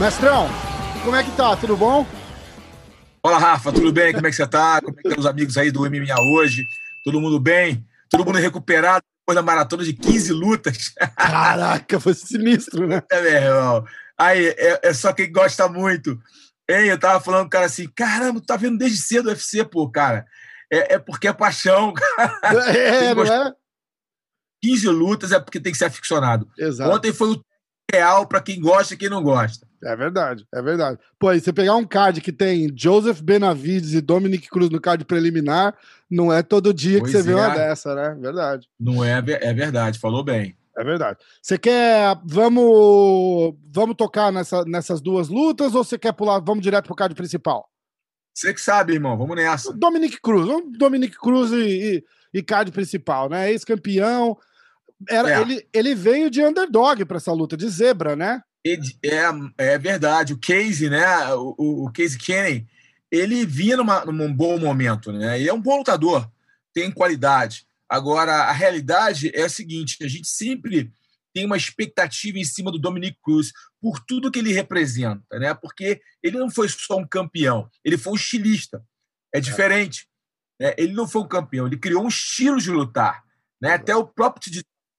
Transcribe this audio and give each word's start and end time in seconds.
Mestrão, 0.00 0.48
como 1.04 1.14
é 1.14 1.22
que 1.22 1.30
tá? 1.32 1.54
Tudo 1.56 1.76
bom? 1.76 2.06
Fala, 3.22 3.36
Rafa, 3.36 3.70
tudo 3.70 3.92
bem? 3.92 4.14
Como 4.14 4.26
é 4.26 4.30
que 4.30 4.36
você 4.36 4.46
tá? 4.46 4.80
Como 4.80 4.98
é 4.98 5.02
que 5.02 5.08
estão 5.08 5.20
os 5.20 5.26
amigos 5.26 5.58
aí 5.58 5.70
do 5.70 5.80
MMA 5.82 6.18
hoje? 6.34 6.64
Todo 7.04 7.20
mundo 7.20 7.38
bem? 7.38 7.86
Todo 8.08 8.24
mundo 8.24 8.38
recuperado 8.38 9.04
depois 9.20 9.34
da 9.34 9.42
maratona 9.42 9.84
de 9.84 9.92
15 9.92 10.32
lutas? 10.32 10.94
Caraca, 11.16 12.00
foi 12.00 12.14
sinistro, 12.14 12.86
né? 12.86 13.02
É, 13.10 13.20
meu 13.20 13.32
irmão. 13.32 13.84
Aí, 14.16 14.54
é, 14.56 14.80
é 14.84 14.94
só 14.94 15.12
quem 15.12 15.30
gosta 15.30 15.68
muito. 15.68 16.18
Hein, 16.66 16.86
eu 16.86 16.98
tava 16.98 17.20
falando 17.20 17.42
com 17.42 17.48
o 17.48 17.50
cara 17.50 17.66
assim, 17.66 17.86
caramba, 17.94 18.40
tu 18.40 18.46
tá 18.46 18.56
vendo 18.56 18.78
desde 18.78 19.02
cedo 19.02 19.26
o 19.26 19.28
UFC, 19.28 19.64
pô, 19.64 19.90
cara. 19.90 20.24
É, 20.70 20.94
é 20.94 20.98
porque 20.98 21.28
é 21.28 21.32
paixão, 21.32 21.92
cara. 21.94 22.70
É, 22.70 23.14
não 23.14 23.24
é? 23.24 23.54
15 24.62 24.88
lutas 24.88 25.32
é 25.32 25.40
porque 25.40 25.58
tem 25.58 25.72
que 25.72 25.78
ser 25.78 25.86
aficionado. 25.86 26.48
Exato. 26.58 26.90
Ontem 26.90 27.12
foi 27.12 27.32
o 27.32 27.44
real 27.90 28.26
para 28.26 28.40
quem 28.40 28.60
gosta 28.60 28.94
e 28.94 28.96
quem 28.96 29.08
não 29.08 29.22
gosta. 29.22 29.66
É 29.82 29.96
verdade, 29.96 30.46
é 30.54 30.60
verdade. 30.60 30.98
Pô, 31.18 31.32
e 31.32 31.40
você 31.40 31.52
pegar 31.52 31.74
um 31.74 31.86
card 31.86 32.20
que 32.20 32.30
tem 32.30 32.70
Joseph 32.76 33.22
Benavides 33.22 33.94
e 33.94 34.00
Dominic 34.02 34.48
Cruz 34.48 34.68
no 34.68 34.80
card 34.80 35.04
preliminar, 35.06 35.74
não 36.08 36.30
é 36.30 36.42
todo 36.42 36.74
dia 36.74 36.98
Pois 36.98 37.10
que 37.10 37.16
você 37.16 37.22
vê 37.22 37.32
é. 37.32 37.36
uma 37.36 37.48
dessa, 37.48 37.94
né? 37.94 38.14
Verdade. 38.20 38.68
Não 38.78 39.02
é, 39.02 39.18
é 39.18 39.54
verdade, 39.54 39.98
falou 39.98 40.22
bem. 40.22 40.54
É 40.76 40.84
verdade. 40.84 41.18
Você 41.42 41.58
quer. 41.58 42.18
Vamos. 42.24 43.54
Vamos 43.72 43.96
tocar 43.96 44.30
nessa, 44.32 44.64
nessas 44.64 45.00
duas 45.00 45.28
lutas 45.28 45.74
ou 45.74 45.82
você 45.82 45.98
quer 45.98 46.12
pular? 46.12 46.40
Vamos 46.40 46.62
direto 46.62 46.86
pro 46.86 46.94
card 46.94 47.14
principal? 47.14 47.68
Você 48.34 48.54
que 48.54 48.60
sabe, 48.60 48.94
irmão, 48.94 49.16
vamos 49.18 49.36
nessa. 49.36 49.72
Dominic 49.72 50.20
Cruz. 50.20 50.46
Vamos 50.46 50.78
Dominic 50.78 51.16
Cruz 51.18 51.50
e, 51.52 52.04
e, 52.32 52.38
e 52.38 52.42
card 52.42 52.70
principal, 52.72 53.28
né? 53.28 53.50
Ex-campeão. 53.50 54.36
Era, 55.08 55.30
É. 55.30 55.40
ele, 55.40 55.66
ele 55.72 55.94
veio 55.94 56.30
de 56.30 56.42
underdog 56.44 57.04
pra 57.04 57.16
essa 57.16 57.32
luta, 57.32 57.56
de 57.56 57.68
zebra, 57.68 58.14
né? 58.16 58.42
É, 58.66 59.72
é 59.72 59.78
verdade. 59.78 60.32
O 60.34 60.38
Casey, 60.38 60.88
né? 60.90 61.32
O, 61.34 61.54
o- 61.58 61.86
o 61.86 61.92
Casey 61.92 62.18
Kenny, 62.18 62.66
ele 63.10 63.44
vinha 63.46 63.76
numa, 63.76 64.04
num 64.04 64.32
bom 64.32 64.58
momento, 64.58 65.10
né? 65.12 65.40
E 65.40 65.48
é 65.48 65.52
um 65.52 65.60
bom 65.60 65.78
lutador, 65.78 66.30
tem 66.72 66.90
qualidade. 66.90 67.64
Agora, 67.88 68.32
a 68.44 68.52
realidade 68.52 69.30
é 69.34 69.42
a 69.42 69.48
seguinte: 69.48 69.96
a 70.04 70.08
gente 70.08 70.28
sempre 70.28 70.92
tem 71.32 71.46
uma 71.46 71.56
expectativa 71.56 72.38
em 72.38 72.44
cima 72.44 72.70
do 72.70 72.78
Dominic 72.78 73.18
Cruz 73.22 73.52
por 73.80 74.00
tudo 74.00 74.30
que 74.30 74.38
ele 74.38 74.52
representa, 74.52 75.38
né? 75.38 75.54
Porque 75.54 76.00
ele 76.22 76.38
não 76.38 76.50
foi 76.50 76.68
só 76.68 76.96
um 76.96 77.06
campeão, 77.06 77.68
ele 77.84 77.96
foi 77.98 78.12
um 78.12 78.16
estilista. 78.16 78.84
É 79.32 79.40
diferente. 79.40 80.08
né? 80.58 80.74
Ele 80.76 80.92
não 80.92 81.06
foi 81.06 81.22
um 81.22 81.28
campeão, 81.28 81.66
ele 81.66 81.78
criou 81.78 82.04
um 82.04 82.08
estilo 82.08 82.60
de 82.60 82.70
lutar. 82.70 83.22
Né? 83.60 83.74
Até 83.74 83.94
o 83.94 84.06
próprio 84.06 84.50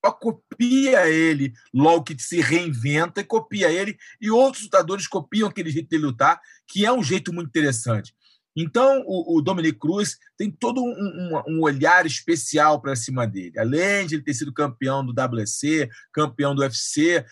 só 0.03 0.11
copia 0.11 1.07
ele, 1.07 1.53
logo 1.73 2.03
que 2.03 2.19
se 2.19 2.41
reinventa 2.41 3.21
e 3.21 3.23
copia 3.23 3.71
ele, 3.71 3.95
e 4.19 4.31
outros 4.31 4.63
lutadores 4.63 5.07
copiam 5.07 5.47
aquele 5.47 5.69
jeito 5.69 5.89
de 5.89 5.97
lutar, 5.97 6.41
que 6.67 6.85
é 6.85 6.91
um 6.91 7.03
jeito 7.03 7.31
muito 7.31 7.49
interessante. 7.49 8.13
Então, 8.55 9.03
o, 9.05 9.37
o 9.37 9.41
Dominic 9.41 9.79
Cruz 9.79 10.17
tem 10.37 10.51
todo 10.51 10.83
um, 10.83 10.89
um- 10.89 11.43
um 11.57 11.61
olhar 11.61 12.05
especial 12.05 12.81
para 12.81 12.95
cima 12.95 13.25
dele. 13.25 13.57
Além 13.59 14.05
de 14.05 14.15
ele 14.15 14.23
ter 14.23 14.33
sido 14.33 14.53
campeão 14.53 15.05
do 15.05 15.13
WC, 15.13 15.89
campeão 16.11 16.53
do 16.53 16.61
UFC, 16.61 17.25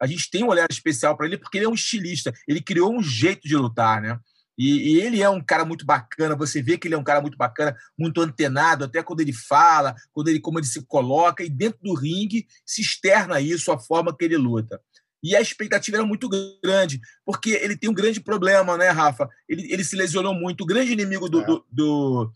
a 0.00 0.06
gente 0.06 0.30
tem 0.30 0.44
um 0.44 0.48
olhar 0.48 0.66
especial 0.70 1.16
para 1.16 1.26
ele 1.26 1.38
porque 1.38 1.58
ele 1.58 1.66
é 1.66 1.68
um 1.68 1.74
estilista. 1.74 2.32
Ele 2.46 2.60
criou 2.60 2.92
um 2.94 3.02
jeito 3.02 3.48
de 3.48 3.56
lutar, 3.56 4.00
né? 4.00 4.18
E, 4.56 4.92
e 4.94 5.00
ele 5.00 5.20
é 5.20 5.28
um 5.28 5.40
cara 5.40 5.64
muito 5.64 5.84
bacana. 5.84 6.36
Você 6.36 6.62
vê 6.62 6.78
que 6.78 6.86
ele 6.86 6.94
é 6.94 6.98
um 6.98 7.02
cara 7.04 7.20
muito 7.20 7.36
bacana, 7.36 7.76
muito 7.98 8.20
antenado, 8.20 8.84
até 8.84 9.02
quando 9.02 9.20
ele 9.20 9.32
fala, 9.32 9.94
quando 10.12 10.28
ele 10.28 10.38
como 10.40 10.58
ele 10.60 10.66
se 10.66 10.84
coloca 10.86 11.42
e 11.42 11.50
dentro 11.50 11.80
do 11.82 11.94
ringue 11.94 12.46
se 12.64 12.80
externa 12.80 13.40
isso, 13.40 13.72
a 13.72 13.78
forma 13.78 14.16
que 14.16 14.24
ele 14.24 14.36
luta. 14.36 14.80
E 15.24 15.34
a 15.34 15.40
expectativa 15.40 15.96
era 15.96 16.04
muito 16.06 16.28
grande, 16.62 17.00
porque 17.24 17.50
ele 17.52 17.78
tem 17.78 17.88
um 17.88 17.94
grande 17.94 18.20
problema, 18.20 18.76
né, 18.76 18.90
Rafa? 18.90 19.26
Ele, 19.48 19.72
ele 19.72 19.82
se 19.82 19.96
lesionou 19.96 20.34
muito. 20.34 20.60
O 20.64 20.66
grande 20.66 20.92
inimigo 20.92 21.30
do, 21.30 21.40
É. 21.40 21.46
do, 21.46 21.64
do, 21.72 22.32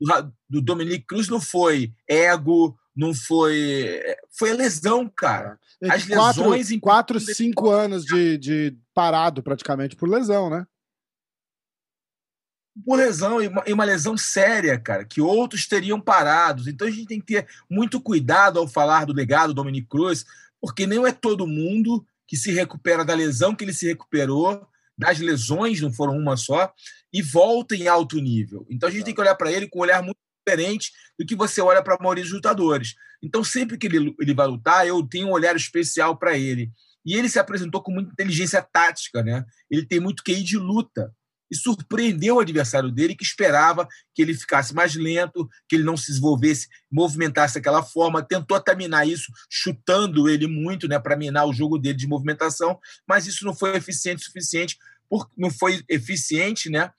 do, 0.00 0.32
do 0.48 0.60
Dominic 0.62 1.04
Cruz 1.04 1.28
não 1.28 1.38
foi 1.38 1.92
ego, 2.08 2.74
não 2.96 3.12
foi. 3.12 4.00
Foi 4.38 4.52
a 4.52 4.54
lesão, 4.54 5.06
cara. 5.14 5.58
As 5.84 6.04
De 6.04 6.14
quatro, 6.14 6.42
lesões 6.44 6.70
em- 6.70 6.80
quatro 6.80 7.20
cinco 7.20 7.68
anos 7.70 8.06
de, 8.06 8.38
de 8.38 8.76
parado 8.94 9.42
praticamente 9.42 9.94
por 9.94 10.08
lesão, 10.08 10.48
né? 10.48 10.66
por 12.86 12.96
lesão, 12.96 13.42
e 13.42 13.48
uma, 13.48 13.62
e 13.66 13.72
uma 13.74 13.84
lesão 13.84 14.16
séria, 14.16 14.78
cara, 14.80 15.04
que 15.04 15.20
outros 15.20 15.66
teriam 15.66 16.00
parados. 16.00 16.66
Então 16.66 16.86
a 16.88 16.90
gente 16.90 17.06
tem 17.06 17.20
que 17.20 17.26
ter 17.26 17.46
muito 17.68 18.00
cuidado 18.00 18.58
ao 18.58 18.66
falar 18.66 19.04
do 19.04 19.12
legado 19.12 19.48
do 19.48 19.54
Dominic 19.54 19.86
Cruz, 19.88 20.24
porque 20.60 20.86
não 20.86 21.06
é 21.06 21.12
todo 21.12 21.46
mundo 21.46 22.06
que 22.30 22.36
se 22.36 22.52
recupera 22.52 23.04
da 23.04 23.12
lesão 23.12 23.56
que 23.56 23.64
ele 23.64 23.72
se 23.72 23.88
recuperou, 23.88 24.64
das 24.96 25.18
lesões, 25.18 25.80
não 25.80 25.92
foram 25.92 26.16
uma 26.16 26.36
só, 26.36 26.72
e 27.12 27.20
volta 27.20 27.74
em 27.74 27.88
alto 27.88 28.20
nível. 28.20 28.64
Então 28.70 28.88
a 28.88 28.92
gente 28.92 29.04
tem 29.04 29.12
que 29.12 29.20
olhar 29.20 29.34
para 29.34 29.50
ele 29.50 29.68
com 29.68 29.80
um 29.80 29.82
olhar 29.82 30.00
muito 30.00 30.16
diferente 30.46 30.92
do 31.18 31.26
que 31.26 31.34
você 31.34 31.60
olha 31.60 31.82
para 31.82 31.96
a 31.96 31.98
maioria 31.98 32.22
dos 32.22 32.32
lutadores. 32.32 32.94
Então 33.20 33.42
sempre 33.42 33.76
que 33.76 33.88
ele, 33.88 34.14
ele 34.20 34.32
vai 34.32 34.46
lutar, 34.46 34.86
eu 34.86 35.02
tenho 35.02 35.26
um 35.26 35.32
olhar 35.32 35.56
especial 35.56 36.16
para 36.16 36.38
ele. 36.38 36.70
E 37.04 37.16
ele 37.16 37.28
se 37.28 37.40
apresentou 37.40 37.82
com 37.82 37.90
muita 37.90 38.12
inteligência 38.12 38.62
tática, 38.62 39.24
né? 39.24 39.44
Ele 39.68 39.84
tem 39.84 39.98
muito 39.98 40.22
QI 40.22 40.44
de 40.44 40.56
luta 40.56 41.12
e 41.50 41.56
surpreendeu 41.56 42.36
o 42.36 42.40
adversário 42.40 42.90
dele, 42.90 43.16
que 43.16 43.24
esperava 43.24 43.88
que 44.14 44.22
ele 44.22 44.34
ficasse 44.34 44.74
mais 44.74 44.94
lento, 44.94 45.48
que 45.68 45.76
ele 45.76 45.84
não 45.84 45.96
se 45.96 46.08
desenvolvesse, 46.08 46.68
movimentasse 46.90 47.54
daquela 47.54 47.82
forma, 47.82 48.22
tentou 48.22 48.56
até 48.56 48.74
minar 48.74 49.06
isso, 49.06 49.32
chutando 49.50 50.28
ele 50.28 50.46
muito, 50.46 50.86
né, 50.86 50.98
para 50.98 51.16
minar 51.16 51.46
o 51.46 51.52
jogo 51.52 51.78
dele 51.78 51.96
de 51.96 52.06
movimentação, 52.06 52.78
mas 53.08 53.26
isso 53.26 53.44
não 53.44 53.54
foi 53.54 53.76
eficiente 53.76 54.24
suficiente, 54.24 54.76
por, 55.08 55.28
não 55.36 55.50
foi 55.50 55.82
eficiente, 55.88 56.70
né, 56.70 56.90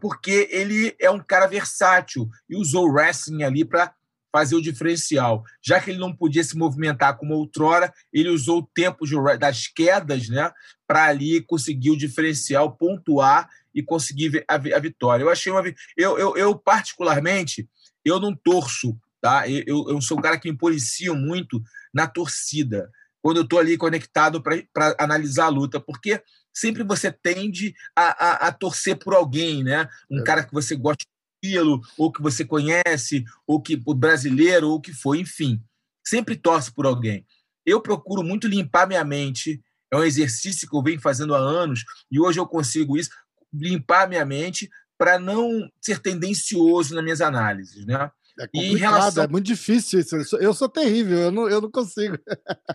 porque 0.00 0.48
ele 0.50 0.94
é 1.00 1.10
um 1.10 1.22
cara 1.22 1.46
versátil 1.46 2.28
e 2.48 2.56
usou 2.56 2.86
o 2.86 2.92
wrestling 2.92 3.42
ali 3.42 3.64
para 3.64 3.92
fazer 4.32 4.56
o 4.56 4.62
diferencial. 4.62 5.42
Já 5.62 5.80
que 5.80 5.90
ele 5.90 5.98
não 5.98 6.14
podia 6.14 6.44
se 6.44 6.56
movimentar 6.56 7.16
como 7.16 7.34
outrora, 7.34 7.92
ele 8.12 8.28
usou 8.28 8.58
o 8.58 8.70
tempo 8.74 9.06
de, 9.06 9.14
das 9.38 9.66
quedas, 9.66 10.28
né, 10.28 10.50
para 10.86 11.04
ali 11.04 11.42
conseguir 11.42 11.90
o 11.90 11.96
diferencial, 11.96 12.76
pontuar 12.76 13.48
e 13.74 13.82
conseguir 13.82 14.44
a, 14.48 14.54
a 14.54 14.80
vitória. 14.80 15.22
Eu 15.22 15.30
achei 15.30 15.52
uma 15.52 15.62
eu, 15.96 16.18
eu, 16.18 16.36
eu 16.36 16.58
particularmente 16.58 17.68
eu 18.04 18.18
não 18.20 18.34
torço, 18.34 18.96
tá? 19.20 19.48
Eu, 19.48 19.88
eu 19.88 20.00
sou 20.00 20.18
um 20.18 20.22
cara 20.22 20.38
que 20.38 20.50
me 20.50 20.56
policio 20.56 21.14
muito 21.14 21.62
na 21.92 22.06
torcida 22.06 22.90
quando 23.20 23.38
eu 23.38 23.42
estou 23.42 23.58
ali 23.58 23.76
conectado 23.76 24.42
para 24.42 24.96
analisar 24.98 25.46
a 25.46 25.50
luta, 25.50 25.80
porque 25.80 26.22
sempre 26.52 26.82
você 26.82 27.12
tende 27.12 27.74
a, 27.94 28.46
a, 28.46 28.48
a 28.48 28.52
torcer 28.52 28.96
por 28.96 29.14
alguém, 29.14 29.62
né? 29.62 29.88
Um 30.10 30.20
é. 30.20 30.24
cara 30.24 30.44
que 30.44 30.52
você 30.52 30.74
gosta 30.76 31.04
daquilo, 31.42 31.80
ou 31.96 32.12
que 32.12 32.22
você 32.22 32.44
conhece, 32.44 33.24
ou 33.46 33.60
que 33.60 33.80
o 33.86 33.94
brasileiro, 33.94 34.68
ou 34.68 34.76
o 34.76 34.80
que 34.80 34.92
for, 34.92 35.14
enfim, 35.14 35.62
sempre 36.04 36.36
torce 36.36 36.72
por 36.72 36.86
alguém. 36.86 37.24
Eu 37.64 37.80
procuro 37.80 38.22
muito 38.22 38.48
limpar 38.48 38.86
minha 38.86 39.04
mente. 39.04 39.62
É 39.92 39.96
um 39.96 40.04
exercício 40.04 40.68
que 40.68 40.76
eu 40.76 40.82
venho 40.82 41.00
fazendo 41.00 41.34
há 41.34 41.38
anos 41.38 41.84
e 42.10 42.20
hoje 42.20 42.38
eu 42.38 42.46
consigo 42.46 42.96
isso 42.96 43.10
limpar 43.52 44.08
minha 44.08 44.24
mente 44.24 44.68
para 44.98 45.18
não 45.18 45.70
ser 45.80 46.00
tendencioso 46.00 46.94
nas 46.94 47.04
minhas 47.04 47.20
análises, 47.20 47.86
né? 47.86 48.10
É 48.40 48.46
complicado, 48.46 48.92
relação... 48.92 49.24
é 49.24 49.28
muito 49.28 49.46
difícil 49.46 50.00
isso. 50.00 50.16
Eu 50.16 50.24
sou, 50.24 50.38
eu 50.40 50.54
sou 50.54 50.68
terrível, 50.68 51.18
eu 51.18 51.30
não, 51.30 51.48
eu 51.48 51.60
não 51.60 51.70
consigo. 51.70 52.18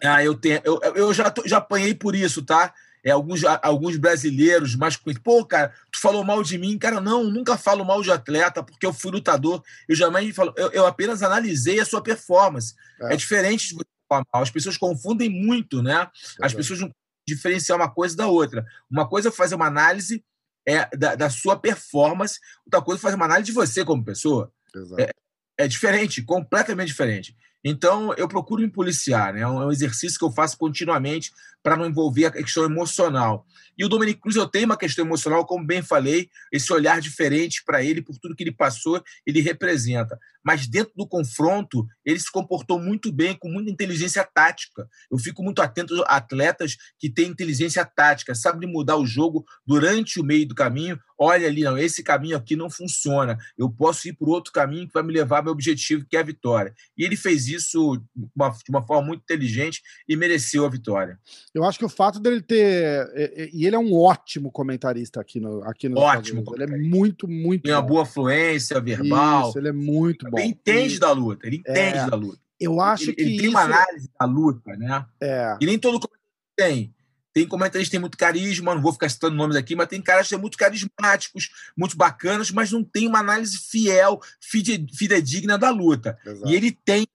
ah, 0.04 0.24
eu 0.24 0.36
tenho, 0.36 0.60
eu, 0.64 0.80
eu 0.96 1.14
já, 1.14 1.34
já 1.46 1.58
apanhei 1.58 1.94
por 1.94 2.16
isso, 2.16 2.44
tá? 2.44 2.74
É, 3.04 3.12
alguns, 3.12 3.42
alguns 3.62 3.98
brasileiros 3.98 4.76
mais 4.76 4.96
conhecidos. 4.96 5.24
Pô, 5.24 5.46
cara, 5.46 5.74
tu 5.92 6.00
falou 6.00 6.24
mal 6.24 6.42
de 6.42 6.58
mim. 6.58 6.78
Cara, 6.78 7.02
não, 7.02 7.26
nunca 7.26 7.58
falo 7.58 7.84
mal 7.84 8.02
de 8.02 8.12
atleta, 8.12 8.64
porque 8.64 8.86
eu 8.86 8.94
fui 8.94 9.12
lutador. 9.12 9.62
Eu 9.88 9.96
jamais 9.96 10.34
falo, 10.34 10.54
eu, 10.56 10.72
eu 10.72 10.86
apenas 10.86 11.22
analisei 11.22 11.80
a 11.80 11.86
sua 11.86 12.02
performance. 12.02 12.74
É, 13.02 13.14
é 13.14 13.18
diferente 13.18 13.70
de 13.70 13.76
você 13.76 13.86
falar 14.08 14.26
mal. 14.34 14.44
As 14.44 14.52
pessoas 14.52 14.78
confundem 14.78 15.30
muito, 15.30 15.84
né? 15.84 16.10
As 16.42 16.54
pessoas 16.54 16.80
não 16.80 16.90
diferenciar 17.28 17.78
uma 17.78 17.90
coisa 17.90 18.16
da 18.16 18.28
outra. 18.28 18.66
Uma 18.90 19.08
coisa 19.08 19.30
é 19.30 19.32
fazer 19.32 19.56
uma 19.56 19.68
análise 19.68 20.24
é, 20.66 20.86
da, 20.96 21.16
da, 21.16 21.30
sua 21.30 21.58
performance, 21.58 22.40
outra 22.66 22.82
coisa 22.82 23.00
é 23.00 23.02
fazer 23.02 23.16
uma 23.16 23.26
análise 23.26 23.48
de 23.48 23.52
você 23.52 23.84
como 23.84 24.04
pessoa. 24.04 24.52
É, 24.98 25.12
é, 25.58 25.68
diferente, 25.68 26.22
completamente 26.22 26.88
diferente. 26.88 27.36
Então, 27.64 28.14
eu 28.16 28.28
procuro 28.28 28.62
me 28.62 28.70
policiar, 28.70 29.34
né? 29.34 29.42
É 29.42 29.48
um 29.48 29.72
exercício 29.72 30.20
que 30.20 30.26
eu 30.26 30.32
faço 30.32 30.58
continuamente 30.58 31.32
para 31.64 31.78
não 31.78 31.88
envolver 31.88 32.26
a 32.26 32.32
questão 32.32 32.66
emocional. 32.66 33.48
E 33.78 33.84
o 33.84 33.90
Dominic 33.90 34.20
Cruz, 34.22 34.36
eu 34.36 34.48
tenho 34.48 34.66
uma 34.66 34.78
questão 34.78 35.04
emocional, 35.04 35.46
como 35.46 35.66
bem 35.66 35.82
falei, 35.82 36.30
esse 36.52 36.72
olhar 36.72 37.02
diferente 37.02 37.64
para 37.66 37.84
ele, 37.84 38.02
por 38.02 38.18
tudo 38.20 38.36
que 38.36 38.44
ele 38.44 38.52
passou, 38.52 39.02
ele 39.26 39.42
representa. 39.42 40.20
Mas 40.44 40.68
dentro 40.68 40.94
do 40.96 41.08
confronto, 41.08 41.88
ele 42.06 42.20
se 42.20 42.32
comportou 42.32 42.80
muito 42.80 43.12
bem, 43.12 43.36
com 43.36 43.50
muita 43.50 43.72
inteligência 43.72 44.24
tática. 44.24 44.88
Eu 45.10 45.18
fico 45.18 45.42
muito 45.42 45.62
atento 45.62 46.04
a 46.04 46.18
atletas 46.18 46.76
que 47.00 47.10
têm 47.10 47.30
inteligência 47.30 47.84
tática, 47.86 48.36
sabem 48.36 48.70
mudar 48.70 48.98
o 48.98 49.06
jogo 49.06 49.46
durante 49.66 50.20
o 50.20 50.24
meio 50.24 50.48
do 50.48 50.54
caminho. 50.54 51.00
Olha 51.18 51.48
ali, 51.48 51.64
não, 51.64 51.78
esse 51.78 52.04
caminho 52.04 52.36
aqui 52.36 52.56
não 52.56 52.70
funciona. 52.70 53.38
Eu 53.58 53.70
posso 53.70 54.08
ir 54.08 54.14
por 54.14 54.28
outro 54.28 54.52
caminho 54.52 54.88
que 54.88 54.94
vai 54.94 55.04
me 55.04 55.14
levar 55.14 55.38
ao 55.38 55.44
meu 55.46 55.54
objetivo, 55.54 56.06
que 56.08 56.18
é 56.18 56.20
a 56.20 56.24
vitória. 56.24 56.74
E 56.98 57.06
ele 57.06 57.16
fez 57.16 57.48
isso 57.48 57.98
de 58.14 58.28
uma, 58.36 58.50
de 58.50 58.70
uma 58.70 58.86
forma 58.86 59.08
muito 59.08 59.22
inteligente 59.22 59.82
e 60.08 60.16
mereceu 60.16 60.66
a 60.66 60.70
vitória. 60.70 61.18
Eu 61.54 61.64
acho 61.64 61.78
que 61.78 61.86
o 61.86 61.90
fato 61.90 62.20
dele 62.20 62.42
ter. 62.42 63.52
E 63.54 63.66
ele 63.66 63.76
é 63.76 63.80
um 63.80 63.94
ótimo 63.94 64.52
comentarista 64.52 65.22
aqui 65.22 65.40
no 65.40 65.64
aqui 65.64 65.88
no 65.88 66.00
Ótimo. 66.00 66.44
Ele 66.56 66.64
é 66.64 66.78
muito, 66.78 67.28
muito. 67.28 67.64
Tem 67.64 67.74
uma 67.74 67.82
boa 67.82 68.06
fluência 68.06 68.82
verbal. 68.82 69.50
Isso, 69.50 69.60
ele 69.60 69.68
é 69.68 69.74
muito 69.74 70.30
bom. 70.32 70.40
Ele 70.40 70.48
entende 70.48 70.96
e... 70.96 71.00
da 71.00 71.12
luta, 71.12 71.46
ele 71.46 71.58
entende 71.58 71.98
é, 72.00 72.10
da 72.10 72.16
luta. 72.16 72.40
Eu 72.60 72.82
acho 72.82 73.12
ele, 73.12 73.14
que. 73.14 73.22
Ele 73.22 73.32
isso... 73.34 73.42
tem 73.42 73.50
uma 73.50 73.62
análise 73.62 74.10
da 74.20 74.26
luta, 74.26 74.76
né? 74.76 75.06
É. 75.22 75.58
E 75.62 75.66
nem 75.68 75.78
todo 75.78 76.00
comentarista 76.00 76.24
tem. 76.56 76.94
Tem 77.34 77.48
comentaristas 77.48 77.88
que 77.88 77.92
têm 77.92 78.00
muito 78.00 78.18
carisma, 78.18 78.76
não 78.76 78.82
vou 78.82 78.94
ficar 78.94 79.10
citando 79.10 79.36
nomes 79.36 79.56
aqui, 79.56 79.76
mas 79.76 79.88
tem 79.88 80.02
caras 80.02 80.28
que 80.28 80.30
são 80.30 80.40
muito 80.40 80.58
carismáticos, 80.58 81.50
muito 81.76 81.98
bacanas, 81.98 82.52
mas 82.52 82.72
não 82.72 82.84
tem 82.84 83.08
uma 83.08 83.20
análise 83.20 83.58
fiel, 83.58 84.20
fidedigna 84.40 85.58
da 85.58 85.72
luta. 85.72 86.18
Exato. 86.26 86.50
E 86.50 86.56
ele 86.56 86.72
tem 86.72 87.08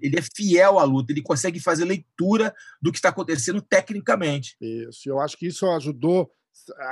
ele 0.00 0.18
é 0.18 0.22
fiel 0.22 0.78
à 0.78 0.84
luta, 0.84 1.12
ele 1.12 1.22
consegue 1.22 1.60
fazer 1.60 1.84
leitura 1.84 2.52
do 2.80 2.90
que 2.90 2.98
está 2.98 3.10
acontecendo 3.10 3.60
tecnicamente. 3.62 4.56
Isso, 4.60 5.08
eu 5.08 5.20
acho 5.20 5.36
que 5.36 5.46
isso 5.46 5.70
ajudou 5.70 6.32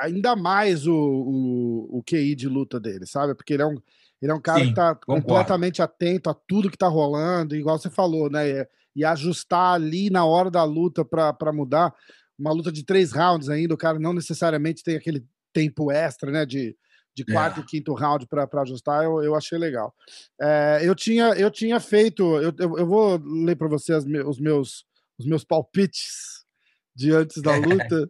ainda 0.03 0.37
mais 0.37 0.87
o, 0.87 0.95
o, 0.95 1.99
o 1.99 2.03
QI 2.03 2.35
de 2.35 2.49
luta 2.49 2.79
dele, 2.79 3.07
sabe? 3.07 3.35
Porque 3.35 3.55
ele 3.55 3.63
é 3.63 3.67
um, 3.67 3.77
ele 4.23 4.33
é 4.33 4.35
um 4.35 4.41
cara 4.41 4.59
Sim, 4.59 4.65
que 4.67 4.71
está 4.71 4.95
completamente 4.95 5.83
atento 5.83 6.31
a 6.31 6.35
tudo 6.35 6.71
que 6.71 6.77
está 6.77 6.89
rolando, 6.89 7.57
igual 7.57 7.79
você 7.79 7.91
falou, 7.91 8.31
né? 8.31 8.49
E, 8.49 8.69
e 8.97 9.05
ajustar 9.05 9.75
ali 9.75 10.11
na 10.11 10.25
hora 10.25 10.51
da 10.51 10.65
luta 10.65 11.05
para 11.05 11.53
mudar. 11.53 11.95
Uma 12.41 12.53
luta 12.53 12.73
de 12.73 12.85
três 12.85 13.13
rounds 13.13 13.49
ainda, 13.49 13.75
o 13.75 13.79
cara 13.79 13.99
não 13.99 14.15
necessariamente 14.15 14.83
tem 14.83 14.97
aquele 14.97 15.25
tempo 15.53 15.93
extra, 15.93 16.31
né? 16.31 16.47
De, 16.47 16.77
de 17.15 17.25
quarto 17.25 17.61
é. 17.61 17.63
e 17.63 17.67
quinto 17.67 17.93
round 17.93 18.27
para 18.27 18.49
ajustar, 18.63 19.05
eu, 19.05 19.23
eu 19.23 19.35
achei 19.35 19.59
legal. 19.59 19.95
É, 20.41 20.81
eu, 20.83 20.95
tinha, 20.95 21.29
eu 21.35 21.51
tinha 21.51 21.79
feito, 21.79 22.23
eu, 22.37 22.53
eu, 22.59 22.79
eu 22.79 22.87
vou 22.87 23.21
ler 23.23 23.57
para 23.57 23.69
você 23.69 23.93
as, 23.93 24.05
os, 24.05 24.41
meus, 24.41 24.87
os 25.19 25.27
meus 25.27 25.45
palpites 25.45 26.45
de 26.95 27.13
antes 27.13 27.43
da 27.43 27.55
luta. 27.59 28.09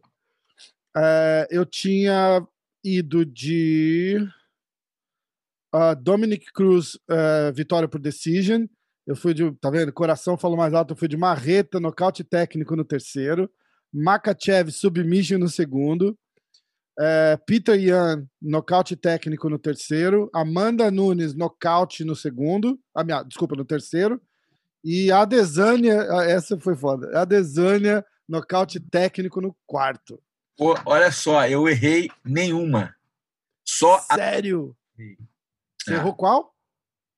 é, 0.96 1.48
eu 1.50 1.66
tinha 1.66 2.46
ido 2.84 3.24
de 3.24 4.16
uh, 5.74 5.94
Dominic 6.00 6.52
Cruz, 6.52 6.94
uh, 6.94 7.52
vitória 7.54 7.88
por 7.88 8.00
decision. 8.00 8.66
Eu 9.06 9.16
fui 9.16 9.34
de, 9.34 9.50
tá 9.56 9.70
vendo? 9.70 9.92
Coração 9.92 10.36
falou 10.36 10.56
mais 10.56 10.72
alto. 10.74 10.92
Eu 10.92 10.96
fui 10.96 11.08
de 11.08 11.16
Marreta, 11.16 11.80
nocaute 11.80 12.22
técnico 12.22 12.76
no 12.76 12.84
terceiro. 12.84 13.50
Makachev, 13.92 14.70
submission 14.70 15.38
no 15.38 15.48
segundo. 15.48 16.18
É, 16.98 17.38
Peter 17.46 17.78
Yan, 17.80 18.26
nocaute 18.40 18.94
técnico 18.94 19.48
no 19.48 19.58
terceiro. 19.58 20.28
Amanda 20.34 20.90
Nunes, 20.90 21.34
nocaute 21.34 22.04
no 22.04 22.14
segundo. 22.14 22.78
Ah, 22.94 23.02
minha, 23.02 23.22
desculpa, 23.22 23.56
no 23.56 23.64
terceiro. 23.64 24.20
E 24.84 25.10
a 25.10 25.24
Desânia, 25.24 25.94
essa 26.26 26.58
foi 26.58 26.76
foda. 26.76 27.18
A 27.18 27.24
Desânia, 27.24 28.04
nocaute 28.28 28.80
técnico 28.80 29.40
no 29.40 29.56
quarto. 29.66 30.22
Pô, 30.56 30.74
olha 30.84 31.10
só, 31.10 31.46
eu 31.48 31.68
errei 31.68 32.08
nenhuma. 32.24 32.94
Só 33.64 33.98
Sério? 34.00 34.76
A... 34.98 35.02
Você 35.82 35.92
é. 35.92 35.96
errou 35.96 36.14
qual? 36.14 36.54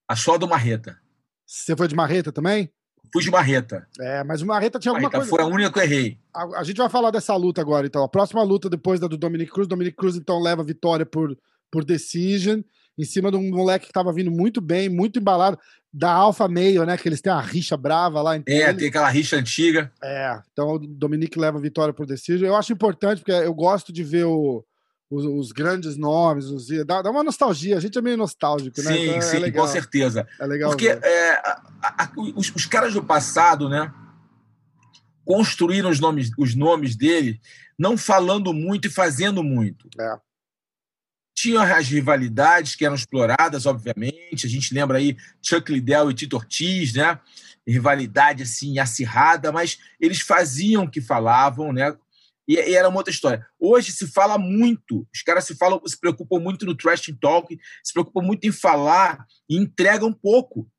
A 0.07 0.15
só 0.15 0.37
do 0.37 0.47
Marreta. 0.47 0.97
Você 1.45 1.75
foi 1.75 1.87
de 1.87 1.95
Marreta 1.95 2.31
também? 2.31 2.71
Fui 3.13 3.21
de 3.21 3.29
Marreta. 3.29 3.87
É, 3.99 4.23
mas 4.23 4.41
o 4.41 4.45
Marreta 4.47 4.79
tinha 4.79 4.91
alguma 4.91 5.07
Marreta 5.07 5.29
coisa. 5.29 5.29
Foi 5.29 5.41
a 5.43 5.55
única 5.55 5.71
que 5.71 5.79
eu 5.79 5.83
errei. 5.83 6.17
A, 6.33 6.61
a, 6.61 6.63
gente 6.63 6.77
vai 6.77 6.89
falar 6.89 7.11
dessa 7.11 7.35
luta 7.35 7.61
agora, 7.61 7.85
então. 7.85 8.03
A 8.03 8.09
próxima 8.09 8.41
luta 8.41 8.67
depois 8.67 8.99
da 8.99 9.07
do 9.07 9.15
Dominic 9.15 9.51
Cruz. 9.51 9.67
Dominic 9.67 9.95
Cruz, 9.95 10.15
então, 10.15 10.41
leva 10.41 10.63
a 10.63 10.65
vitória 10.65 11.05
por, 11.05 11.37
por 11.71 11.85
decision, 11.85 12.61
em 12.97 13.05
cima 13.05 13.29
de 13.29 13.37
um 13.37 13.51
moleque 13.51 13.85
que 13.85 13.91
estava 13.91 14.11
vindo 14.11 14.31
muito 14.31 14.59
bem, 14.59 14.89
muito 14.89 15.19
embalado, 15.19 15.59
da 15.93 16.11
Alfa 16.11 16.47
Meio, 16.47 16.83
né? 16.85 16.97
Que 16.97 17.07
eles 17.07 17.21
têm 17.21 17.31
uma 17.31 17.41
rixa 17.41 17.77
brava 17.77 18.19
lá. 18.19 18.35
Entre 18.35 18.51
é, 18.51 18.69
eles. 18.69 18.77
tem 18.77 18.87
aquela 18.87 19.09
rixa 19.09 19.35
antiga. 19.35 19.91
É, 20.03 20.41
então 20.51 20.69
o 20.69 20.79
Dominic 20.79 21.37
leva 21.37 21.59
a 21.59 21.61
vitória 21.61 21.93
por 21.93 22.07
decision. 22.07 22.47
Eu 22.47 22.55
acho 22.55 22.73
importante, 22.73 23.19
porque 23.19 23.31
eu 23.31 23.53
gosto 23.53 23.93
de 23.93 24.03
ver 24.03 24.25
o 24.25 24.65
os, 25.13 25.25
os, 25.25 25.51
grandes 25.51 25.95
nomes, 25.95 26.45
os, 26.45 26.67
dá, 26.85 27.01
dá, 27.01 27.11
uma 27.11 27.23
nostalgia, 27.23 27.77
a 27.77 27.79
gente 27.79 27.97
é 27.97 28.01
meio 28.01 28.17
nostálgico, 28.17 28.81
né? 28.81 28.93
Sim, 28.93 29.03
então, 29.03 29.17
é 29.17 29.21
sim, 29.21 29.37
legal. 29.37 29.65
com 29.65 29.71
certeza. 29.71 30.27
É 30.39 30.45
legal. 30.45 30.71
Porque 30.71 30.87
é, 30.87 31.31
a, 31.33 31.61
a, 31.81 32.11
os, 32.35 32.51
os, 32.55 32.65
caras 32.65 32.93
do 32.93 33.03
passado, 33.03 33.69
né, 33.69 33.93
construíram 35.23 35.89
os 35.89 35.99
nomes, 35.99 36.31
os 36.37 36.55
nomes 36.55 36.95
dele, 36.95 37.39
não 37.77 37.97
falando 37.97 38.53
muito 38.53 38.87
e 38.87 38.91
fazendo 38.91 39.43
muito. 39.43 39.87
É. 39.99 40.17
Tinha 41.35 41.61
as 41.61 41.87
rivalidades 41.87 42.75
que 42.75 42.85
eram 42.85 42.95
exploradas, 42.95 43.65
obviamente. 43.65 44.45
A 44.45 44.49
gente 44.49 44.73
lembra 44.73 44.97
aí 44.97 45.17
Chuck 45.41 45.71
Liddell 45.71 46.09
e 46.09 46.13
Tito 46.13 46.35
Ortiz, 46.35 46.93
né? 46.93 47.19
Rivalidade 47.67 48.43
assim 48.43 48.79
acirrada, 48.79 49.51
mas 49.51 49.77
eles 49.99 50.21
faziam 50.21 50.83
o 50.83 50.89
que 50.89 51.01
falavam, 51.01 51.71
né? 51.71 51.95
E, 52.47 52.55
e, 52.55 52.75
era 52.75 52.89
uma 52.89 52.97
outra 52.97 53.11
história. 53.11 53.45
Hoje 53.59 53.91
se 53.91 54.07
fala 54.07 54.37
muito, 54.37 55.07
os 55.13 55.21
caras 55.21 55.45
se 55.45 55.55
falam, 55.55 55.81
se 55.85 55.99
preocupam 55.99 56.39
muito 56.39 56.65
no 56.65 56.75
trash 56.75 57.13
talk, 57.19 57.57
se 57.83 57.93
preocupam 57.93 58.21
muito 58.21 58.45
em 58.45 58.51
falar 58.51 59.25
e 59.49 59.57
entregam 59.57 60.11
pouco, 60.11 60.69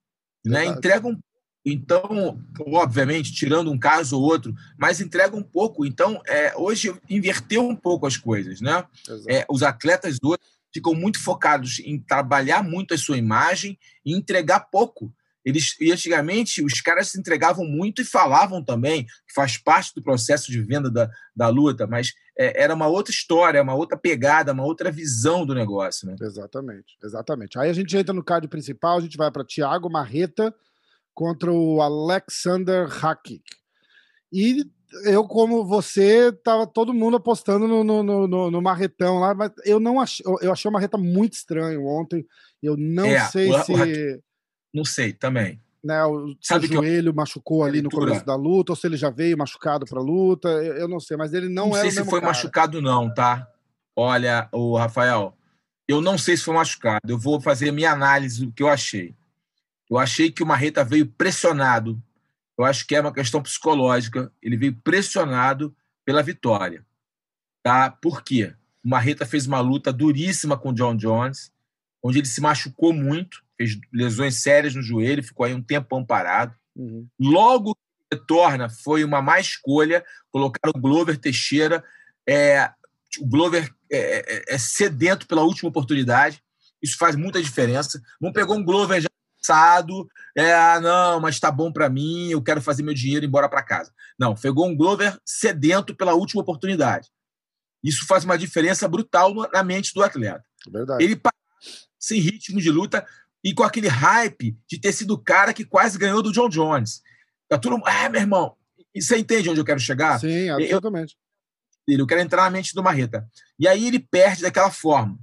né? 0.44 0.66
Entregam 0.66 1.18
então, 1.66 2.38
obviamente, 2.60 3.32
tirando 3.32 3.72
um 3.72 3.78
caso 3.78 4.18
ou 4.18 4.22
outro, 4.22 4.54
mas 4.78 5.00
entregam 5.00 5.38
um 5.38 5.42
pouco. 5.42 5.86
Então, 5.86 6.20
é, 6.26 6.54
hoje 6.56 6.94
inverteu 7.08 7.66
um 7.66 7.74
pouco 7.74 8.06
as 8.06 8.18
coisas, 8.18 8.60
né? 8.60 8.84
É, 9.26 9.46
os 9.48 9.62
atletas 9.62 10.18
hoje 10.22 10.40
ficam 10.72 10.92
muito 10.92 11.18
focados 11.22 11.78
em 11.78 11.98
trabalhar 11.98 12.62
muito 12.62 12.92
a 12.92 12.98
sua 12.98 13.16
imagem 13.16 13.78
e 14.04 14.14
entregar 14.14 14.60
pouco. 14.60 15.14
Eles, 15.44 15.78
e 15.80 15.92
antigamente 15.92 16.64
os 16.64 16.80
caras 16.80 17.08
se 17.08 17.18
entregavam 17.18 17.64
muito 17.64 18.00
e 18.00 18.04
falavam 18.04 18.64
também, 18.64 19.04
que 19.04 19.34
faz 19.34 19.58
parte 19.58 19.94
do 19.94 20.02
processo 20.02 20.50
de 20.50 20.60
venda 20.62 20.90
da, 20.90 21.10
da 21.36 21.48
luta, 21.48 21.86
mas 21.86 22.12
é, 22.38 22.62
era 22.62 22.74
uma 22.74 22.86
outra 22.86 23.12
história, 23.12 23.62
uma 23.62 23.74
outra 23.74 23.96
pegada, 23.96 24.52
uma 24.52 24.64
outra 24.64 24.90
visão 24.90 25.44
do 25.44 25.54
negócio. 25.54 26.06
Né? 26.06 26.16
Exatamente, 26.20 26.96
exatamente. 27.02 27.58
Aí 27.58 27.68
a 27.68 27.74
gente 27.74 27.96
entra 27.96 28.14
no 28.14 28.24
card 28.24 28.48
principal, 28.48 28.98
a 28.98 29.00
gente 29.00 29.16
vai 29.16 29.30
para 29.30 29.44
Thiago 29.44 29.90
Marreta 29.90 30.54
contra 31.12 31.52
o 31.52 31.80
Alexander 31.80 32.88
Hakik. 33.04 33.44
E 34.32 34.64
eu, 35.04 35.24
como 35.24 35.64
você, 35.64 36.32
tava 36.32 36.66
todo 36.66 36.94
mundo 36.94 37.16
apostando 37.16 37.66
no, 37.66 37.84
no, 37.84 38.02
no, 38.02 38.50
no 38.50 38.62
Marretão 38.62 39.18
lá, 39.18 39.34
mas 39.34 39.52
eu 39.64 39.78
não 39.78 40.00
achei, 40.00 40.24
eu 40.40 40.52
achei 40.52 40.68
o 40.68 40.72
Marreta 40.72 40.96
muito 40.96 41.34
estranho 41.34 41.84
ontem. 41.86 42.26
Eu 42.62 42.76
não 42.76 43.06
é, 43.06 43.20
sei 43.26 43.50
o, 43.50 43.62
se. 43.62 43.72
O 43.72 44.22
não 44.74 44.84
sei 44.84 45.12
também. 45.12 45.60
Né, 45.82 46.02
o 46.04 46.34
Sabe 46.40 46.66
joelho 46.66 47.10
eu... 47.10 47.14
machucou 47.14 47.62
ali 47.62 47.82
no 47.82 47.90
começo 47.90 48.24
da 48.24 48.34
luta, 48.34 48.72
ou 48.72 48.76
se 48.76 48.86
ele 48.86 48.96
já 48.96 49.10
veio 49.10 49.36
machucado 49.36 49.84
para 49.84 50.00
a 50.00 50.02
luta, 50.02 50.48
eu, 50.48 50.88
não 50.88 50.98
sei, 50.98 51.14
mas 51.14 51.34
ele 51.34 51.46
não, 51.46 51.68
não 51.68 51.76
é. 51.76 51.82
Não 51.84 51.90
sei 51.90 52.02
se 52.02 52.10
foi 52.10 52.20
cara. 52.20 52.32
machucado, 52.32 52.82
não, 52.82 53.12
tá? 53.12 53.46
Olha, 53.94 54.48
o 54.50 54.78
Rafael, 54.78 55.36
eu 55.86 56.00
não 56.00 56.16
sei 56.16 56.38
se 56.38 56.44
foi 56.44 56.54
machucado. 56.54 57.02
Eu 57.06 57.18
vou 57.18 57.38
fazer 57.38 57.68
a 57.68 57.72
minha 57.72 57.92
análise 57.92 58.46
do 58.46 58.50
que 58.50 58.62
eu 58.62 58.68
achei. 58.68 59.14
Eu 59.90 59.98
achei 59.98 60.30
que 60.30 60.42
o 60.42 60.46
Marreta 60.46 60.82
veio 60.82 61.06
pressionado. 61.06 62.02
Eu 62.58 62.64
acho 62.64 62.86
que 62.86 62.96
é 62.96 63.00
uma 63.00 63.12
questão 63.12 63.42
psicológica. 63.42 64.32
Ele 64.42 64.56
veio 64.56 64.74
pressionado 64.82 65.76
pela 66.02 66.22
vitória. 66.22 66.84
Tá? 67.62 67.90
Por 67.90 68.22
quê? 68.22 68.54
O 68.82 68.88
Marreta 68.88 69.26
fez 69.26 69.46
uma 69.46 69.60
luta 69.60 69.92
duríssima 69.92 70.56
com 70.56 70.70
o 70.70 70.74
John 70.74 70.96
Jones, 70.96 71.52
onde 72.02 72.18
ele 72.18 72.26
se 72.26 72.40
machucou 72.40 72.92
muito 72.94 73.43
fez 73.56 73.78
lesões 73.92 74.42
sérias 74.42 74.74
no 74.74 74.82
joelho, 74.82 75.22
ficou 75.22 75.46
aí 75.46 75.54
um 75.54 75.62
tempão 75.62 76.04
parado. 76.04 76.54
Uhum. 76.76 77.06
Logo 77.18 77.74
que 77.74 78.16
retorna, 78.16 78.68
foi 78.68 79.04
uma 79.04 79.22
má 79.22 79.40
escolha 79.40 80.04
colocar 80.30 80.68
o 80.68 80.78
Glover 80.78 81.18
Teixeira. 81.18 81.84
É, 82.28 82.70
o 83.20 83.26
Glover 83.26 83.72
é, 83.90 83.98
é, 83.98 84.54
é, 84.54 84.58
sedento 84.58 85.26
pela 85.26 85.42
última 85.42 85.68
oportunidade. 85.68 86.42
Isso 86.82 86.98
faz 86.98 87.16
muita 87.16 87.42
diferença. 87.42 88.02
Não 88.20 88.32
pegou 88.32 88.56
um 88.56 88.64
Glover 88.64 89.00
já 89.00 89.08
cansado, 89.44 90.08
é, 90.36 90.54
ah, 90.54 90.80
não, 90.80 91.20
mas 91.20 91.38
tá 91.38 91.50
bom 91.50 91.70
para 91.70 91.88
mim, 91.90 92.30
eu 92.30 92.42
quero 92.42 92.62
fazer 92.62 92.82
meu 92.82 92.94
dinheiro 92.94 93.24
e 93.24 93.26
ir 93.26 93.28
embora 93.28 93.48
para 93.48 93.62
casa. 93.62 93.92
Não, 94.18 94.34
pegou 94.34 94.66
um 94.66 94.74
Glover 94.74 95.18
sedento 95.24 95.94
pela 95.94 96.14
última 96.14 96.40
oportunidade. 96.40 97.10
Isso 97.82 98.06
faz 98.06 98.24
uma 98.24 98.38
diferença 98.38 98.88
brutal 98.88 99.34
na 99.52 99.62
mente 99.62 99.92
do 99.92 100.02
atleta. 100.02 100.42
Verdade. 100.66 101.04
Ele 101.04 101.20
sem 101.98 102.20
ritmo 102.20 102.60
de 102.60 102.70
luta, 102.70 103.06
e 103.44 103.52
com 103.52 103.62
aquele 103.62 103.88
hype 103.88 104.56
de 104.66 104.80
ter 104.80 104.92
sido 104.92 105.12
o 105.12 105.22
cara 105.22 105.52
que 105.52 105.66
quase 105.66 105.98
ganhou 105.98 106.22
do 106.22 106.32
John 106.32 106.48
Jones. 106.48 107.02
Tá 107.46 107.58
tudo, 107.58 107.78
ah, 107.84 108.08
meu 108.08 108.22
irmão, 108.22 108.56
E 108.94 109.02
você 109.02 109.18
entende 109.18 109.50
onde 109.50 109.60
eu 109.60 109.64
quero 109.64 109.78
chegar? 109.78 110.18
Sim, 110.18 110.48
absolutamente. 110.48 111.14
Eu, 111.86 111.98
eu 111.98 112.06
quero 112.06 112.22
entrar 112.22 112.44
na 112.44 112.50
mente 112.50 112.74
do 112.74 112.82
Marreta. 112.82 113.28
E 113.58 113.68
aí 113.68 113.86
ele 113.86 113.98
perde 113.98 114.40
daquela 114.40 114.70
forma. 114.70 115.18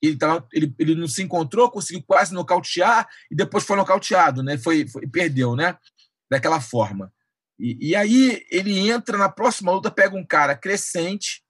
Ele, 0.00 0.16
tava, 0.16 0.46
ele, 0.52 0.74
ele 0.78 0.94
não 0.94 1.06
se 1.06 1.22
encontrou, 1.22 1.70
conseguiu 1.70 2.02
quase 2.06 2.32
nocautear 2.32 3.06
e 3.30 3.36
depois 3.36 3.64
foi 3.64 3.76
nocauteado, 3.76 4.42
né? 4.42 4.56
Foi, 4.56 4.88
foi 4.88 5.06
perdeu, 5.06 5.54
né? 5.54 5.76
Daquela 6.30 6.60
forma. 6.60 7.12
E, 7.58 7.90
e 7.90 7.96
aí 7.96 8.42
ele 8.50 8.88
entra 8.88 9.18
na 9.18 9.28
próxima 9.28 9.72
luta, 9.72 9.90
pega 9.90 10.16
um 10.16 10.24
cara 10.24 10.56
crescente 10.56 11.42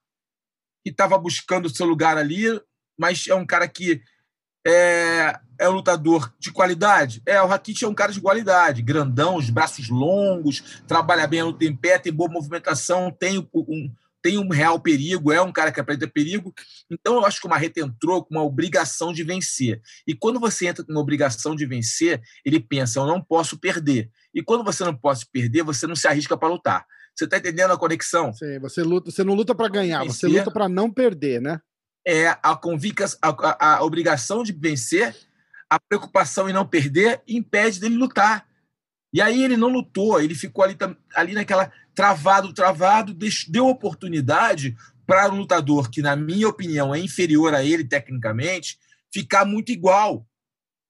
que 0.84 0.90
estava 0.90 1.18
buscando 1.18 1.66
o 1.66 1.70
seu 1.70 1.86
lugar 1.86 2.16
ali, 2.18 2.44
mas 2.98 3.26
é 3.28 3.34
um 3.34 3.46
cara 3.46 3.68
que 3.68 4.00
é, 4.66 5.38
é 5.58 5.68
um 5.68 5.72
lutador 5.72 6.32
de 6.38 6.50
qualidade? 6.50 7.22
É, 7.24 7.40
o 7.40 7.46
Rakit 7.46 7.84
é 7.84 7.88
um 7.88 7.94
cara 7.94 8.12
de 8.12 8.20
qualidade, 8.20 8.82
grandão, 8.82 9.36
os 9.36 9.48
braços 9.48 9.88
longos, 9.88 10.82
trabalha 10.86 11.26
bem 11.26 11.40
a 11.40 11.44
luta 11.44 11.64
em 11.64 11.74
pé, 11.74 11.98
tem 11.98 12.12
boa 12.12 12.30
movimentação, 12.30 13.10
tem 13.10 13.38
um, 13.38 13.90
tem 14.20 14.38
um 14.38 14.48
real 14.48 14.80
perigo, 14.80 15.30
é 15.30 15.40
um 15.40 15.52
cara 15.52 15.70
que 15.70 15.78
apresenta 15.78 16.08
perigo. 16.08 16.52
Então, 16.90 17.14
eu 17.14 17.24
acho 17.24 17.40
que 17.40 17.46
o 17.46 17.50
Marreta 17.50 17.80
entrou 17.80 18.24
com 18.24 18.34
uma 18.34 18.42
obrigação 18.42 19.12
de 19.12 19.22
vencer. 19.22 19.80
E 20.04 20.14
quando 20.16 20.40
você 20.40 20.66
entra 20.66 20.84
com 20.84 20.90
uma 20.90 21.00
obrigação 21.00 21.54
de 21.54 21.64
vencer, 21.64 22.20
ele 22.44 22.58
pensa, 22.58 22.98
eu 22.98 23.06
não 23.06 23.22
posso 23.22 23.56
perder. 23.56 24.10
E 24.34 24.42
quando 24.42 24.64
você 24.64 24.84
não 24.84 24.96
pode 24.96 25.24
perder, 25.26 25.62
você 25.62 25.86
não 25.86 25.94
se 25.94 26.08
arrisca 26.08 26.36
para 26.36 26.48
lutar. 26.48 26.84
Você 27.14 27.24
está 27.24 27.38
entendendo 27.38 27.70
a 27.70 27.78
conexão? 27.78 28.32
Sim, 28.32 28.58
você, 28.58 28.82
luta, 28.82 29.12
você 29.12 29.22
não 29.22 29.34
luta 29.34 29.54
para 29.54 29.68
ganhar, 29.68 30.00
vencer, 30.00 30.28
você 30.28 30.38
luta 30.38 30.50
para 30.50 30.68
não 30.68 30.90
perder, 30.90 31.40
né? 31.40 31.60
É 32.06 32.28
a, 32.42 32.54
convica, 32.54 33.04
a, 33.20 33.74
a, 33.74 33.82
obrigação 33.82 34.44
de 34.44 34.52
vencer, 34.52 35.16
a 35.68 35.78
preocupação 35.80 36.48
em 36.48 36.52
não 36.52 36.66
perder, 36.66 37.20
impede 37.26 37.80
dele 37.80 37.96
lutar. 37.96 38.46
E 39.12 39.20
aí 39.20 39.42
ele 39.42 39.56
não 39.56 39.68
lutou, 39.68 40.20
ele 40.20 40.34
ficou 40.34 40.62
ali, 40.62 40.76
ali 41.14 41.32
naquela 41.32 41.72
travado, 41.94 42.52
travado, 42.52 43.16
deu 43.48 43.66
oportunidade 43.66 44.76
para 45.06 45.32
o 45.32 45.36
lutador, 45.36 45.90
que, 45.90 46.02
na 46.02 46.14
minha 46.14 46.48
opinião, 46.48 46.94
é 46.94 46.98
inferior 46.98 47.54
a 47.54 47.64
ele 47.64 47.84
tecnicamente, 47.84 48.78
ficar 49.12 49.44
muito 49.44 49.72
igual. 49.72 50.26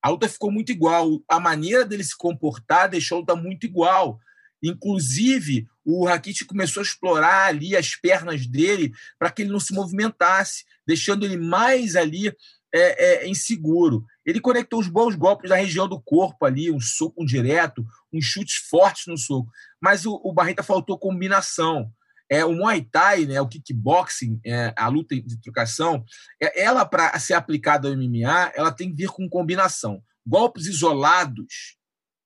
A 0.02 0.08
luta 0.08 0.28
ficou 0.28 0.50
muito 0.50 0.73
igual. 0.73 1.23
A 1.28 1.38
maneira 1.38 1.85
dele 1.85 2.02
se 2.02 2.16
comportar 2.16 2.88
deixou 2.88 3.16
a 3.16 3.20
luta 3.20 3.37
muito 3.37 3.64
igual. 3.64 4.18
Inclusive, 4.62 5.68
o 5.85 6.04
Rakit 6.04 6.44
começou 6.44 6.80
a 6.80 6.85
explorar 6.85 7.46
ali 7.46 7.76
as 7.76 7.94
pernas 7.94 8.46
dele 8.46 8.92
para 9.18 9.30
que 9.30 9.42
ele 9.42 9.52
não 9.52 9.61
se 9.61 9.73
movimentasse, 9.73 10.64
deixando 10.87 11.25
ele 11.25 11.37
mais 11.37 11.97
ali 11.97 12.33
é, 12.75 13.25
é, 13.25 13.28
inseguro. 13.28 14.05
Ele 14.25 14.40
conectou 14.40 14.78
os 14.78 14.88
bons 14.88 15.14
golpes 15.14 15.50
na 15.50 15.57
região 15.57 15.88
do 15.88 16.00
corpo 16.00 16.45
ali, 16.45 16.71
um 16.71 16.81
soco 16.81 17.25
direto, 17.25 17.85
uns 18.12 18.25
chutes 18.25 18.57
fortes 18.69 19.07
no 19.07 19.16
soco. 19.16 19.50
Mas 19.81 20.05
o, 20.05 20.21
o 20.23 20.33
Barreta 20.33 20.62
faltou 20.62 20.99
combinação. 20.99 21.90
É, 22.28 22.45
o 22.45 22.52
Muay 22.52 22.83
Thai, 22.83 23.25
né, 23.25 23.40
o 23.40 23.47
kickboxing, 23.47 24.40
é, 24.45 24.75
a 24.76 24.88
luta 24.88 25.14
de 25.14 25.40
trocação, 25.40 26.05
é, 26.43 26.64
ela, 26.64 26.85
para 26.85 27.16
ser 27.21 27.35
aplicada 27.35 27.88
ao 27.88 27.97
MMA, 27.97 28.52
ela 28.55 28.73
tem 28.73 28.90
que 28.90 28.97
vir 28.97 29.11
com 29.11 29.28
combinação. 29.28 30.02
Golpes 30.26 30.66
isolados, 30.66 31.76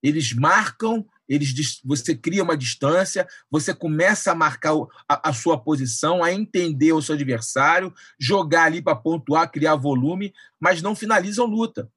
eles 0.02 0.33
marcam 0.33 1.07
eles, 1.30 1.80
você 1.84 2.12
cria 2.12 2.42
uma 2.42 2.56
distância, 2.56 3.26
você 3.49 3.72
começa 3.72 4.32
a 4.32 4.34
marcar 4.34 4.75
a, 5.08 5.30
a 5.30 5.32
sua 5.32 5.56
posição, 5.56 6.25
a 6.25 6.32
entender 6.32 6.92
o 6.92 7.00
seu 7.00 7.14
adversário, 7.14 7.94
jogar 8.18 8.64
ali 8.64 8.82
para 8.82 8.96
pontuar, 8.96 9.49
criar 9.49 9.76
volume, 9.76 10.34
mas 10.58 10.82
não 10.82 10.96
finalizam 10.96 11.46
luta. 11.46 11.88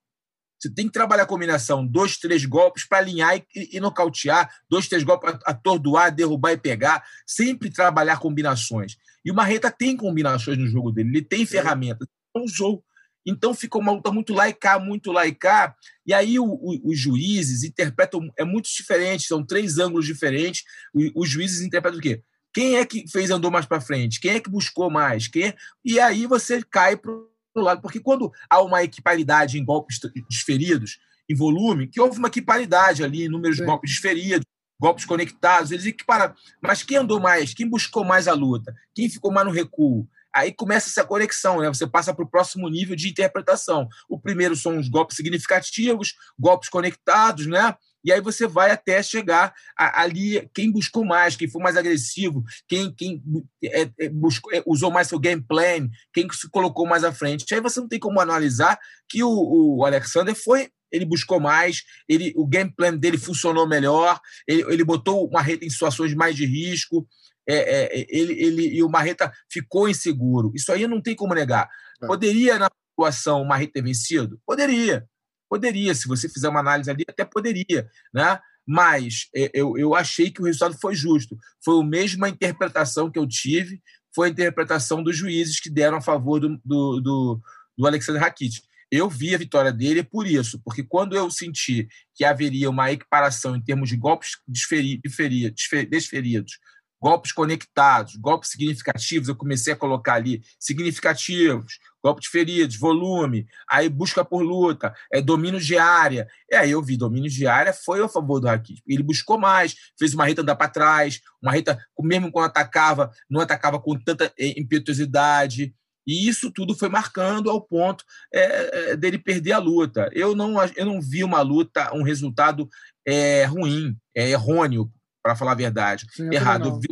Você 0.62 0.70
tem 0.70 0.86
que 0.86 0.94
trabalhar 0.94 1.24
a 1.24 1.28
combinação, 1.28 1.86
dois, 1.86 2.18
três 2.18 2.46
golpes 2.46 2.86
para 2.86 3.00
alinhar 3.00 3.36
e, 3.36 3.76
e, 3.76 3.80
nocautear, 3.80 4.50
dois, 4.70 4.88
três 4.88 5.04
golpes 5.04 5.32
para 5.32 5.52
atordoar, 5.52 6.14
derrubar 6.14 6.52
e 6.52 6.58
pegar. 6.58 7.04
Sempre 7.26 7.72
trabalhar 7.72 8.20
combinações. 8.20 8.98
E 9.26 9.32
o 9.32 9.34
Marreta 9.34 9.72
tem 9.72 9.98
combinações 9.98 10.58
no 10.60 10.68
jogo 10.68 10.92
dele, 10.92 11.10
ele 11.10 11.22
tem 11.22 11.46
ferramentas. 11.46 12.08
É 12.36 12.40
um 12.40 12.48
jogo. 12.48 12.84
Então 13.26 13.54
ficou 13.54 13.82
uma 13.82 13.92
luta 13.92 14.12
muito 14.12 14.34
laica, 14.34 14.80
muito 14.80 15.12
laica. 15.12 15.76
E 16.06 16.14
aí 16.14 16.40
o, 16.40 16.46
o, 16.46 16.90
os 16.90 17.00
juízes 17.00 17.64
interpretam, 17.64 18.32
é 18.38 18.44
muito 18.44 18.70
diferente, 18.70 19.28
são 19.28 19.46
três 19.46 19.78
ângulos 19.78 20.06
diferentes. 20.06 20.64
O, 20.94 21.22
os 21.22 21.30
juízes 21.30 21.62
interpretam 21.62 22.00
o 22.00 22.02
quê? 22.02 22.22
Quem 22.54 22.76
é 22.76 22.86
que 22.86 23.08
fez 23.08 23.32
andou 23.32 23.50
mais 23.50 23.66
para 23.66 23.82
frente? 23.82 24.20
Quem 24.20 24.32
é 24.32 24.40
que 24.40 24.50
buscou 24.50 24.90
mais? 24.90 25.28
Quem 25.28 25.48
é... 25.48 25.56
E 25.84 26.00
aí 26.00 26.28
você 26.28 26.62
cai 26.64 26.96
para 26.96 27.12
o 27.12 27.30
lado. 27.56 27.82
Porque 27.82 28.00
quando 28.00 28.32
há 28.50 28.62
uma 28.62 28.84
equiparidade 28.84 29.58
em 29.58 29.66
golpes 29.66 30.00
desferidos, 30.30 31.00
em 31.28 31.36
volume, 31.36 31.88
que 31.88 32.00
houve 32.00 32.20
uma 32.20 32.28
equiparidade 32.28 33.04
ali 33.04 33.24
em 33.24 33.30
números 33.30 33.58
de 33.58 33.66
golpes 33.66 33.92
desferidos, 33.92 34.46
golpes 34.80 35.06
conectados, 35.06 35.72
eles 35.72 35.86
equiparam. 35.86 36.36
Mas 36.62 36.84
quem 36.84 36.98
andou 36.98 37.20
mais? 37.20 37.54
Quem 37.54 37.68
buscou 37.68 38.04
mais 38.04 38.28
a 38.28 38.34
luta? 38.34 38.76
Quem 38.94 39.10
ficou 39.10 39.32
mais 39.32 39.48
no 39.48 39.54
recuo? 39.54 40.08
Aí 40.36 40.52
começa 40.52 40.90
essa 40.90 41.04
conexão, 41.04 41.60
né? 41.60 41.68
Você 41.68 41.86
passa 41.86 42.14
para 42.14 42.26
o 42.26 42.30
próximo 42.30 42.68
nível 42.70 42.96
de 42.96 43.10
interpretação. 43.10 43.88
O 44.10 44.20
primeiro 44.20 44.56
são 44.56 44.78
os 44.78 44.90
golpes 44.90 45.16
significativos, 45.16 46.14
golpes 46.40 46.70
conectados, 46.70 47.46
né? 47.46 47.76
E 48.04 48.12
aí 48.12 48.20
você 48.20 48.46
vai 48.46 48.72
até 48.72 49.02
chegar 49.02 49.54
a, 49.78 50.02
ali 50.02 50.50
quem 50.54 50.70
buscou 50.70 51.06
mais, 51.06 51.36
quem 51.36 51.50
foi 51.50 51.62
mais 51.62 51.78
agressivo, 51.78 52.44
quem, 52.68 52.94
quem 52.94 53.24
é, 53.64 53.90
é, 53.98 54.10
buscou, 54.10 54.54
é, 54.54 54.62
usou 54.66 54.92
mais 54.92 55.08
seu 55.08 55.18
game 55.18 55.42
plan, 55.42 55.90
quem 56.14 56.30
se 56.32 56.50
colocou 56.50 56.86
mais 56.86 57.04
à 57.04 57.14
frente. 57.14 57.54
Aí 57.54 57.62
você 57.62 57.80
não 57.80 57.88
tem 57.88 58.00
como 58.00 58.20
analisar 58.20 58.78
que 59.08 59.24
o, 59.24 59.78
o 59.78 59.86
Alexander 59.86 60.36
foi 60.36 60.70
ele 60.94 61.06
buscou 61.06 61.40
mais, 61.40 61.82
ele, 62.08 62.32
o 62.36 62.46
game 62.46 62.72
plan 62.72 62.96
dele 62.96 63.18
funcionou 63.18 63.68
melhor, 63.68 64.22
ele, 64.48 64.62
ele 64.72 64.84
botou 64.84 65.28
uma 65.28 65.42
rede 65.42 65.66
em 65.66 65.70
situações 65.70 66.14
mais 66.14 66.36
de 66.36 66.46
risco, 66.46 67.08
é, 67.48 67.56
é, 67.56 68.00
é, 68.00 68.06
ele, 68.10 68.34
ele 68.34 68.68
e 68.76 68.84
o 68.84 68.90
Marreta 68.90 69.32
ficou 69.52 69.90
inseguro. 69.90 70.52
Isso 70.56 70.72
aí 70.72 70.88
não 70.88 71.02
tem 71.02 71.16
como 71.16 71.34
negar. 71.34 71.70
É. 72.02 72.08
Poderia, 72.08 72.58
na 72.58 72.70
situação, 72.92 73.42
o 73.42 73.48
Marreta 73.48 73.74
ter 73.74 73.84
vencido? 73.84 74.40
Poderia. 74.46 75.06
Poderia, 75.50 75.94
se 75.94 76.08
você 76.08 76.28
fizer 76.28 76.50
uma 76.50 76.62
análise 76.62 76.90
ali, 76.90 77.04
até 77.08 77.24
poderia, 77.24 77.88
né? 78.14 78.40
Mas 78.66 79.28
é, 79.36 79.52
eu, 79.54 79.78
eu 79.78 79.94
achei 79.94 80.32
que 80.32 80.42
o 80.42 80.46
resultado 80.46 80.78
foi 80.80 80.96
justo. 80.96 81.38
Foi 81.64 81.80
a 81.80 81.86
mesma 81.86 82.30
interpretação 82.30 83.12
que 83.12 83.20
eu 83.20 83.28
tive, 83.28 83.82
foi 84.16 84.28
a 84.28 84.32
interpretação 84.32 85.04
dos 85.04 85.18
juízes 85.18 85.60
que 85.60 85.70
deram 85.70 85.98
a 85.98 86.02
favor 86.02 86.40
do, 86.40 86.58
do, 86.64 87.02
do, 87.02 87.42
do 87.78 87.88
Alexander 87.88 88.22
Rakit. 88.22 88.64
Eu 88.90 89.10
vi 89.10 89.34
a 89.34 89.38
vitória 89.38 89.72
dele 89.72 90.04
por 90.04 90.28
isso, 90.28 90.62
porque 90.64 90.84
quando 90.84 91.16
eu 91.16 91.30
senti 91.30 91.88
que 92.14 92.24
haveria 92.24 92.70
uma 92.70 92.92
equiparação 92.92 93.56
em 93.56 93.62
termos 93.62 93.90
de 93.90 93.98
golpes 93.98 94.38
desferidos 94.48 96.60
golpes 97.04 97.34
conectados, 97.34 98.16
golpes 98.16 98.52
significativos, 98.52 99.28
eu 99.28 99.36
comecei 99.36 99.74
a 99.74 99.76
colocar 99.76 100.14
ali 100.14 100.42
significativos, 100.58 101.78
golpes 102.02 102.30
feridos, 102.30 102.78
volume, 102.78 103.46
aí 103.70 103.90
busca 103.90 104.24
por 104.24 104.42
luta, 104.42 104.96
é 105.12 105.22
domínio 105.22 105.60
de 105.60 105.78
área. 105.78 106.30
E 106.50 106.56
aí 106.56 106.72
eu 106.72 106.82
vi 106.82 106.96
domínio 106.96 107.30
de 107.30 107.46
área 107.46 107.74
foi 107.74 108.02
a 108.02 108.08
favor 108.08 108.40
do 108.40 108.48
Rakit. 108.48 108.82
Ele 108.88 109.04
buscou 109.04 109.38
mais, 109.38 109.76
fez 110.00 110.14
uma 110.14 110.26
reta 110.26 110.44
andar 110.44 110.56
para 110.56 110.70
trás, 110.70 111.20
uma 111.42 111.52
reta, 111.52 111.78
mesmo 112.00 112.32
quando 112.32 112.46
atacava, 112.46 113.12
não 113.30 113.42
atacava 113.42 113.82
com 113.82 114.00
tanta 114.00 114.32
eh, 114.40 114.58
impetuosidade. 114.58 115.76
E 116.08 116.30
isso 116.30 116.52
tudo 116.52 116.74
foi 116.74 116.88
marcando 116.88 117.50
ao 117.50 117.60
ponto 117.60 118.06
é, 118.34 118.96
dele 118.96 119.18
perder 119.18 119.52
a 119.52 119.58
luta. 119.58 120.10
Eu 120.14 120.34
não, 120.34 120.56
eu 120.78 120.86
não 120.86 121.02
vi 121.02 121.22
uma 121.22 121.42
luta, 121.42 121.94
um 121.94 122.04
resultado 122.04 122.70
é, 123.06 123.44
ruim, 123.44 123.98
é 124.16 124.30
errôneo 124.30 124.90
para 125.24 125.36
falar 125.36 125.54
a 125.54 125.56
verdade. 125.56 126.06
Sim, 126.12 126.30
Errado. 126.32 126.80
Vi 126.80 126.88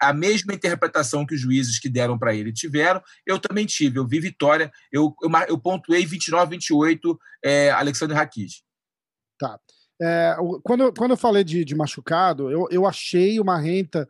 a 0.00 0.12
mesma 0.12 0.52
interpretação 0.52 1.24
que 1.24 1.34
os 1.34 1.40
juízes 1.40 1.78
que 1.78 1.88
deram 1.88 2.18
para 2.18 2.34
ele 2.34 2.52
tiveram, 2.52 3.00
eu 3.24 3.38
também 3.38 3.64
tive. 3.64 4.00
Eu 4.00 4.06
vi 4.06 4.18
vitória, 4.18 4.72
eu, 4.90 5.14
eu, 5.22 5.30
eu 5.48 5.58
pontuei 5.58 6.04
29, 6.04 6.50
28, 6.50 7.18
é, 7.44 7.70
Alexandre 7.70 8.16
Rakit. 8.16 8.64
Tá. 9.38 9.60
É, 10.00 10.36
quando, 10.64 10.92
quando 10.92 11.12
eu 11.12 11.16
falei 11.16 11.44
de, 11.44 11.64
de 11.64 11.76
machucado, 11.76 12.50
eu, 12.50 12.66
eu 12.70 12.84
achei 12.84 13.38
uma 13.38 13.56
renta 13.60 14.08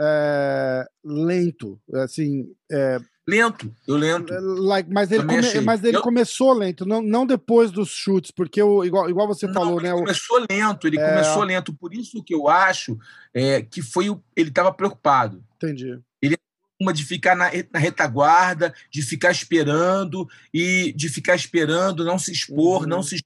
é, 0.00 0.86
lento. 1.04 1.78
Assim, 1.96 2.46
é, 2.72 2.98
Lento, 3.28 3.74
eu 3.88 3.96
lento. 3.96 4.32
É, 4.32 4.38
like, 4.40 4.88
mas 4.92 5.10
ele, 5.10 5.24
come, 5.24 5.60
mas 5.62 5.82
ele 5.82 5.96
eu... 5.96 6.02
começou 6.02 6.52
lento, 6.52 6.86
não, 6.86 7.02
não 7.02 7.26
depois 7.26 7.72
dos 7.72 7.88
chutes, 7.88 8.30
porque 8.30 8.62
o, 8.62 8.84
igual, 8.84 9.10
igual 9.10 9.26
você 9.26 9.48
não, 9.48 9.54
falou, 9.54 9.80
né? 9.80 9.88
Ele 9.88 9.98
começou 9.98 10.46
lento, 10.48 10.86
ele 10.86 11.00
é... 11.00 11.08
começou 11.08 11.42
lento. 11.42 11.74
Por 11.74 11.92
isso 11.92 12.22
que 12.22 12.32
eu 12.32 12.48
acho 12.48 12.96
é, 13.34 13.62
que 13.62 13.82
foi 13.82 14.08
o, 14.08 14.22
ele 14.36 14.50
estava 14.50 14.72
preocupado. 14.72 15.42
Entendi. 15.56 15.98
Ele 16.22 16.36
uma 16.80 16.92
de 16.92 17.04
ficar 17.04 17.34
na, 17.34 17.50
na, 17.72 17.78
retaguarda, 17.78 18.72
de 18.90 19.02
ficar 19.02 19.32
esperando 19.32 20.28
e 20.54 20.92
de 20.92 21.08
ficar 21.08 21.34
esperando, 21.34 22.04
não 22.04 22.18
se 22.18 22.30
expor, 22.30 22.82
uhum. 22.82 22.88
não 22.88 23.02
se 23.02 23.16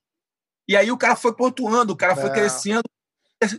e 0.70 0.76
aí 0.76 0.92
o 0.92 0.96
cara 0.96 1.16
foi 1.16 1.34
pontuando, 1.34 1.92
o 1.92 1.96
cara 1.96 2.14
foi 2.14 2.30
é. 2.30 2.32
crescendo, 2.32 2.84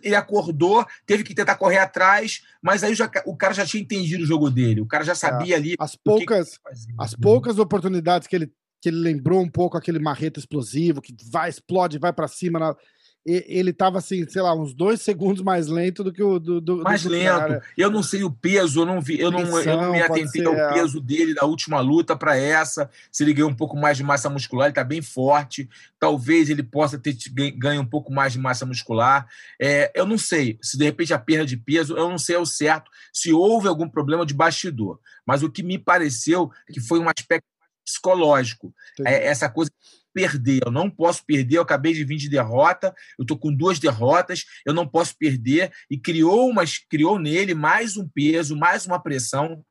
ele 0.04 0.16
acordou, 0.16 0.86
teve 1.06 1.24
que 1.24 1.34
tentar 1.34 1.56
correr 1.56 1.80
atrás, 1.80 2.44
mas 2.62 2.84
aí 2.84 2.94
já, 2.94 3.10
o 3.26 3.36
cara 3.36 3.54
já 3.54 3.66
tinha 3.66 3.82
entendido 3.82 4.24
o 4.24 4.28
jogo 4.28 4.50
dele, 4.50 4.82
o 4.82 4.86
cara 4.86 5.04
já 5.04 5.16
sabia 5.16 5.56
é, 5.56 5.58
ali. 5.58 5.76
As 5.80 5.96
poucas, 5.96 6.58
que 6.58 6.86
que 6.86 6.94
as 7.00 7.16
poucas 7.16 7.58
oportunidades 7.58 8.28
que 8.28 8.36
ele, 8.36 8.52
que 8.80 8.90
ele 8.90 8.98
lembrou 8.98 9.42
um 9.42 9.50
pouco 9.50 9.78
aquele 9.78 10.00
marreta 10.00 10.40
explosivo, 10.40 11.02
que 11.02 11.16
vai, 11.32 11.50
explode, 11.50 11.98
vai 11.98 12.14
para 12.14 12.28
cima. 12.28 12.60
Na... 12.60 12.76
ele 13.26 13.72
tava 13.72 14.00
assim, 14.00 14.28
sei 14.28 14.42
lá, 14.42 14.56
uns 14.56 14.74
dois 14.74 15.02
segundos 15.02 15.44
mais 15.44 15.68
lento 15.68 16.04
do 16.04 16.12
que 16.12 16.24
o 16.24 16.40
do, 16.40 16.60
do 16.60 16.78
mais 16.78 17.04
do 17.04 17.10
lento. 17.10 17.38
Cara. 17.38 17.64
Eu 17.78 17.92
não 17.92 18.02
sei 18.02 18.24
o 18.24 18.32
peso, 18.32 18.82
eu 18.82 18.86
não 18.86 19.00
vi, 19.00 19.20
eu 19.20 19.30
não, 19.30 19.42
eu 19.60 19.78
não 19.78 19.92
me 19.92 20.02
atentei 20.02 20.44
ao 20.44 20.56
é. 20.56 20.74
peso 20.74 21.00
dele 21.00 21.36
da 21.36 21.46
última 21.46 21.80
luta 21.80 22.16
para 22.16 22.36
essa. 22.36 22.90
Se 23.12 23.24
ele 23.24 23.34
ganhou 23.34 23.52
um 23.52 23.56
pouco 23.56 23.78
mais 23.78 23.98
de 23.98 24.04
massa 24.04 24.30
muscular, 24.30 24.68
ele 24.68 24.76
tá 24.76 24.84
bem 24.84 25.02
forte. 25.02 25.70
Talvez 26.00 26.50
ele 26.50 26.64
possa 26.64 26.98
ter 26.98 27.16
ganho 27.56 27.82
um 27.82 27.86
pouco 27.86 28.12
mais 28.12 28.34
de 28.34 28.40
massa 28.40 28.66
muscular. 28.66 29.28
É, 29.62 29.92
eu 29.94 30.06
não 30.06 30.18
sei 30.18 30.58
se 30.62 30.78
de 30.78 30.84
repente 30.84 31.14
a 31.14 31.20
perda 31.20 31.46
de 31.46 31.58
peso, 31.58 31.96
eu 31.96 32.10
não 32.10 32.18
sei 32.18 32.36
ao 32.36 32.46
certo 32.46 32.90
se 33.14 33.32
houve 33.32 33.68
algum 33.68 33.88
problema 33.88 34.26
de 34.26 34.34
bastidor. 34.34 35.00
Mas 35.26 35.44
o 35.44 35.52
que 35.52 35.62
me 35.62 35.78
pareceu 35.78 36.50
que 36.72 36.82
foi 36.82 37.00
um 37.00 37.08
aspecto 37.08 37.46
psicológico. 37.86 38.74
É, 39.06 39.28
essa 39.28 39.50
coisa 39.50 39.72
perder, 40.14 40.62
eu 40.66 40.72
não 40.72 40.90
posso 40.90 41.26
perder, 41.26 41.58
eu 41.58 41.62
acabei 41.62 41.94
de 41.94 42.04
vir 42.04 42.18
de 42.18 42.30
derrota, 42.30 42.94
eu 43.18 43.24
estou 43.24 43.38
com 43.38 43.54
duas 43.54 43.80
derrotas, 43.80 44.46
eu 44.66 44.74
não 44.74 44.88
posso 44.88 45.16
perder, 45.18 45.72
e 45.90 45.98
criou, 45.98 46.50
umas, 46.50 46.78
criou 46.78 47.20
nele 47.20 47.54
mais 47.54 47.98
um 47.98 48.08
peso, 48.08 48.56
mais 48.56 48.86
uma 48.86 49.02
pressão, 49.02 49.64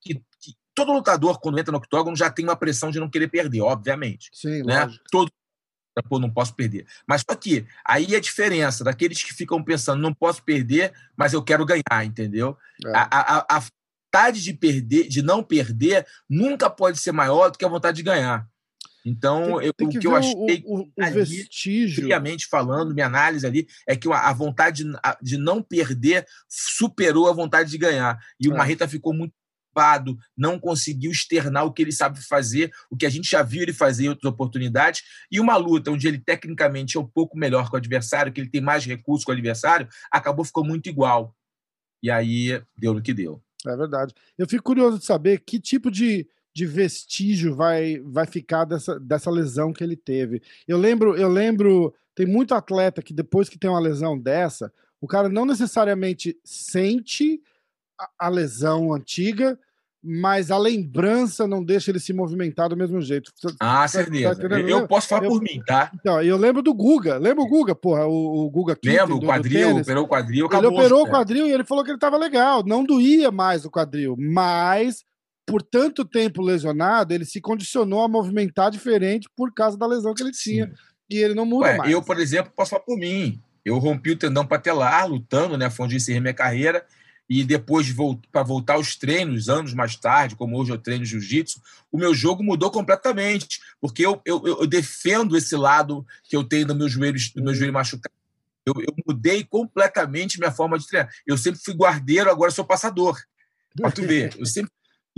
que, 0.00 0.14
que 0.14 0.54
todo 0.74 0.92
lutador, 0.92 1.40
quando 1.40 1.58
entra 1.58 1.72
no 1.72 1.78
octógono, 1.78 2.16
já 2.16 2.30
tem 2.30 2.44
uma 2.44 2.56
pressão 2.56 2.90
de 2.90 3.00
não 3.00 3.10
querer 3.10 3.28
perder, 3.28 3.60
obviamente. 3.60 4.30
Sim, 4.32 4.62
né? 4.62 4.84
Lógico. 4.84 5.04
Todo 5.10 5.30
pô, 6.02 6.18
não 6.18 6.30
posso 6.30 6.54
perder. 6.54 6.86
Mas 7.06 7.24
só 7.28 7.34
que 7.34 7.66
aí 7.84 8.14
a 8.14 8.20
diferença 8.20 8.84
daqueles 8.84 9.22
que 9.22 9.34
ficam 9.34 9.62
pensando, 9.62 10.00
não 10.00 10.14
posso 10.14 10.42
perder, 10.42 10.92
mas 11.16 11.32
eu 11.32 11.42
quero 11.42 11.66
ganhar, 11.66 12.04
entendeu? 12.04 12.56
É. 12.84 12.96
A, 12.96 13.08
a, 13.10 13.56
a 13.56 13.62
vontade 14.08 14.42
de 14.42 14.52
perder, 14.54 15.08
de 15.08 15.22
não 15.22 15.42
perder, 15.42 16.06
nunca 16.28 16.70
pode 16.70 16.98
ser 16.98 17.12
maior 17.12 17.50
do 17.50 17.58
que 17.58 17.64
a 17.64 17.68
vontade 17.68 17.96
de 17.96 18.02
ganhar. 18.02 18.46
Então, 19.04 19.58
tem, 19.58 19.72
tem 19.72 19.86
eu, 19.86 19.88
o 19.88 20.00
que 20.00 20.06
eu 20.06 20.16
achei, 20.16 20.62
o, 20.66 20.80
o, 20.80 20.92
ali, 20.98 21.20
vestígio. 21.20 22.04
friamente 22.04 22.46
falando, 22.46 22.94
minha 22.94 23.06
análise 23.06 23.46
ali, 23.46 23.66
é 23.86 23.96
que 23.96 24.10
a, 24.10 24.32
vontade 24.32 24.84
de 25.22 25.38
não 25.38 25.62
perder 25.62 26.26
superou 26.48 27.28
a 27.28 27.32
vontade 27.32 27.70
de 27.70 27.78
ganhar. 27.78 28.18
E 28.40 28.48
é. 28.48 28.50
o 28.50 28.56
Marreta 28.56 28.86
ficou 28.88 29.14
muito 29.14 29.32
ocupado, 29.78 30.18
não 30.36 30.58
conseguiu 30.58 31.10
externar 31.10 31.64
o 31.64 31.72
que 31.72 31.82
ele 31.82 31.92
sabe 31.92 32.20
fazer, 32.20 32.72
o 32.90 32.96
que 32.96 33.06
a 33.06 33.10
gente 33.10 33.30
já 33.30 33.42
viu 33.42 33.62
ele 33.62 33.72
fazer 33.72 34.06
em 34.06 34.08
outras 34.08 34.32
oportunidades. 34.32 35.02
E 35.30 35.38
uma 35.38 35.56
luta 35.56 35.90
onde 35.90 36.08
ele 36.08 36.18
tecnicamente 36.18 36.96
é 36.96 37.00
um 37.00 37.06
pouco 37.06 37.38
melhor 37.38 37.68
que 37.68 37.74
o 37.74 37.78
adversário, 37.78 38.32
que 38.32 38.40
ele 38.40 38.50
tem 38.50 38.60
mais 38.60 38.84
recursos 38.84 39.24
que 39.24 39.30
o 39.30 39.34
adversário, 39.34 39.88
acabou 40.10 40.44
ficou 40.44 40.64
muito 40.64 40.88
igual. 40.88 41.34
E 42.02 42.10
aí 42.10 42.60
deu 42.76 42.94
no 42.94 43.02
que 43.02 43.14
deu. 43.14 43.42
É 43.66 43.76
verdade. 43.76 44.14
Eu 44.36 44.48
fico 44.48 44.62
curioso 44.62 44.98
de 44.98 45.04
saber 45.04 45.40
que 45.40 45.60
tipo 45.60 45.90
de 45.90 46.28
de 46.58 46.66
vestígio 46.66 47.54
vai, 47.54 48.00
vai 48.04 48.26
ficar 48.26 48.64
dessa, 48.64 48.98
dessa 48.98 49.30
lesão 49.30 49.72
que 49.72 49.84
ele 49.84 49.94
teve. 49.94 50.42
Eu 50.66 50.76
lembro, 50.76 51.14
eu 51.14 51.28
lembro, 51.28 51.94
tem 52.16 52.26
muito 52.26 52.52
atleta 52.52 53.00
que 53.00 53.14
depois 53.14 53.48
que 53.48 53.56
tem 53.56 53.70
uma 53.70 53.78
lesão 53.78 54.18
dessa, 54.18 54.72
o 55.00 55.06
cara 55.06 55.28
não 55.28 55.46
necessariamente 55.46 56.36
sente 56.42 57.40
a, 57.96 58.26
a 58.26 58.28
lesão 58.28 58.92
antiga, 58.92 59.56
mas 60.02 60.50
a 60.50 60.58
lembrança 60.58 61.46
não 61.46 61.62
deixa 61.62 61.92
ele 61.92 62.00
se 62.00 62.12
movimentar 62.12 62.68
do 62.68 62.76
mesmo 62.76 63.00
jeito. 63.00 63.32
Ah, 63.60 63.82
tá, 63.82 63.88
certeza. 63.88 64.34
Tá 64.34 64.58
eu, 64.58 64.68
eu, 64.68 64.88
posso 64.88 65.06
falar 65.06 65.26
eu, 65.26 65.30
por 65.30 65.40
mim, 65.40 65.62
tá? 65.64 65.92
Então, 65.94 66.20
eu 66.20 66.36
lembro 66.36 66.60
do 66.60 66.74
Guga. 66.74 67.18
Lembra 67.18 67.44
o 67.44 67.48
Guga, 67.48 67.76
porra? 67.76 68.04
O, 68.04 68.46
o 68.46 68.50
Guga 68.50 68.74
Kitten, 68.74 68.98
Lembro, 68.98 69.16
o 69.18 69.20
quadril, 69.20 69.76
operou 69.76 70.04
o 70.04 70.08
quadril, 70.08 70.46
acabou. 70.46 70.70
Ele 70.70 70.76
operou 70.80 71.02
o 71.04 71.08
quadril 71.08 71.46
e 71.46 71.52
ele 71.52 71.64
falou 71.64 71.84
que 71.84 71.92
ele 71.92 71.98
tava 72.00 72.16
legal, 72.16 72.64
não 72.66 72.82
doía 72.82 73.30
mais 73.30 73.64
o 73.64 73.70
quadril, 73.70 74.16
mas 74.18 75.06
por 75.48 75.62
tanto 75.62 76.04
tempo 76.04 76.42
lesionado, 76.42 77.14
ele 77.14 77.24
se 77.24 77.40
condicionou 77.40 78.02
a 78.02 78.08
movimentar 78.08 78.70
diferente 78.70 79.28
por 79.34 79.52
causa 79.52 79.78
da 79.78 79.86
lesão 79.86 80.12
que 80.12 80.22
ele 80.22 80.30
tinha. 80.30 80.66
Sim. 80.66 80.72
E 81.10 81.16
ele 81.16 81.34
não 81.34 81.46
muda 81.46 81.66
Ué, 81.66 81.76
mais. 81.78 81.90
Eu, 81.90 82.02
por 82.02 82.20
exemplo, 82.20 82.52
posso 82.54 82.70
falar 82.70 82.82
por 82.82 82.98
mim. 82.98 83.40
Eu 83.64 83.78
rompi 83.78 84.10
o 84.10 84.16
tendão 84.16 84.46
patelar 84.46 85.08
lutando, 85.08 85.56
né? 85.56 85.70
Foi 85.70 85.86
onde 85.86 85.96
encerrei 85.96 86.20
minha 86.20 86.34
carreira. 86.34 86.84
E 87.28 87.44
depois 87.44 87.86
de 87.86 87.94
para 88.30 88.42
voltar 88.42 88.74
aos 88.74 88.96
treinos, 88.96 89.48
anos 89.48 89.74
mais 89.74 89.96
tarde, 89.96 90.36
como 90.36 90.58
hoje 90.58 90.72
eu 90.72 90.78
treino 90.78 91.04
jiu-jitsu, 91.04 91.60
o 91.92 91.98
meu 91.98 92.14
jogo 92.14 92.42
mudou 92.42 92.70
completamente. 92.70 93.60
Porque 93.80 94.04
eu, 94.04 94.20
eu, 94.24 94.42
eu, 94.46 94.66
defendo 94.66 95.36
esse 95.36 95.54
lado 95.56 96.06
que 96.24 96.36
eu 96.36 96.44
tenho 96.44 96.66
do 96.66 96.74
meu 96.74 96.88
joelho, 96.88 97.18
do 97.34 97.42
meu 97.42 97.54
joelho 97.54 97.72
machucado. 97.72 98.14
Eu, 98.64 98.74
eu 98.82 98.94
mudei 99.06 99.44
completamente 99.44 100.38
minha 100.38 100.52
forma 100.52 100.78
de 100.78 100.86
treinar. 100.86 101.10
Eu 101.26 101.36
sempre 101.36 101.60
fui 101.62 101.74
guardeiro, 101.74 102.30
agora 102.30 102.50
sou 102.50 102.64
passador. 102.64 103.18
Para 103.76 103.90
tu 103.90 104.02
ver, 104.02 104.34
eu 104.38 104.46
sempre 104.46 104.72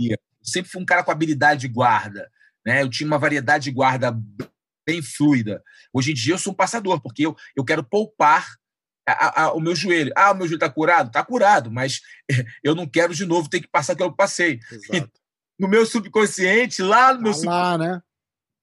eu 0.09 0.17
sempre 0.41 0.71
fui 0.71 0.81
um 0.81 0.85
cara 0.85 1.03
com 1.03 1.11
habilidade 1.11 1.61
de 1.61 1.67
guarda. 1.67 2.29
Né? 2.65 2.81
Eu 2.81 2.89
tinha 2.89 3.07
uma 3.07 3.19
variedade 3.19 3.65
de 3.65 3.71
guarda 3.71 4.17
bem 4.85 5.01
fluida. 5.01 5.63
Hoje 5.93 6.11
em 6.11 6.13
dia 6.15 6.33
eu 6.33 6.39
sou 6.39 6.53
um 6.53 6.55
passador, 6.55 6.99
porque 7.01 7.25
eu, 7.25 7.35
eu 7.55 7.63
quero 7.63 7.83
poupar 7.83 8.55
a, 9.07 9.43
a, 9.43 9.53
o 9.53 9.59
meu 9.59 9.75
joelho. 9.75 10.11
Ah, 10.15 10.31
o 10.31 10.35
meu 10.35 10.47
joelho 10.47 10.57
está 10.57 10.69
curado? 10.69 11.07
Está 11.07 11.23
curado, 11.23 11.71
mas 11.71 12.01
eu 12.63 12.75
não 12.75 12.87
quero 12.87 13.13
de 13.13 13.25
novo 13.25 13.49
ter 13.49 13.61
que 13.61 13.67
passar 13.67 13.93
aquilo 13.93 14.09
que 14.09 14.13
eu 14.13 14.17
passei. 14.17 14.59
No 15.59 15.67
meu 15.67 15.85
subconsciente, 15.85 16.81
lá 16.81 17.13
no 17.13 17.21
meu 17.21 17.39
tá 17.39 17.47
lá, 17.47 17.77
né? 17.77 18.01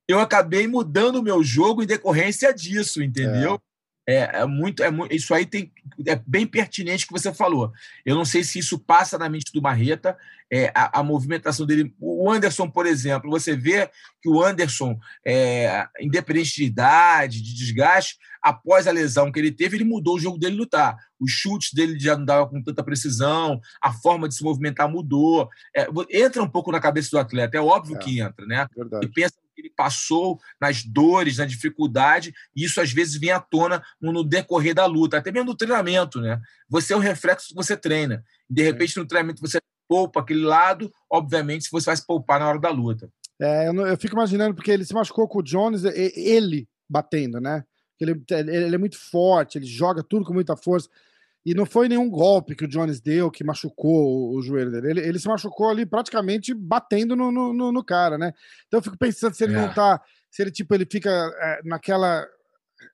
eu 0.08 0.18
acabei 0.18 0.66
mudando 0.66 1.16
o 1.16 1.22
meu 1.22 1.44
jogo 1.44 1.82
em 1.82 1.86
decorrência 1.86 2.52
disso, 2.52 3.02
entendeu? 3.02 3.54
É. 3.54 3.68
É, 4.10 4.40
é, 4.40 4.46
muito, 4.46 4.82
é 4.82 4.90
muito, 4.90 5.14
isso 5.14 5.34
aí 5.34 5.44
tem, 5.44 5.70
é 6.06 6.16
bem 6.26 6.46
pertinente 6.46 7.06
que 7.06 7.12
você 7.12 7.32
falou. 7.32 7.70
Eu 8.06 8.16
não 8.16 8.24
sei 8.24 8.42
se 8.42 8.58
isso 8.58 8.78
passa 8.78 9.18
na 9.18 9.28
mente 9.28 9.52
do 9.52 9.60
Marreta, 9.60 10.16
é, 10.50 10.72
a, 10.74 11.00
a, 11.00 11.02
movimentação 11.02 11.66
dele. 11.66 11.94
O 12.00 12.30
Anderson, 12.30 12.68
por 12.68 12.86
exemplo, 12.86 13.30
você 13.30 13.54
vê 13.54 13.90
que 14.22 14.28
o 14.28 14.42
Anderson, 14.42 14.98
é, 15.24 15.86
independente 16.00 16.56
de 16.56 16.64
idade, 16.64 17.42
de 17.42 17.54
desgaste, 17.54 18.16
após 18.42 18.86
a 18.86 18.92
lesão 18.92 19.30
que 19.30 19.38
ele 19.38 19.52
teve, 19.52 19.76
ele 19.76 19.84
mudou 19.84 20.16
o 20.16 20.20
jogo 20.20 20.38
dele 20.38 20.56
lutar. 20.56 20.96
Os 21.20 21.30
chutes 21.30 21.72
dele 21.72 21.98
já 21.98 22.16
não 22.16 22.24
dava 22.24 22.48
com 22.48 22.62
tanta 22.62 22.82
precisão, 22.82 23.60
a 23.82 23.92
forma 23.92 24.28
de 24.28 24.34
se 24.34 24.42
movimentar 24.42 24.88
mudou. 24.88 25.48
É, 25.76 25.86
entra 26.10 26.42
um 26.42 26.48
pouco 26.48 26.72
na 26.72 26.80
cabeça 26.80 27.10
do 27.10 27.18
atleta, 27.18 27.56
é 27.56 27.60
óbvio 27.60 27.96
é, 27.96 27.98
que 27.98 28.20
entra, 28.20 28.46
né? 28.46 28.66
Verdade. 28.74 29.04
E 29.04 29.08
pensa 29.08 29.34
que 29.54 29.60
ele 29.60 29.70
passou, 29.70 30.38
nas 30.60 30.84
dores, 30.84 31.38
na 31.38 31.44
dificuldade, 31.44 32.32
e 32.54 32.64
isso 32.64 32.80
às 32.80 32.92
vezes 32.92 33.16
vem 33.16 33.32
à 33.32 33.40
tona 33.40 33.82
no 34.00 34.24
decorrer 34.24 34.74
da 34.74 34.86
luta, 34.86 35.18
até 35.18 35.32
mesmo 35.32 35.50
no 35.50 35.56
treinamento, 35.56 36.20
né? 36.20 36.40
Você 36.68 36.92
é 36.92 36.96
o 36.96 37.00
reflexo 37.00 37.48
que 37.48 37.54
você 37.54 37.76
treina. 37.76 38.24
De 38.48 38.62
repente, 38.62 38.96
no 38.96 39.06
treinamento, 39.06 39.40
você 39.40 39.60
poupa 39.88 40.20
aquele 40.20 40.42
lado, 40.42 40.92
obviamente, 41.10 41.64
se 41.64 41.70
você 41.70 41.86
vai 41.86 41.96
se 41.96 42.06
poupar 42.06 42.38
na 42.38 42.48
hora 42.48 42.60
da 42.60 42.70
luta. 42.70 43.10
É, 43.40 43.68
eu, 43.68 43.72
não, 43.72 43.86
eu 43.86 43.96
fico 43.96 44.14
imaginando, 44.14 44.54
porque 44.54 44.70
ele 44.70 44.84
se 44.84 44.94
machucou 44.94 45.26
com 45.26 45.38
o 45.38 45.42
Jones, 45.42 45.84
ele 45.84 46.68
batendo, 46.88 47.40
né? 47.40 47.64
Ele, 48.00 48.22
ele 48.30 48.74
é 48.74 48.78
muito 48.78 48.98
forte, 48.98 49.58
ele 49.58 49.66
joga 49.66 50.02
tudo 50.02 50.24
com 50.24 50.32
muita 50.32 50.56
força. 50.56 50.88
E 51.44 51.54
não 51.54 51.64
foi 51.64 51.88
nenhum 51.88 52.10
golpe 52.10 52.54
que 52.54 52.64
o 52.64 52.68
Jones 52.68 53.00
deu 53.00 53.30
que 53.30 53.44
machucou 53.44 54.34
o, 54.34 54.42
joelho 54.42 54.70
dele. 54.70 54.90
Ele, 54.90 55.00
ele 55.00 55.18
se 55.18 55.26
machucou 55.26 55.70
ali 55.70 55.86
praticamente 55.86 56.52
batendo 56.52 57.16
no, 57.16 57.32
no, 57.32 57.72
no, 57.72 57.84
cara, 57.84 58.18
né? 58.18 58.34
Então 58.66 58.78
eu 58.78 58.82
fico 58.82 58.98
pensando 58.98 59.34
se 59.34 59.44
ele 59.44 59.54
é. 59.54 59.56
não 59.56 59.72
tá. 59.72 60.00
Se 60.30 60.42
ele, 60.42 60.50
tipo, 60.50 60.74
ele 60.74 60.84
fica 60.84 61.10
é, 61.10 61.60
naquela 61.64 62.26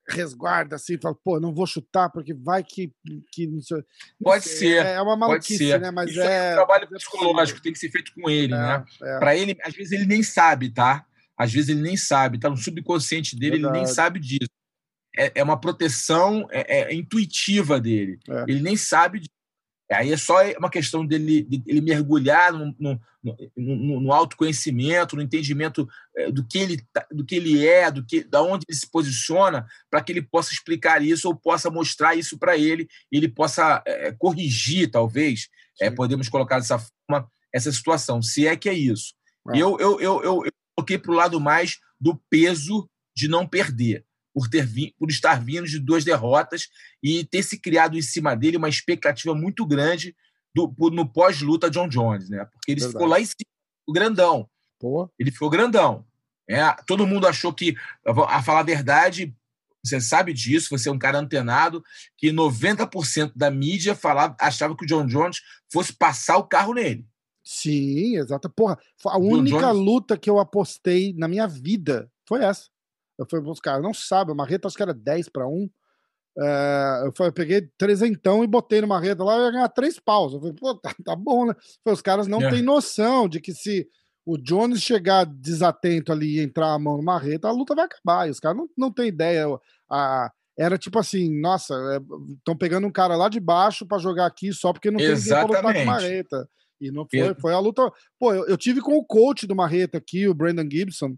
resguarda 0.07 0.75
assim, 0.75 0.97
fala, 1.01 1.15
pô, 1.23 1.39
não 1.39 1.53
vou 1.53 1.65
chutar 1.65 2.09
porque 2.09 2.33
vai 2.33 2.63
que. 2.63 2.91
que 3.31 3.47
não 3.47 3.61
sei, 3.61 3.77
não 3.77 3.83
pode 4.23 4.43
sei, 4.43 4.57
ser. 4.57 4.85
É 4.85 5.01
uma 5.01 5.15
maluquice, 5.15 5.77
né? 5.77 5.91
Mas 5.91 6.11
Isso 6.11 6.21
é. 6.21 6.49
é 6.49 6.51
um 6.51 6.55
trabalho 6.55 6.87
psicológico, 6.89 7.61
tem 7.61 7.73
que 7.73 7.79
ser 7.79 7.89
feito 7.89 8.11
com 8.13 8.29
ele, 8.29 8.53
né? 8.53 8.83
É. 9.01 9.19
Para 9.19 9.35
ele, 9.35 9.57
às 9.63 9.73
vezes 9.73 9.91
ele 9.91 10.05
nem 10.05 10.23
sabe, 10.23 10.69
tá? 10.69 11.05
Às 11.37 11.51
vezes 11.51 11.69
ele 11.69 11.81
nem 11.81 11.97
sabe, 11.97 12.39
tá 12.39 12.49
no 12.49 12.57
subconsciente 12.57 13.35
dele, 13.35 13.57
Verdade. 13.57 13.77
ele 13.77 13.83
nem 13.83 13.93
sabe 13.93 14.19
disso 14.19 14.49
é, 15.17 15.31
é 15.35 15.43
uma 15.43 15.59
proteção 15.59 16.47
é, 16.51 16.81
é 16.81 16.93
intuitiva 16.93 17.79
dele. 17.79 18.19
É. 18.29 18.45
Ele 18.47 18.61
nem 18.61 18.75
sabe. 18.75 19.19
De... 19.19 19.29
Aí 19.91 20.11
é 20.11 20.17
só 20.17 20.35
uma 20.57 20.69
questão 20.69 21.05
dele, 21.05 21.43
de 21.43 21.61
ele 21.67 21.81
mergulhar 21.81 22.51
no, 22.51 22.75
no, 22.79 22.99
no, 23.55 24.01
no 24.01 24.11
autoconhecimento, 24.11 25.15
no 25.15 25.21
entendimento 25.21 25.87
é, 26.17 26.31
do 26.31 26.43
que 26.43 26.57
ele, 26.57 26.81
tá, 26.91 27.05
do 27.11 27.23
que 27.23 27.35
ele 27.35 27.65
é, 27.67 27.91
do 27.91 28.03
que, 28.03 28.23
da 28.23 28.41
onde 28.41 28.65
ele 28.67 28.77
se 28.77 28.89
posiciona, 28.89 29.67
para 29.89 30.01
que 30.01 30.11
ele 30.11 30.23
possa 30.23 30.51
explicar 30.51 31.03
isso 31.03 31.27
ou 31.27 31.35
possa 31.35 31.69
mostrar 31.69 32.15
isso 32.15 32.37
para 32.37 32.57
ele, 32.57 32.87
e 33.11 33.17
ele 33.17 33.27
possa 33.27 33.83
é, 33.85 34.11
corrigir, 34.11 34.89
talvez, 34.89 35.49
é, 35.79 35.91
podemos 35.91 36.29
colocar 36.29 36.57
dessa 36.57 36.79
forma, 36.79 37.29
essa 37.53 37.71
situação, 37.71 38.21
se 38.21 38.47
é 38.47 38.55
que 38.55 38.69
é 38.69 38.73
isso. 38.73 39.13
Eu, 39.53 39.77
eu, 39.79 39.99
eu, 40.01 40.23
eu, 40.23 40.45
eu 40.45 40.51
coloquei 40.75 40.97
para 40.97 41.11
o 41.11 41.15
lado 41.15 41.39
mais 41.39 41.77
do 42.01 42.19
peso 42.29 42.89
de 43.15 43.27
não 43.27 43.47
perder 43.47 44.04
por, 44.35 44.49
ter 44.49 44.67
por 44.99 45.09
estar 45.09 45.41
vindo 45.41 45.65
de 45.65 45.79
duas 45.79 46.03
derrotas 46.03 46.67
e 47.01 47.23
ter 47.23 47.41
se 47.41 47.57
criado 47.57 47.97
em 47.97 48.01
cima 48.01 48.35
dele 48.35 48.57
uma 48.57 48.67
expectativa 48.67 49.33
muito 49.33 49.65
grande 49.65 50.13
do, 50.53 50.73
no 50.91 51.07
pós-luta 51.07 51.71
John 51.71 51.87
Jones, 51.87 52.29
né? 52.29 52.43
Porque 52.51 52.73
ele 52.73 52.81
Verdade. 52.81 52.91
ficou 52.91 53.07
lá 53.07 53.21
em 53.21 53.25
cima, 53.25 53.93
grandão. 53.93 54.49
Pô. 54.77 55.09
Ele 55.17 55.31
ficou 55.31 55.49
grandão. 55.49 56.05
É, 56.49 56.61
todo 56.85 57.07
mundo 57.07 57.25
achou 57.25 57.53
que, 57.53 57.77
a 58.05 58.43
falar 58.43 58.59
a 58.59 58.63
verdade, 58.63 59.33
você 59.81 60.01
sabe 60.01 60.33
disso, 60.33 60.69
você 60.69 60.89
é 60.89 60.91
um 60.91 60.99
cara 60.99 61.17
antenado, 61.17 61.81
que 62.17 62.29
90% 62.29 63.31
da 63.33 63.49
mídia 63.49 63.95
falava, 63.95 64.35
achava 64.39 64.75
que 64.75 64.83
o 64.83 64.87
John 64.87 65.05
Jones 65.07 65.39
fosse 65.71 65.93
passar 65.93 66.37
o 66.37 66.47
carro 66.47 66.73
nele. 66.73 67.07
Sim, 67.41 68.17
exato. 68.17 68.49
Porra, 68.49 68.77
a 69.05 69.17
única 69.17 69.59
Jones... 69.59 69.77
luta 69.77 70.17
que 70.17 70.29
eu 70.29 70.39
apostei 70.39 71.13
na 71.13 71.27
minha 71.27 71.47
vida 71.47 72.11
foi 72.27 72.43
essa. 72.43 72.69
Eu 73.17 73.25
fui 73.29 73.39
buscar, 73.41 73.81
não 73.81 73.93
sabe, 73.93 74.31
o 74.31 74.35
Marreta 74.35 74.67
acho 74.67 74.75
que 74.75 74.83
era 74.83 74.93
10 74.93 75.29
para 75.29 75.47
1. 75.47 75.69
É, 76.37 77.03
eu, 77.05 77.13
falei, 77.15 77.29
eu 77.29 77.33
peguei 77.33 77.69
trezentão 77.77 78.43
e 78.43 78.47
botei 78.47 78.81
no 78.81 78.87
Marreta 78.87 79.23
lá, 79.23 79.37
eu 79.37 79.45
ia 79.45 79.51
ganhar 79.51 79.69
três 79.69 79.99
paus. 79.99 80.33
Eu 80.33 80.39
falei, 80.39 80.53
pô, 80.53 80.75
tá, 80.75 80.93
tá 81.03 81.15
bom, 81.15 81.45
né? 81.45 81.53
Falei, 81.83 81.95
os 81.95 82.01
caras 82.01 82.27
não 82.27 82.41
é. 82.41 82.49
têm 82.49 82.61
noção 82.61 83.29
de 83.29 83.39
que 83.39 83.53
se 83.53 83.87
o 84.25 84.37
Jones 84.37 84.81
chegar 84.81 85.25
desatento 85.25 86.11
ali 86.11 86.37
e 86.37 86.41
entrar 86.41 86.73
a 86.73 86.79
mão 86.79 86.97
no 86.97 87.03
Marreta, 87.03 87.47
a 87.47 87.51
luta 87.51 87.75
vai 87.75 87.85
acabar. 87.85 88.27
E 88.27 88.31
os 88.31 88.39
caras 88.39 88.57
não, 88.57 88.67
não 88.77 88.91
têm 88.91 89.07
ideia. 89.07 89.45
A, 89.89 90.31
era 90.57 90.77
tipo 90.77 90.97
assim, 90.97 91.39
nossa, 91.39 91.73
estão 92.37 92.53
é, 92.53 92.57
pegando 92.57 92.87
um 92.87 92.91
cara 92.91 93.15
lá 93.15 93.29
de 93.29 93.39
baixo 93.39 93.85
para 93.85 93.99
jogar 93.99 94.25
aqui 94.25 94.51
só 94.51 94.73
porque 94.73 94.89
não 94.89 94.97
tem 94.97 95.07
Exatamente. 95.07 95.47
ninguém 95.47 95.61
pra 95.61 95.69
lutar 95.69 95.81
com 95.81 95.91
Marreta. 95.91 96.49
E 96.81 96.91
não 96.91 97.07
foi, 97.09 97.35
foi 97.35 97.53
a 97.53 97.59
luta. 97.59 97.89
Pô, 98.19 98.33
eu, 98.33 98.47
eu 98.47 98.57
tive 98.57 98.81
com 98.81 98.97
o 98.97 99.05
coach 99.05 99.47
do 99.47 99.55
Marreta 99.55 99.97
aqui, 99.97 100.27
o 100.27 100.33
Brandon 100.33 100.67
Gibson, 100.69 101.15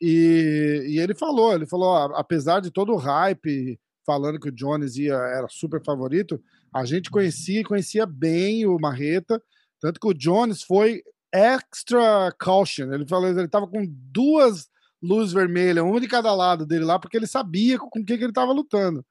e, 0.00 0.86
e 0.88 0.98
ele 0.98 1.14
falou, 1.14 1.54
ele 1.54 1.66
falou, 1.66 1.88
ó, 1.88 2.12
apesar 2.14 2.60
de 2.60 2.70
todo 2.70 2.92
o 2.92 2.96
hype 2.96 3.78
falando 4.06 4.40
que 4.40 4.48
o 4.48 4.52
Jones 4.52 4.96
ia, 4.96 5.14
era 5.14 5.46
super 5.50 5.84
favorito, 5.84 6.40
a 6.74 6.84
gente 6.84 7.10
conhecia 7.10 7.60
e 7.60 7.64
conhecia 7.64 8.06
bem 8.06 8.66
o 8.66 8.78
Marreta, 8.78 9.42
tanto 9.80 10.00
que 10.00 10.06
o 10.08 10.14
Jones 10.14 10.62
foi 10.62 11.02
extra 11.32 12.32
caution. 12.38 12.92
Ele 12.92 13.06
falou, 13.06 13.28
ele 13.28 13.42
estava 13.42 13.66
com 13.66 13.84
duas 13.86 14.68
luzes 15.02 15.32
vermelhas, 15.32 15.84
uma 15.84 16.00
de 16.00 16.08
cada 16.08 16.34
lado 16.34 16.64
dele 16.64 16.84
lá, 16.84 16.98
porque 16.98 17.16
ele 17.16 17.26
sabia 17.26 17.78
com 17.78 17.90
quem 17.90 18.16
que 18.16 18.24
ele 18.24 18.30
estava 18.30 18.52
lutando. 18.52 19.04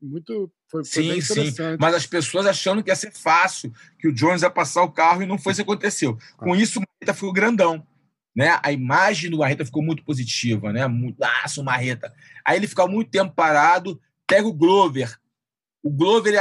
Muito 0.00 0.50
foi, 0.68 0.84
foi 0.84 1.20
sim, 1.20 1.20
sim. 1.20 1.54
Mas 1.78 1.94
as 1.94 2.06
pessoas 2.06 2.46
achando 2.46 2.82
que 2.82 2.90
ia 2.90 2.96
ser 2.96 3.12
fácil, 3.12 3.72
que 3.98 4.08
o 4.08 4.12
Jones 4.12 4.42
ia 4.42 4.50
passar 4.50 4.82
o 4.82 4.90
carro 4.90 5.22
e 5.22 5.26
não 5.26 5.38
foi 5.38 5.52
isso 5.52 5.64
que 5.64 5.70
aconteceu. 5.70 6.18
Com 6.36 6.52
ah. 6.52 6.56
isso, 6.56 6.78
o 6.78 6.82
Marreta 6.82 7.14
ficou 7.14 7.32
grandão. 7.32 7.86
Né? 8.34 8.58
A 8.62 8.72
imagem 8.72 9.30
do 9.30 9.38
Marreta 9.38 9.64
ficou 9.64 9.82
muito 9.82 10.02
positiva, 10.04 10.72
né? 10.72 10.86
Muito, 10.86 11.22
ah, 11.22 11.62
Marreta. 11.62 12.12
Aí 12.46 12.56
ele 12.56 12.66
ficou 12.66 12.88
muito 12.88 13.10
tempo 13.10 13.34
parado, 13.34 14.00
Pega 14.32 14.48
o 14.48 14.52
Glover. 14.54 15.18
O 15.82 15.90
Glover 15.90 16.34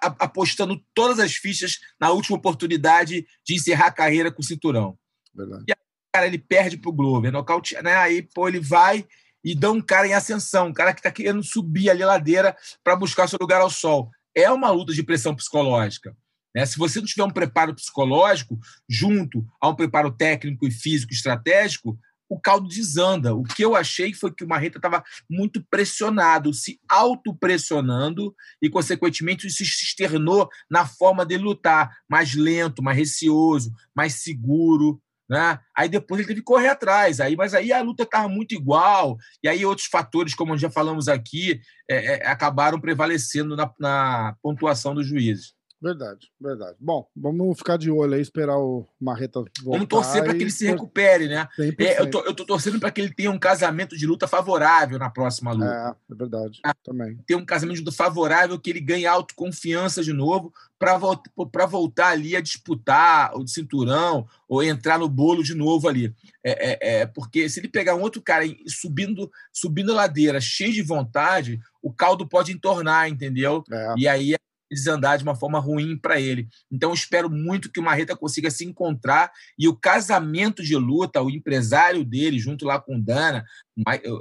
apostando 0.00 0.80
todas 0.94 1.18
as 1.18 1.34
fichas 1.34 1.80
na 1.98 2.10
última 2.10 2.36
oportunidade 2.36 3.26
de 3.44 3.54
encerrar 3.54 3.86
a 3.86 3.92
carreira 3.92 4.30
com 4.30 4.40
o 4.40 4.44
cinturão. 4.44 4.96
Verdade. 5.34 5.64
E 5.66 5.72
aí, 5.72 5.78
cara, 6.14 6.26
ele 6.28 6.38
perde 6.38 6.76
pro 6.76 6.92
Glover. 6.92 7.32
Nocaute, 7.32 7.74
né? 7.82 7.96
Aí, 7.96 8.22
pô, 8.22 8.46
ele 8.46 8.60
vai 8.60 9.04
e 9.42 9.56
dá 9.56 9.72
um 9.72 9.80
cara 9.80 10.06
em 10.06 10.14
ascensão, 10.14 10.68
um 10.68 10.72
cara 10.72 10.92
que 10.92 11.00
está 11.00 11.10
querendo 11.10 11.42
subir 11.42 11.90
ali 11.90 12.04
a 12.04 12.06
ladeira 12.06 12.56
para 12.84 12.94
buscar 12.94 13.28
seu 13.28 13.38
lugar 13.40 13.60
ao 13.60 13.70
sol. 13.70 14.08
É 14.32 14.48
uma 14.48 14.70
luta 14.70 14.92
de 14.92 15.02
pressão 15.02 15.34
psicológica. 15.34 16.16
Né? 16.56 16.64
Se 16.64 16.78
você 16.78 17.00
não 17.00 17.06
tiver 17.06 17.24
um 17.24 17.30
preparo 17.30 17.74
psicológico 17.74 18.58
junto 18.88 19.46
a 19.60 19.68
um 19.68 19.74
preparo 19.74 20.10
técnico 20.10 20.66
e 20.66 20.70
físico 20.70 21.12
estratégico, 21.12 21.98
o 22.28 22.40
caldo 22.40 22.66
desanda. 22.66 23.34
O 23.34 23.44
que 23.44 23.62
eu 23.62 23.76
achei 23.76 24.14
foi 24.14 24.32
que 24.32 24.42
o 24.42 24.48
Marreta 24.48 24.78
estava 24.78 25.04
muito 25.30 25.62
pressionado, 25.70 26.54
se 26.54 26.80
autopressionando 26.88 28.34
e, 28.60 28.70
consequentemente, 28.70 29.46
isso 29.46 29.58
se 29.58 29.84
externou 29.84 30.48
na 30.68 30.86
forma 30.86 31.26
de 31.26 31.36
lutar, 31.36 31.94
mais 32.08 32.34
lento, 32.34 32.82
mais 32.82 32.96
receoso, 32.96 33.70
mais 33.94 34.14
seguro. 34.14 35.00
Né? 35.28 35.60
Aí 35.76 35.88
depois 35.88 36.20
ele 36.20 36.28
teve 36.28 36.40
que 36.40 36.44
correr 36.44 36.68
atrás, 36.68 37.20
aí, 37.20 37.36
mas 37.36 37.52
aí 37.52 37.72
a 37.72 37.82
luta 37.82 38.04
estava 38.04 38.28
muito 38.28 38.54
igual, 38.54 39.18
e 39.42 39.48
aí 39.48 39.66
outros 39.66 39.88
fatores, 39.88 40.34
como 40.34 40.56
já 40.56 40.70
falamos 40.70 41.08
aqui, 41.08 41.60
é, 41.90 42.14
é, 42.14 42.26
acabaram 42.28 42.80
prevalecendo 42.80 43.56
na, 43.56 43.70
na 43.78 44.36
pontuação 44.40 44.94
dos 44.94 45.06
juízes. 45.06 45.55
Verdade, 45.80 46.30
verdade. 46.40 46.76
Bom, 46.80 47.06
vamos 47.14 47.58
ficar 47.58 47.76
de 47.76 47.90
olho 47.90 48.14
aí, 48.14 48.20
esperar 48.20 48.58
o 48.58 48.86
Marreta 48.98 49.40
voltar. 49.40 49.62
Vamos 49.62 49.86
torcer 49.86 50.24
para 50.24 50.34
que 50.34 50.42
ele 50.42 50.50
se 50.50 50.66
recupere, 50.66 51.28
né? 51.28 51.46
É, 51.78 52.00
eu, 52.00 52.10
tô, 52.10 52.20
eu 52.20 52.34
tô 52.34 52.46
torcendo 52.46 52.80
para 52.80 52.90
que 52.90 53.00
ele 53.00 53.12
tenha 53.12 53.30
um 53.30 53.38
casamento 53.38 53.96
de 53.96 54.06
luta 54.06 54.26
favorável 54.26 54.98
na 54.98 55.10
próxima 55.10 55.52
luta. 55.52 55.96
É, 56.10 56.12
é 56.12 56.16
verdade. 56.16 56.60
Ah, 56.64 56.74
também. 56.82 57.18
Ter 57.26 57.34
um 57.34 57.44
casamento 57.44 57.76
de 57.76 57.84
luta 57.84 57.96
favorável, 57.96 58.58
que 58.58 58.70
ele 58.70 58.80
ganhe 58.80 59.06
autoconfiança 59.06 60.02
de 60.02 60.14
novo 60.14 60.52
para 60.78 60.96
voltar, 60.96 61.66
voltar 61.66 62.08
ali 62.08 62.34
a 62.34 62.40
disputar 62.40 63.36
o 63.36 63.46
cinturão 63.46 64.26
ou 64.48 64.62
entrar 64.62 64.98
no 64.98 65.08
bolo 65.08 65.42
de 65.42 65.54
novo 65.54 65.88
ali. 65.88 66.14
É, 66.42 66.70
é, 66.70 67.00
é, 67.00 67.06
porque 67.06 67.48
se 67.48 67.60
ele 67.60 67.68
pegar 67.68 67.94
um 67.94 68.02
outro 68.02 68.22
cara 68.22 68.44
subindo, 68.66 69.30
subindo 69.52 69.92
a 69.92 69.96
ladeira 69.96 70.40
cheio 70.40 70.72
de 70.72 70.82
vontade, 70.82 71.60
o 71.82 71.92
caldo 71.92 72.26
pode 72.26 72.52
entornar, 72.52 73.08
entendeu? 73.08 73.62
É. 73.70 73.94
E 73.98 74.08
aí 74.08 74.34
desandar 74.70 75.18
de 75.18 75.24
uma 75.24 75.34
forma 75.34 75.58
ruim 75.58 75.98
para 75.98 76.20
ele. 76.20 76.48
Então, 76.70 76.92
espero 76.92 77.30
muito 77.30 77.70
que 77.70 77.80
o 77.80 77.82
Marreta 77.82 78.16
consiga 78.16 78.50
se 78.50 78.64
encontrar 78.64 79.30
e 79.58 79.68
o 79.68 79.76
casamento 79.76 80.62
de 80.62 80.76
luta, 80.76 81.22
o 81.22 81.30
empresário 81.30 82.04
dele, 82.04 82.38
junto 82.38 82.64
lá 82.64 82.80
com 82.80 82.96
o 82.96 83.02
Dana, 83.02 83.44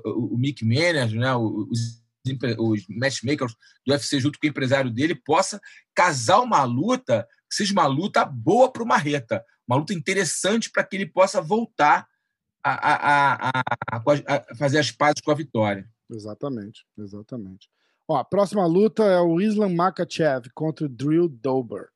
o, 0.05 0.38
Mick 0.38 0.63
Manager, 0.63 1.19
né, 1.19 1.36
os, 1.36 2.01
os 2.58 2.88
matchmakers 2.89 3.53
do 3.86 3.93
UFC, 3.93 4.19
junto 4.19 4.39
com 4.39 4.47
o 4.47 4.49
empresário 4.49 4.91
dele, 4.91 5.15
possa 5.15 5.60
casar 5.93 6.41
uma 6.41 6.63
luta 6.63 7.27
que 7.49 7.55
seja 7.55 7.73
uma 7.73 7.88
luta 7.88 8.25
boa 8.25 8.71
para 8.71 8.84
o 8.84 8.88
Marreta, 8.88 9.43
uma 9.67 9.77
luta 9.77 9.93
interessante 9.93 10.69
para 10.69 10.84
que 10.84 10.95
ele 10.95 11.05
possa 11.05 11.41
voltar 11.41 12.08
a, 12.63 12.71
a, 12.71 13.49
a, 13.49 13.63
a 13.91 14.55
fazer 14.55 14.79
as 14.79 14.91
pazes 14.91 15.21
com 15.21 15.31
a 15.31 15.36
vitória. 15.36 15.88
Exatamente, 16.10 16.86
exatamente. 16.97 17.69
Ó, 18.07 18.17
a 18.17 18.23
próxima 18.23 18.65
luta 18.65 19.03
é 19.03 19.19
o 19.19 19.41
Islam 19.41 19.73
Makachev 19.73 20.49
contra 20.53 20.85
o 20.85 20.89
Drill 20.89 21.27
Dober. 21.27 21.87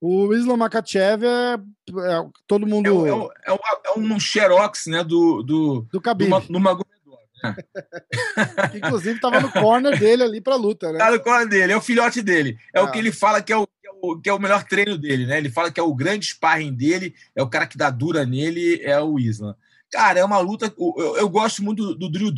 O 0.00 0.34
Islam 0.34 0.56
Makachev 0.56 1.24
é, 1.24 1.54
é 1.54 2.28
todo 2.48 2.66
mundo. 2.66 3.06
É, 3.06 3.10
é, 3.10 3.52
é, 3.52 3.58
é, 3.86 3.98
um 3.98 4.18
xerox, 4.18 4.86
né? 4.86 5.04
Do, 5.04 5.44
do, 5.44 5.86
do 5.92 6.00
Khabib. 6.00 6.28
Do, 6.28 6.54
do 6.54 6.58
Magomedov, 6.58 7.18
né? 7.40 7.54
Inclusive, 8.74 9.14
estava 9.14 9.38
no 9.38 9.52
corner 9.52 9.96
dele 9.96 10.24
ali 10.24 10.40
para 10.40 10.56
luta, 10.56 10.90
né? 10.90 10.98
Tá 10.98 11.12
no 11.12 11.20
corner 11.20 11.48
dele, 11.48 11.72
é 11.72 11.76
o 11.76 11.80
filhote 11.80 12.20
dele. 12.20 12.58
É 12.74 12.80
ah. 12.80 12.82
o 12.82 12.90
que 12.90 12.98
ele 12.98 13.12
fala 13.12 13.40
que 13.40 13.52
é 13.52 13.56
o, 13.56 13.64
que 13.64 13.86
é 13.86 13.90
o, 14.02 14.20
que 14.20 14.28
é 14.28 14.32
o 14.32 14.40
melhor 14.40 14.64
treino 14.64 14.98
dele, 14.98 15.24
né? 15.24 15.38
Ele 15.38 15.50
fala 15.50 15.70
que 15.70 15.78
é 15.78 15.82
o 15.84 15.94
grande 15.94 16.26
sparring 16.26 16.74
dele, 16.74 17.14
é 17.36 17.42
o 17.42 17.48
cara 17.48 17.68
que 17.68 17.78
dá 17.78 17.88
dura 17.88 18.26
nele, 18.26 18.80
é 18.82 19.00
o 19.00 19.20
Islam. 19.20 19.54
Cara, 19.88 20.18
é 20.18 20.24
uma 20.24 20.38
luta. 20.38 20.74
Eu, 20.76 21.16
eu 21.16 21.28
gosto 21.28 21.62
muito 21.62 21.86
do, 21.86 21.94
do 21.94 22.10
Drew 22.10 22.32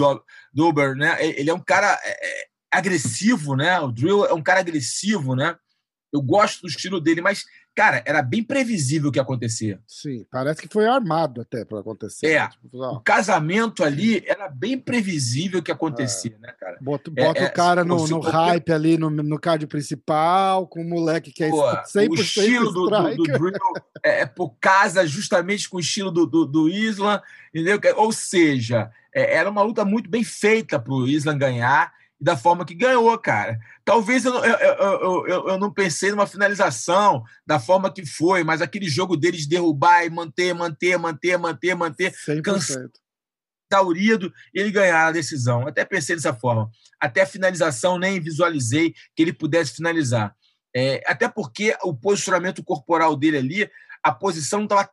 Dober, 0.52 0.94
né? 0.94 1.16
Ele 1.20 1.48
é 1.48 1.54
um 1.54 1.60
cara. 1.60 1.98
É, 2.04 2.42
é 2.42 2.53
agressivo, 2.74 3.56
né? 3.56 3.78
O 3.80 3.90
Drill 3.90 4.26
é 4.26 4.34
um 4.34 4.42
cara 4.42 4.60
agressivo, 4.60 5.34
né? 5.34 5.56
Eu 6.14 6.22
gosto 6.22 6.62
do 6.62 6.68
estilo 6.68 7.00
dele, 7.00 7.20
mas, 7.20 7.44
cara, 7.74 8.00
era 8.06 8.22
bem 8.22 8.40
previsível 8.40 9.08
o 9.08 9.12
que 9.12 9.18
ia 9.18 9.22
acontecer. 9.22 9.80
Sim, 9.84 10.24
parece 10.30 10.62
que 10.62 10.72
foi 10.72 10.86
armado 10.86 11.40
até 11.40 11.64
para 11.64 11.80
acontecer. 11.80 12.28
É. 12.28 12.38
Né? 12.38 12.48
Tipo, 12.50 12.84
o 12.84 13.00
casamento 13.00 13.82
ali 13.82 14.22
era 14.24 14.48
bem 14.48 14.78
previsível 14.78 15.58
o 15.58 15.62
que 15.62 15.72
acontecia, 15.72 16.36
é. 16.36 16.46
né, 16.46 16.52
cara? 16.52 16.78
Bota, 16.80 17.10
é, 17.16 17.24
bota 17.24 17.40
é, 17.40 17.48
o 17.48 17.52
cara 17.52 17.84
no, 17.84 18.06
no 18.06 18.20
hype 18.20 18.72
ali, 18.72 18.96
no, 18.96 19.10
no 19.10 19.40
card 19.40 19.66
principal, 19.66 20.68
com 20.68 20.82
o 20.82 20.88
moleque 20.88 21.32
que 21.32 21.42
é 21.42 21.50
Pô, 21.50 21.64
100% 21.64 22.08
O 22.08 22.14
estilo 22.14 22.72
do, 22.72 22.88
do, 22.88 23.16
do, 23.16 23.24
Drill 23.36 23.52
é, 24.04 24.20
é 24.20 24.26
por 24.26 24.54
casa 24.60 25.04
justamente 25.04 25.68
com 25.68 25.78
o 25.78 25.80
estilo 25.80 26.12
do, 26.12 26.26
do, 26.26 26.46
do 26.46 26.68
Islam, 26.68 27.20
entendeu? 27.52 27.80
Ou 27.96 28.12
seja, 28.12 28.88
é, 29.12 29.36
era 29.36 29.50
uma 29.50 29.62
luta 29.62 29.84
muito 29.84 30.08
bem 30.08 30.22
feita 30.22 30.78
para 30.78 30.92
o 30.92 31.08
Islam 31.08 31.36
ganhar 31.36 31.92
da 32.24 32.38
forma 32.38 32.64
que 32.64 32.74
ganhou, 32.74 33.16
cara. 33.18 33.58
Talvez 33.84 34.24
eu, 34.24 34.34
eu, 34.34 34.56
eu, 34.56 35.26
eu, 35.26 35.48
eu 35.50 35.58
não 35.58 35.70
pensei 35.70 36.10
numa 36.10 36.26
finalização 36.26 37.22
da 37.46 37.60
forma 37.60 37.92
que 37.92 38.06
foi, 38.06 38.42
mas 38.42 38.62
aquele 38.62 38.88
jogo 38.88 39.14
deles 39.14 39.42
de 39.42 39.50
derrubar 39.50 40.06
e 40.06 40.10
manter, 40.10 40.54
manter, 40.54 40.96
manter, 40.98 41.36
manter, 41.36 41.74
manter, 41.74 42.14
taurido, 43.68 44.32
ele 44.54 44.70
ganhar 44.70 45.08
a 45.08 45.12
decisão. 45.12 45.68
Até 45.68 45.84
pensei 45.84 46.16
dessa 46.16 46.32
forma. 46.32 46.70
Até 46.98 47.20
a 47.20 47.26
finalização 47.26 47.98
nem 47.98 48.18
visualizei 48.18 48.94
que 49.14 49.22
ele 49.22 49.32
pudesse 49.34 49.74
finalizar. 49.74 50.34
É, 50.74 51.02
até 51.06 51.28
porque 51.28 51.76
o 51.82 51.94
posicionamento 51.94 52.64
corporal 52.64 53.14
dele 53.16 53.36
ali, 53.36 53.70
a 54.02 54.10
posição 54.10 54.60
não 54.60 54.64
estava 54.64 54.88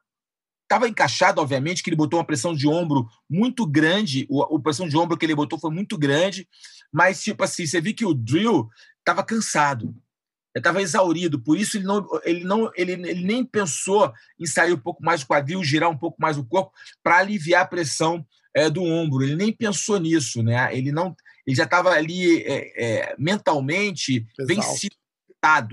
estava 0.71 0.87
encaixado, 0.87 1.41
obviamente, 1.41 1.83
que 1.83 1.89
ele 1.89 1.97
botou 1.97 2.17
uma 2.17 2.25
pressão 2.25 2.55
de 2.55 2.65
ombro 2.65 3.05
muito 3.29 3.65
grande, 3.65 4.25
o, 4.29 4.41
a 4.41 4.61
pressão 4.61 4.87
de 4.87 4.97
ombro 4.97 5.17
que 5.17 5.25
ele 5.25 5.35
botou 5.35 5.59
foi 5.59 5.69
muito 5.69 5.97
grande, 5.97 6.47
mas, 6.91 7.21
tipo 7.23 7.43
assim, 7.43 7.65
você 7.65 7.79
viu 7.79 7.95
que 7.95 8.05
o 8.05 8.13
Drill 8.13 8.69
estava 8.99 9.23
cansado, 9.23 9.95
estava 10.55 10.81
exaurido, 10.81 11.39
por 11.39 11.57
isso 11.57 11.77
ele 11.77 11.85
não, 11.85 12.05
ele 12.23 12.43
não 12.43 12.71
ele, 12.75 12.91
ele 12.91 13.25
nem 13.25 13.45
pensou 13.45 14.11
em 14.39 14.45
sair 14.45 14.73
um 14.73 14.79
pouco 14.79 15.03
mais 15.03 15.21
do 15.21 15.27
quadril, 15.27 15.63
girar 15.63 15.89
um 15.89 15.97
pouco 15.97 16.21
mais 16.21 16.37
o 16.37 16.45
corpo 16.45 16.73
para 17.01 17.17
aliviar 17.17 17.63
a 17.63 17.67
pressão 17.67 18.25
é, 18.53 18.69
do 18.69 18.83
ombro. 18.83 19.23
Ele 19.23 19.35
nem 19.35 19.53
pensou 19.53 19.97
nisso, 19.99 20.43
né? 20.43 20.75
Ele 20.75 20.91
não, 20.91 21.15
ele 21.47 21.55
já 21.55 21.63
estava 21.63 21.91
ali 21.91 22.41
é, 22.43 22.83
é, 22.83 23.15
mentalmente 23.17 24.27
vencido, 24.39 24.95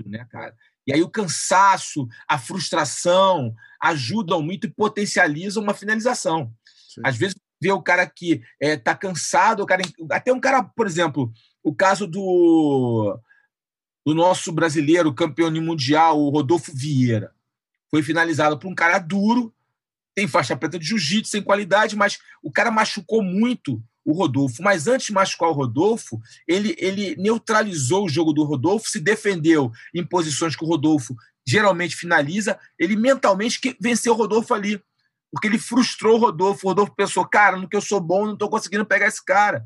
né, 0.05 0.25
cara? 0.31 0.55
E 0.87 0.93
aí 0.93 1.03
o 1.03 1.09
cansaço, 1.09 2.07
a 2.27 2.39
frustração 2.39 3.53
ajudam 3.81 4.41
muito 4.41 4.65
e 4.65 4.71
potencializam 4.71 5.61
uma 5.61 5.73
finalização. 5.73 6.51
Sim. 6.87 7.01
Às 7.03 7.15
vezes 7.15 7.35
vê 7.61 7.71
o 7.71 7.81
cara 7.81 8.05
que 8.07 8.33
está 8.33 8.43
é, 8.59 8.77
tá 8.77 8.95
cansado, 8.95 9.63
o 9.63 9.65
cara, 9.65 9.81
até 10.11 10.31
um 10.31 10.39
cara, 10.39 10.63
por 10.63 10.87
exemplo, 10.87 11.31
o 11.63 11.73
caso 11.73 12.07
do, 12.07 13.19
do 14.05 14.13
nosso 14.13 14.51
brasileiro 14.51 15.13
campeão 15.13 15.51
mundial, 15.51 16.19
o 16.19 16.29
Rodolfo 16.29 16.71
Vieira. 16.73 17.33
Foi 17.89 18.03
finalizado 18.03 18.57
por 18.57 18.67
um 18.67 18.75
cara 18.75 18.99
duro, 18.99 19.53
tem 20.15 20.27
faixa 20.27 20.55
preta 20.55 20.77
de 20.77 20.85
jiu-jitsu, 20.85 21.31
sem 21.31 21.41
qualidade, 21.41 21.95
mas 21.95 22.19
o 22.43 22.51
cara 22.51 22.71
machucou 22.71 23.23
muito 23.23 23.81
o 24.03 24.13
Rodolfo. 24.13 24.61
Mas 24.61 24.87
antes 24.87 25.07
de 25.07 25.13
machucar 25.13 25.49
o 25.49 25.53
Rodolfo, 25.53 26.19
ele, 26.47 26.75
ele 26.77 27.15
neutralizou 27.17 28.05
o 28.05 28.09
jogo 28.09 28.33
do 28.33 28.43
Rodolfo, 28.43 28.89
se 28.89 28.99
defendeu 28.99 29.71
em 29.93 30.03
posições 30.05 30.55
que 30.55 30.63
o 30.63 30.67
Rodolfo 30.67 31.15
geralmente 31.47 31.95
finaliza. 31.95 32.59
Ele 32.77 32.95
mentalmente 32.95 33.59
venceu 33.79 34.13
o 34.13 34.17
Rodolfo 34.17 34.53
ali, 34.53 34.81
porque 35.31 35.47
ele 35.47 35.59
frustrou 35.59 36.17
o 36.17 36.19
Rodolfo. 36.19 36.65
O 36.65 36.69
Rodolfo 36.69 36.93
pensou, 36.95 37.25
cara, 37.25 37.57
no 37.57 37.67
que 37.67 37.75
eu 37.75 37.81
sou 37.81 37.99
bom, 37.99 38.25
não 38.25 38.33
estou 38.33 38.49
conseguindo 38.49 38.85
pegar 38.85 39.07
esse 39.07 39.23
cara. 39.23 39.63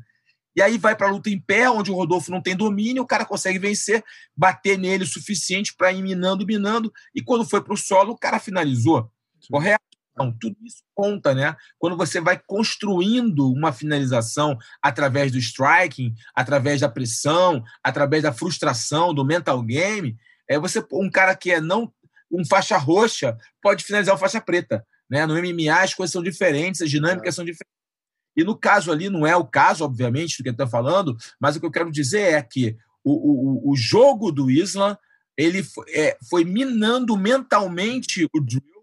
E 0.56 0.62
aí 0.62 0.78
vai 0.78 0.94
para 0.94 1.08
a 1.08 1.10
luta 1.10 1.28
em 1.28 1.40
pé, 1.40 1.68
onde 1.68 1.90
o 1.90 1.94
Rodolfo 1.94 2.30
não 2.30 2.40
tem 2.40 2.54
domínio, 2.54 3.02
o 3.02 3.06
cara 3.06 3.24
consegue 3.24 3.58
vencer, 3.58 4.04
bater 4.36 4.78
nele 4.78 5.02
o 5.02 5.06
suficiente 5.06 5.74
para 5.74 5.92
ir 5.92 6.00
minando, 6.00 6.46
minando, 6.46 6.92
e 7.14 7.20
quando 7.20 7.44
foi 7.44 7.60
para 7.60 7.74
o 7.74 7.76
solo, 7.76 8.12
o 8.12 8.18
cara 8.18 8.38
finalizou. 8.38 9.10
Correto? 9.50 9.82
Então, 10.12 10.32
tudo 10.40 10.56
isso 10.64 10.84
conta, 10.94 11.34
né? 11.34 11.56
Quando 11.76 11.96
você 11.96 12.20
vai 12.20 12.40
construindo 12.46 13.50
uma 13.52 13.72
finalização 13.72 14.56
através 14.80 15.32
do 15.32 15.38
striking, 15.38 16.14
através 16.32 16.80
da 16.80 16.88
pressão, 16.88 17.64
através 17.82 18.22
da 18.22 18.32
frustração, 18.32 19.12
do 19.12 19.24
mental 19.24 19.60
game, 19.60 20.16
é 20.48 20.56
você 20.56 20.84
um 20.92 21.10
cara 21.10 21.34
que 21.34 21.50
é 21.50 21.60
não 21.60 21.92
um 22.30 22.44
faixa 22.44 22.76
roxa 22.76 23.36
pode 23.60 23.84
finalizar 23.84 24.14
o 24.14 24.18
faixa 24.18 24.40
preta, 24.40 24.86
né? 25.08 25.26
No 25.26 25.34
MMA 25.34 25.82
as 25.82 25.94
coisas 25.94 26.12
são 26.12 26.22
diferentes, 26.22 26.82
as 26.82 26.90
dinâmicas 26.90 27.28
é. 27.28 27.32
são 27.32 27.44
diferentes. 27.44 27.74
E 28.36 28.42
no 28.42 28.56
caso 28.56 28.90
ali, 28.90 29.08
não 29.08 29.26
é 29.26 29.36
o 29.36 29.44
caso, 29.44 29.84
obviamente, 29.84 30.36
do 30.36 30.42
que 30.42 30.48
ele 30.48 30.54
está 30.54 30.66
falando, 30.66 31.16
mas 31.40 31.54
o 31.54 31.60
que 31.60 31.66
eu 31.66 31.70
quero 31.70 31.90
dizer 31.90 32.34
é 32.34 32.42
que 32.42 32.76
o, 33.04 33.12
o, 33.12 33.72
o 33.72 33.76
jogo 33.76 34.32
do 34.32 34.50
Islam 34.50 34.96
ele 35.36 35.62
foi, 35.62 35.84
é, 35.90 36.16
foi 36.28 36.44
minando 36.44 37.16
mentalmente 37.16 38.28
o 38.34 38.40
drill, 38.40 38.74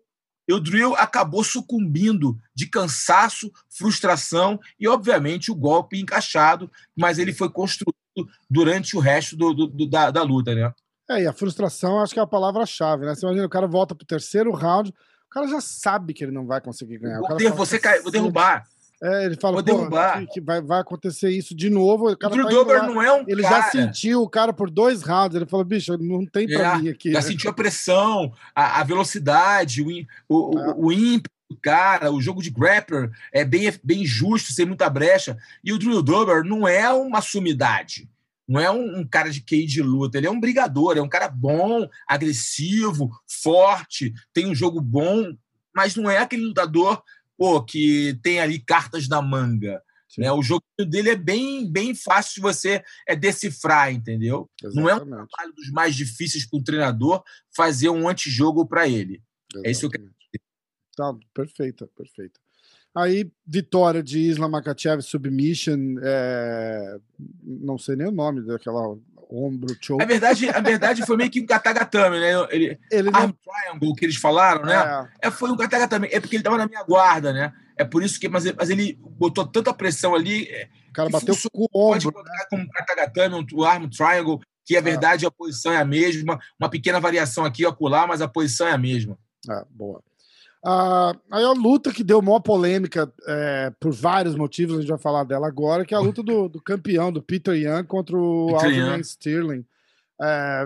e 0.48 0.54
o 0.54 0.60
drill 0.60 0.96
acabou 0.96 1.44
sucumbindo 1.44 2.38
de 2.54 2.68
cansaço, 2.68 3.52
frustração 3.70 4.60
e, 4.80 4.88
obviamente, 4.88 5.52
o 5.52 5.56
golpe 5.56 6.00
encaixado, 6.00 6.70
mas 6.96 7.20
ele 7.20 7.34
foi 7.34 7.50
construído 7.50 7.96
durante 8.50 8.98
o 8.98 9.00
resto 9.00 9.38
do, 9.38 9.54
do, 9.54 9.90
da, 9.90 10.12
da 10.12 10.24
luta, 10.24 10.54
né? 10.54 10.74
É, 11.10 11.24
e 11.24 11.28
a 11.28 11.34
frustração 11.34 12.00
acho 12.00 12.14
que 12.14 12.20
é 12.20 12.24
a 12.24 12.28
palavra-chave, 12.28 13.06
né? 13.06 13.16
Você 13.16 13.26
imagina, 13.26 13.46
o 13.46 13.50
cara 13.50 13.68
volta 13.68 13.96
pro 13.96 14.06
terceiro 14.06 14.52
round, 14.52 14.94
cara 15.34 15.48
já 15.48 15.62
sabe 15.62 16.14
que 16.14 16.24
ele 16.24 16.32
não 16.32 16.46
vai 16.46 16.62
conseguir 16.62 16.98
ganhar. 16.98 17.20
Vou, 17.20 17.38
der, 17.38 17.52
você 17.52 17.80
cai, 17.80 18.02
vou 18.02 18.12
derrubar. 18.12 18.68
É, 19.04 19.26
ele 19.26 19.36
fala, 19.36 19.64
Vou 19.64 19.90
que, 20.20 20.34
que 20.34 20.42
vai, 20.42 20.62
vai 20.62 20.80
acontecer 20.80 21.32
isso 21.32 21.56
de 21.56 21.72
novo. 21.72 22.06
O, 22.06 22.12
o 22.12 22.16
Drew 22.16 22.66
tá 22.66 22.84
não 22.84 23.02
é 23.02 23.12
um 23.12 23.26
Ele 23.28 23.42
cara. 23.42 23.56
já 23.56 23.72
sentiu 23.72 24.22
o 24.22 24.30
cara 24.30 24.54
por 24.54 24.70
dois 24.70 25.02
rounds. 25.02 25.36
Ele 25.36 25.48
falou, 25.48 25.66
bicho, 25.66 25.98
não 25.98 26.24
tem 26.24 26.48
pra 26.48 26.76
é, 26.76 26.78
mim 26.78 26.90
aqui. 26.90 27.12
Já 27.12 27.18
né? 27.18 27.26
sentiu 27.26 27.50
a 27.50 27.54
pressão, 27.54 28.32
a, 28.54 28.80
a 28.80 28.84
velocidade, 28.84 29.82
o, 29.82 29.88
o, 30.30 30.60
é. 30.60 30.70
o, 30.74 30.86
o 30.86 30.92
ímpeto 30.92 31.32
do 31.50 31.58
cara, 31.58 32.12
o 32.12 32.22
jogo 32.22 32.44
de 32.44 32.52
grappler 32.52 33.10
é 33.34 33.44
bem, 33.44 33.74
bem 33.84 34.06
justo, 34.06 34.54
sem 34.54 34.68
muita 34.68 34.88
brecha. 34.88 35.36
E 35.64 35.74
o 35.74 35.80
Drew 35.80 36.04
Dober 36.04 36.44
não 36.44 36.68
é 36.68 36.88
uma 36.94 37.22
sumidade. 37.22 38.08
Não 38.52 38.60
é 38.60 38.70
um, 38.70 39.00
um, 39.00 39.08
cara 39.08 39.30
de 39.30 39.40
QI 39.40 39.66
de 39.66 39.82
luta, 39.82 40.18
ele 40.18 40.28
é 40.28 40.32
um 40.32 40.40
brigador, 40.40 40.98
é 40.98 41.02
um 41.02 41.08
cara 41.08 41.30
bom, 41.30 41.88
agressivo, 42.06 43.10
forte, 43.26 44.14
tem 44.34 44.46
um 44.46 44.54
jogo 44.54 44.82
bom, 44.82 45.34
mas 45.74 45.96
não 45.96 46.10
é 46.10 46.18
aquele 46.18 46.44
lutador 46.44 47.02
pô, 47.38 47.64
que 47.64 48.20
tem 48.22 48.42
ali 48.42 48.60
cartas 48.60 49.08
na 49.08 49.22
manga. 49.22 49.82
Né? 50.18 50.30
O 50.34 50.44
jogo 50.44 50.66
dele 50.86 51.12
é 51.12 51.16
bem, 51.16 51.66
bem 51.72 51.96
fácil 51.96 52.36
de 52.36 52.42
você 52.42 52.84
é 53.08 53.16
decifrar, 53.16 53.94
entendeu? 53.94 54.50
Exatamente. 54.62 54.84
Não 54.84 54.90
é 54.90 54.96
um 54.96 55.06
trabalho 55.08 55.54
dos 55.56 55.72
mais 55.72 55.96
difíceis 55.96 56.46
para 56.46 56.60
um 56.60 56.64
treinador 56.64 57.24
fazer 57.56 57.88
um 57.88 58.10
antijogo 58.10 58.68
para 58.68 58.86
ele. 58.86 59.24
Exatamente. 59.56 59.68
É 59.68 59.72
isso 59.72 59.80
que 59.80 59.86
eu 59.86 59.92
quero 59.92 60.04
dizer. 60.04 60.42
Tá, 60.98 61.16
perfeita, 61.34 61.88
perfeita. 61.96 62.38
Aí, 62.96 63.32
vitória 63.48 64.04
de 64.04 64.20
Isla 64.20 64.50
Makachev, 64.50 65.02
submission, 65.02 65.96
é... 66.04 66.98
não 67.44 67.78
sei 67.78 67.96
nem 67.96 68.08
o 68.08 68.12
nome 68.12 68.46
daquela 68.46 68.98
ombro, 69.32 69.76
choke. 69.80 70.04
A 70.04 70.06
verdade, 70.06 70.50
a 70.50 70.60
verdade 70.60 71.06
foi 71.06 71.16
meio 71.16 71.32
que 71.32 71.40
um 71.40 71.46
katagatame, 71.46 72.20
né? 72.20 72.32
Ele, 72.50 72.78
ele 72.92 73.10
arm 73.14 73.28
não... 73.28 73.34
triangle 73.34 73.96
que 73.96 74.06
eles 74.06 74.18
falaram, 74.18 74.66
né? 74.66 75.08
É. 75.22 75.28
é 75.28 75.32
foi 75.32 75.50
um 75.50 75.56
katagatame. 75.56 76.10
É 76.12 76.20
porque 76.20 76.36
ele 76.36 76.44
tava 76.44 76.58
na 76.58 76.68
minha 76.68 76.84
guarda, 76.84 77.32
né? 77.32 77.54
É 77.78 77.86
por 77.86 78.04
isso 78.04 78.20
que. 78.20 78.28
Mas, 78.28 78.44
mas 78.52 78.70
ele 78.70 79.00
botou 79.02 79.48
tanta 79.48 79.74
pressão 79.74 80.14
ali. 80.14 80.48
É, 80.50 80.68
o 80.90 80.94
cara 80.94 81.10
bateu 81.10 81.36
com 81.52 81.68
o 81.72 81.94
ombro. 81.94 82.12
Pode 82.12 82.30
né? 82.30 82.46
como 82.50 82.64
um 82.64 82.68
katagatame, 82.68 83.48
um 83.54 83.64
arm 83.64 83.88
triangle, 83.88 84.42
que 84.66 84.76
a 84.76 84.80
é. 84.80 84.82
verdade 84.82 85.26
a 85.26 85.32
posição 85.32 85.72
é 85.72 85.78
a 85.78 85.86
mesma. 85.86 86.38
Uma 86.60 86.70
pequena 86.70 87.00
variação 87.00 87.46
aqui 87.46 87.64
e 87.64 87.66
acolá, 87.66 88.06
mas 88.06 88.22
a 88.22 88.28
posição 88.28 88.68
é 88.68 88.74
a 88.74 88.78
mesma. 88.78 89.18
Ah, 89.50 89.66
boa. 89.70 90.04
Ah, 90.64 91.16
aí 91.32 91.44
a 91.44 91.52
luta 91.52 91.92
que 91.92 92.04
deu 92.04 92.22
maior 92.22 92.40
polêmica 92.40 93.12
é, 93.28 93.72
por 93.80 93.92
vários 93.92 94.36
motivos, 94.36 94.78
a 94.78 94.82
gente 94.82 94.90
vai 94.90 95.00
falar 95.00 95.24
dela 95.24 95.48
agora, 95.48 95.84
que 95.84 95.94
é 95.94 95.98
a 95.98 96.02
luta 96.02 96.22
do, 96.22 96.48
do 96.48 96.62
campeão, 96.62 97.12
do 97.12 97.22
Peter 97.22 97.56
Young 97.56 97.84
contra 97.86 98.16
o 98.16 98.56
Aljamain 98.56 99.02
Sterling. 99.02 99.66
É. 100.22 100.66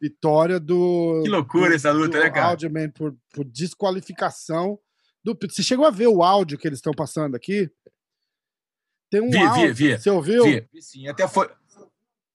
Vitória 0.00 0.58
do. 0.58 1.20
Que 1.22 1.30
loucura 1.30 1.68
do, 1.68 1.74
essa 1.74 1.92
luta, 1.92 2.18
né, 2.18 2.28
cara? 2.28 2.48
Aljamain 2.48 2.90
por, 2.90 3.14
por 3.32 3.44
desqualificação. 3.44 4.78
Do, 5.22 5.38
você 5.48 5.62
chegou 5.62 5.86
a 5.86 5.90
ver 5.90 6.08
o 6.08 6.24
áudio 6.24 6.58
que 6.58 6.66
eles 6.66 6.78
estão 6.78 6.92
passando 6.92 7.36
aqui? 7.36 7.70
Tem 9.08 9.20
um 9.20 9.30
vi, 9.30 9.38
áudio. 9.38 9.74
Vi, 9.74 9.90
vi. 9.90 9.98
Você 9.98 10.10
ouviu? 10.10 10.42
Vi, 10.42 10.66
vi 10.72 10.82
sim. 10.82 11.06
Até 11.06 11.28
foi. 11.28 11.48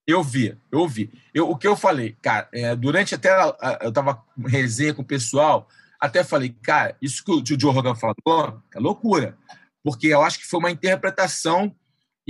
Eu 0.06 0.22
vi, 0.22 0.56
eu 0.72 0.78
ouvi. 0.78 1.12
Eu, 1.34 1.50
o 1.50 1.58
que 1.58 1.66
eu 1.66 1.76
falei, 1.76 2.16
cara, 2.22 2.48
é, 2.54 2.74
durante 2.74 3.14
até. 3.14 3.28
A, 3.30 3.80
eu 3.82 3.92
tava 3.92 4.24
resenha 4.46 4.94
com 4.94 5.02
o 5.02 5.06
pessoal 5.06 5.68
até 6.00 6.22
falei, 6.22 6.50
cara, 6.62 6.96
isso 7.00 7.24
que 7.24 7.30
o 7.30 7.42
Joe 7.44 7.72
Rogan 7.72 7.94
falou 7.94 8.62
é 8.74 8.78
loucura, 8.78 9.36
porque 9.82 10.08
eu 10.08 10.22
acho 10.22 10.38
que 10.38 10.46
foi 10.46 10.60
uma 10.60 10.70
interpretação 10.70 11.74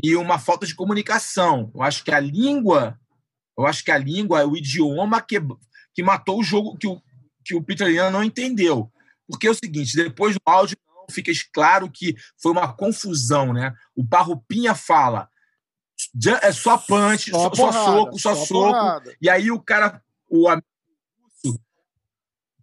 e 0.02 0.14
uma 0.16 0.38
falta 0.38 0.66
de 0.66 0.74
comunicação. 0.74 1.70
Eu 1.74 1.82
acho 1.82 2.04
que 2.04 2.12
a 2.12 2.20
língua, 2.20 2.98
eu 3.58 3.66
acho 3.66 3.84
que 3.84 3.90
a 3.90 3.98
língua, 3.98 4.46
o 4.46 4.56
idioma 4.56 5.20
que, 5.22 5.40
que 5.94 6.02
matou 6.02 6.40
o 6.40 6.44
jogo, 6.44 6.76
que 6.76 6.86
o, 6.86 7.00
que 7.44 7.54
o 7.54 7.62
Peter 7.62 7.88
Yan 7.88 8.10
não 8.10 8.22
entendeu. 8.22 8.90
Porque 9.26 9.46
é 9.46 9.50
o 9.50 9.54
seguinte, 9.54 9.96
depois 9.96 10.34
do 10.34 10.40
áudio 10.44 10.76
fica 11.10 11.32
claro 11.52 11.90
que 11.90 12.16
foi 12.40 12.52
uma 12.52 12.72
confusão, 12.72 13.52
né? 13.52 13.74
O 13.94 14.06
Parrupinha 14.06 14.74
fala, 14.74 15.28
é 16.42 16.52
só 16.52 16.76
punch, 16.76 17.30
só, 17.30 17.38
só, 17.38 17.50
porrada, 17.50 17.72
só 17.72 17.84
soco, 17.84 18.18
só, 18.18 18.34
só 18.34 18.44
soco. 18.44 18.72
Porrada. 18.72 19.16
E 19.20 19.30
aí 19.30 19.50
o 19.50 19.60
cara, 19.60 20.02
o 20.28 20.48
amigo 20.48 20.66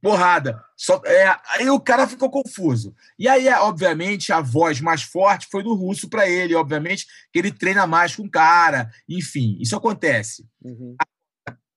porrada. 0.03 0.61
Só, 0.75 1.01
é, 1.05 1.39
aí 1.55 1.69
o 1.69 1.79
cara 1.79 2.05
ficou 2.05 2.29
confuso. 2.29 2.93
E 3.17 3.25
aí, 3.25 3.47
é, 3.47 3.57
obviamente, 3.57 4.33
a 4.33 4.41
voz 4.41 4.81
mais 4.81 5.01
forte 5.01 5.47
foi 5.49 5.63
do 5.63 5.73
russo 5.73 6.09
para 6.09 6.29
ele, 6.29 6.53
obviamente, 6.53 7.07
que 7.31 7.39
ele 7.39 7.53
treina 7.53 7.87
mais 7.87 8.13
com 8.13 8.23
o 8.23 8.29
cara. 8.29 8.91
Enfim, 9.07 9.57
isso 9.61 9.77
acontece. 9.77 10.45
Uhum. 10.61 10.97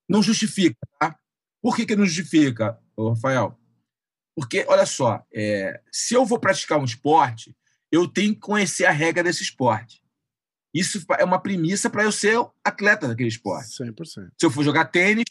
Não 0.09 0.25
justifica, 0.25 0.77
tá? 0.99 1.17
Por 1.63 1.77
que, 1.77 1.87
que 1.87 1.95
não 1.95 2.05
justifica, 2.05 2.77
Rafael? 2.99 3.57
Porque, 4.35 4.67
olha 4.69 4.87
só, 4.87 5.25
é, 5.33 5.81
se 5.93 6.15
eu 6.15 6.27
vou 6.27 6.41
praticar 6.41 6.81
um 6.81 6.85
esporte, 6.85 7.57
eu 7.93 8.09
tenho 8.09 8.35
que 8.35 8.41
conhecer 8.41 8.87
a 8.87 8.91
regra 8.91 9.23
desse 9.23 9.45
esporte. 9.45 10.03
Isso 10.75 11.01
é 11.17 11.25
uma 11.25 11.41
premissa 11.41 11.89
para 11.89 12.03
eu 12.03 12.11
ser 12.11 12.37
atleta 12.65 13.07
daquele 13.07 13.29
esporte. 13.29 13.71
100%. 13.71 14.33
Se 14.37 14.45
eu 14.45 14.51
for 14.51 14.65
jogar 14.65 14.87
tênis, 14.87 15.25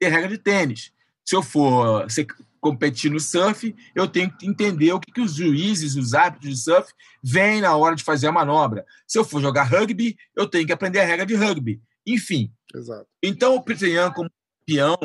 tem 0.00 0.10
regra 0.10 0.28
de 0.28 0.38
tênis 0.38 0.92
se 1.28 1.36
eu 1.36 1.42
for 1.42 2.10
ser, 2.10 2.26
competir 2.58 3.10
no 3.10 3.20
surf, 3.20 3.76
eu 3.94 4.08
tenho 4.08 4.34
que 4.34 4.46
entender 4.46 4.90
o 4.94 4.98
que, 4.98 5.12
que 5.12 5.20
os 5.20 5.34
juízes, 5.34 5.94
os 5.94 6.14
árbitros 6.14 6.54
de 6.54 6.62
surf, 6.62 6.90
veem 7.22 7.60
na 7.60 7.76
hora 7.76 7.94
de 7.94 8.02
fazer 8.02 8.28
a 8.28 8.32
manobra. 8.32 8.86
Se 9.06 9.18
eu 9.18 9.24
for 9.26 9.42
jogar 9.42 9.64
rugby, 9.64 10.16
eu 10.34 10.48
tenho 10.48 10.66
que 10.66 10.72
aprender 10.72 11.00
a 11.00 11.04
regra 11.04 11.26
de 11.26 11.34
rugby. 11.34 11.82
Enfim. 12.06 12.50
Exato. 12.74 13.06
Então, 13.22 13.54
o 13.56 13.62
Peter 13.62 13.90
Young, 13.90 14.10
como 14.14 14.30
campeão, 14.60 14.96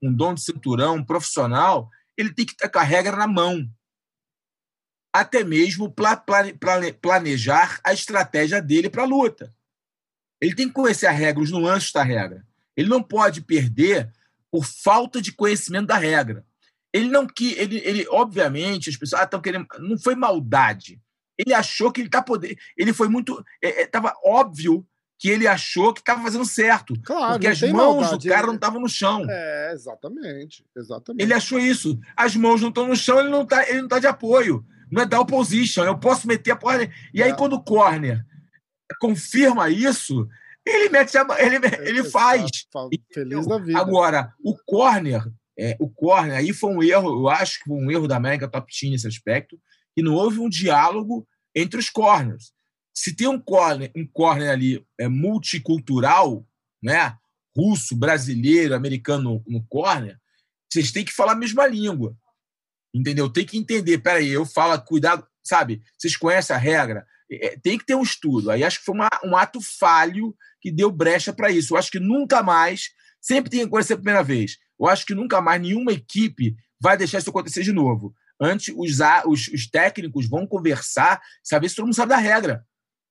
um 0.00 0.14
dom 0.14 0.32
de 0.32 0.42
cinturão, 0.42 0.94
um 0.94 1.04
profissional, 1.04 1.90
ele 2.16 2.32
tem 2.32 2.46
que 2.46 2.52
estar 2.52 2.68
com 2.68 2.78
a 2.78 2.84
regra 2.84 3.16
na 3.16 3.26
mão. 3.26 3.68
Até 5.12 5.42
mesmo 5.42 5.92
para 5.92 6.22
planejar 7.00 7.80
a 7.82 7.92
estratégia 7.92 8.62
dele 8.62 8.88
para 8.88 9.02
a 9.02 9.06
luta. 9.06 9.52
Ele 10.40 10.54
tem 10.54 10.68
que 10.68 10.74
conhecer 10.74 11.06
a 11.06 11.10
regra, 11.10 11.42
os 11.42 11.50
nuances 11.50 11.90
da 11.90 12.04
regra. 12.04 12.46
Ele 12.76 12.88
não 12.88 13.02
pode 13.02 13.40
perder 13.40 14.12
por 14.50 14.64
falta 14.64 15.20
de 15.20 15.32
conhecimento 15.32 15.86
da 15.86 15.96
regra. 15.96 16.44
Ele 16.92 17.08
não 17.08 17.26
que 17.26 17.52
ele, 17.52 17.78
ele 17.84 18.06
obviamente 18.08 18.88
as 18.88 18.96
pessoas 18.96 19.22
estão 19.22 19.40
ah, 19.40 19.42
querendo, 19.42 19.66
não 19.80 19.98
foi 19.98 20.14
maldade. 20.14 21.00
Ele 21.36 21.54
achou 21.54 21.92
que 21.92 22.00
ele 22.00 22.08
tá 22.08 22.22
poder, 22.22 22.56
ele 22.76 22.92
foi 22.92 23.08
muito, 23.08 23.44
estava 23.62 24.08
é, 24.08 24.10
é, 24.10 24.14
óbvio 24.24 24.86
que 25.18 25.28
ele 25.28 25.46
achou 25.46 25.92
que 25.92 26.00
estava 26.00 26.22
fazendo 26.22 26.44
certo, 26.44 26.94
claro, 27.02 27.32
porque 27.32 27.48
as 27.48 27.60
mãos 27.60 28.02
maldade, 28.02 28.28
do 28.28 28.32
cara 28.32 28.46
não 28.46 28.54
estavam 28.54 28.80
no 28.80 28.88
chão. 28.88 29.24
É, 29.28 29.72
exatamente, 29.72 30.64
exatamente. 30.76 31.22
Ele 31.22 31.34
achou 31.34 31.58
isso. 31.58 31.98
As 32.16 32.36
mãos 32.36 32.60
não 32.60 32.68
estão 32.68 32.86
no 32.86 32.96
chão, 32.96 33.18
ele 33.18 33.28
não 33.28 33.44
tá, 33.44 33.68
ele 33.68 33.82
não 33.82 33.88
tá 33.88 33.98
de 33.98 34.06
apoio. 34.06 34.64
Não 34.90 35.02
é 35.02 35.06
dar 35.06 35.20
opposition, 35.20 35.84
eu 35.84 35.98
posso 35.98 36.26
meter 36.26 36.52
a 36.52 36.56
porra. 36.56 36.88
E 37.12 37.22
aí 37.22 37.30
é. 37.30 37.34
quando 37.34 37.54
o 37.54 37.62
corner 37.62 38.24
confirma 39.00 39.68
isso, 39.68 40.26
ele 40.68 40.88
mete 40.90 41.16
a, 41.16 41.26
ele, 41.38 41.56
ele 41.80 42.04
faz. 42.04 42.50
Feliz 43.12 43.46
da 43.46 43.58
vida. 43.58 43.78
Agora, 43.78 44.32
o 44.42 44.56
corner, 44.66 45.22
é, 45.58 45.76
o 45.80 45.88
corner 45.88 46.36
aí 46.36 46.52
foi 46.52 46.70
um 46.70 46.82
erro, 46.82 47.20
eu 47.20 47.28
acho 47.28 47.58
que 47.58 47.64
foi 47.66 47.76
um 47.76 47.90
erro 47.90 48.06
da 48.06 48.16
América 48.16 48.48
Top 48.48 48.72
Team 48.72 48.92
nesse 48.92 49.06
aspecto, 49.06 49.58
que 49.94 50.02
não 50.02 50.14
houve 50.14 50.38
um 50.38 50.48
diálogo 50.48 51.26
entre 51.54 51.78
os 51.78 51.90
corners. 51.90 52.52
Se 52.94 53.14
tem 53.14 53.28
um 53.28 53.40
corner, 53.40 53.90
um 53.96 54.06
corner 54.06 54.50
ali 54.50 54.84
é, 54.98 55.08
multicultural, 55.08 56.46
né? 56.82 57.16
russo, 57.56 57.96
brasileiro, 57.96 58.74
americano 58.74 59.42
no, 59.46 59.58
no 59.58 59.66
corner, 59.66 60.16
vocês 60.70 60.92
têm 60.92 61.04
que 61.04 61.12
falar 61.12 61.32
a 61.32 61.36
mesma 61.36 61.66
língua. 61.66 62.16
Entendeu? 62.94 63.28
Tem 63.28 63.44
que 63.44 63.58
entender. 63.58 63.98
Peraí, 63.98 64.28
eu 64.28 64.46
falo, 64.46 64.80
cuidado, 64.82 65.26
sabe? 65.42 65.82
Vocês 65.96 66.16
conhecem 66.16 66.54
a 66.54 66.58
regra? 66.58 67.06
É, 67.30 67.58
tem 67.58 67.76
que 67.76 67.84
ter 67.84 67.94
um 67.94 68.02
estudo. 68.02 68.50
Aí 68.50 68.62
acho 68.62 68.78
que 68.78 68.84
foi 68.84 68.94
uma, 68.94 69.08
um 69.24 69.36
ato 69.36 69.60
falho 69.60 70.34
que 70.60 70.70
deu 70.70 70.90
brecha 70.90 71.32
para 71.32 71.50
isso. 71.50 71.74
Eu 71.74 71.78
acho 71.78 71.90
que 71.90 72.00
nunca 72.00 72.42
mais, 72.42 72.90
sempre 73.20 73.50
tem 73.50 73.60
que 73.60 73.66
acontecer 73.66 73.94
a 73.94 73.96
primeira 73.96 74.22
vez. 74.22 74.56
Eu 74.78 74.86
acho 74.86 75.04
que 75.04 75.14
nunca 75.14 75.40
mais 75.40 75.60
nenhuma 75.60 75.92
equipe 75.92 76.56
vai 76.80 76.96
deixar 76.96 77.18
isso 77.18 77.30
acontecer 77.30 77.62
de 77.62 77.72
novo. 77.72 78.14
Antes, 78.40 78.72
os, 78.76 78.98
os, 79.26 79.48
os 79.48 79.68
técnicos 79.68 80.28
vão 80.28 80.46
conversar, 80.46 81.20
saber 81.42 81.68
se 81.68 81.74
todo 81.74 81.86
mundo 81.86 81.94
sabe 81.94 82.10
da 82.10 82.16
regra. 82.16 82.64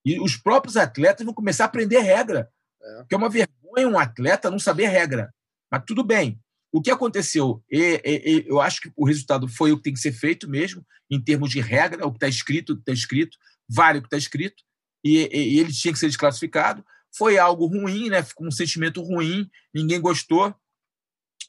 E 0.06 0.20
os 0.22 0.38
próprios 0.38 0.78
atletas 0.78 1.26
vão 1.26 1.34
começar 1.34 1.66
a 1.66 1.68
aprender 1.68 2.00
regra. 2.00 2.50
É. 2.82 3.06
Que 3.10 3.16
é 3.16 3.18
uma 3.18 3.30
vergonha 3.30 3.88
um 3.88 4.00
atleta 4.00 4.50
não 4.50 4.60
saber 4.60 4.88
regra. 4.88 5.34
Mas 5.70 5.84
tudo 5.86 6.04
bem. 6.04 6.40
O 6.72 6.82
que 6.82 6.92
aconteceu? 6.92 7.64
E, 7.70 8.02
e, 8.04 8.32
e, 8.32 8.48
eu 8.48 8.62
acho 8.62 8.82
que 8.82 8.92
o 8.96 9.06
resultado 9.06 9.48
foi 9.48 9.72
o 9.72 9.78
que 9.78 9.84
tem 9.84 9.94
que 9.94 10.00
ser 10.00 10.12
feito 10.12 10.50
mesmo, 10.50 10.86
em 11.10 11.22
termos 11.22 11.50
de 11.50 11.60
regra, 11.60 12.06
o 12.06 12.12
que 12.12 12.18
está 12.18 12.28
escrito, 12.28 12.74
o 12.74 12.76
que 12.76 12.82
está 12.82 12.94
escrito, 12.94 13.38
vale 13.70 14.00
o 14.00 14.02
que 14.02 14.08
está 14.08 14.18
escrito, 14.18 14.64
e, 15.04 15.30
ele 15.32 15.72
tinha 15.72 15.94
que 15.94 16.00
ser 16.00 16.08
desclassificado. 16.08 16.84
Foi 17.18 17.38
algo 17.38 17.66
ruim, 17.68 18.10
né? 18.10 18.22
Ficou 18.22 18.48
um 18.48 18.52
sentimento 18.52 19.02
ruim, 19.02 19.50
ninguém 19.74 20.00
gostou, 20.00 20.54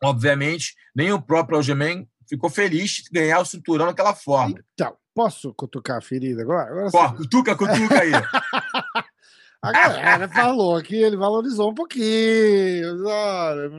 obviamente, 0.02 0.74
nem 0.94 1.12
o 1.12 1.20
próprio 1.20 1.56
Algemen 1.56 2.08
ficou 2.28 2.50
feliz 2.50 3.02
de 3.04 3.10
ganhar 3.10 3.40
o 3.40 3.44
cinturão 3.44 3.86
daquela 3.86 4.14
forma. 4.14 4.58
Então, 4.74 4.96
posso 5.14 5.52
cutucar 5.54 5.98
a 5.98 6.00
ferida 6.00 6.42
agora? 6.42 6.70
agora 6.70 6.90
Pô, 6.90 7.12
cutuca, 7.14 7.56
cutuca 7.56 8.00
aí. 8.00 8.12
a 9.62 9.72
galera 9.72 10.28
falou 10.28 10.80
que 10.82 10.96
ele 10.96 11.16
valorizou 11.16 11.70
um 11.70 11.74
pouquinho. 11.74 13.04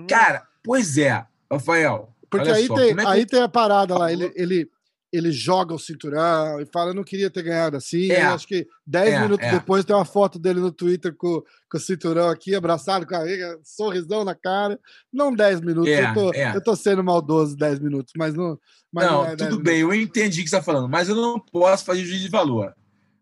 Cara, 0.10 0.46
pois 0.64 0.98
é, 0.98 1.26
Rafael. 1.52 2.14
Porque 2.30 2.50
aí, 2.50 2.68
só, 2.68 2.76
tem, 2.76 2.92
é 2.92 2.96
que... 2.96 3.08
aí 3.08 3.26
tem 3.26 3.42
a 3.42 3.50
parada 3.50 3.98
lá. 3.98 4.12
Ele, 4.12 4.32
ele, 4.36 4.70
ele 5.12 5.32
joga 5.32 5.74
o 5.74 5.80
cinturão 5.80 6.60
e 6.60 6.66
fala, 6.66 6.92
eu 6.92 6.94
não 6.94 7.04
queria 7.04 7.30
ter 7.30 7.42
ganhado 7.42 7.76
assim. 7.76 8.12
É, 8.12 8.22
acho 8.22 8.48
que 8.48 8.68
10 8.86 9.14
é, 9.14 9.22
minutos 9.22 9.48
é. 9.48 9.52
depois 9.52 9.84
tem 9.84 9.96
uma 9.96 10.06
foto 10.06 10.38
dele 10.38 10.60
no 10.60 10.72
Twitter 10.72 11.16
com, 11.16 11.42
com 11.70 11.78
o 11.78 11.80
cinturão 11.80 12.30
aqui, 12.30 12.54
abraçado 12.54 13.08
com 13.08 13.16
a 13.16 13.24
sorrisão 13.64 14.24
na 14.24 14.36
cara. 14.36 14.80
Não 15.12 15.34
10 15.34 15.62
minutos, 15.62 15.92
é, 15.92 16.10
eu, 16.10 16.14
tô, 16.14 16.34
é. 16.34 16.56
eu 16.56 16.64
tô 16.64 16.76
sendo 16.76 17.04
maldoso 17.04 17.58
10 17.58 17.80
minutos, 17.80 18.14
mas 18.16 18.34
não. 18.36 18.60
Mas 18.92 19.06
não, 19.06 19.24
não 19.24 19.26
é 19.26 19.36
tudo 19.36 19.60
bem, 19.62 19.78
minutos. 19.78 19.98
eu 19.98 20.04
entendi 20.04 20.42
o 20.42 20.44
que 20.44 20.50
você 20.50 20.56
está 20.56 20.62
falando, 20.64 20.90
mas 20.90 21.10
eu 21.10 21.16
não 21.16 21.40
posso 21.40 21.86
fazer 21.86 22.04
juízo 22.06 22.24
de 22.24 22.30
valor. 22.30 22.74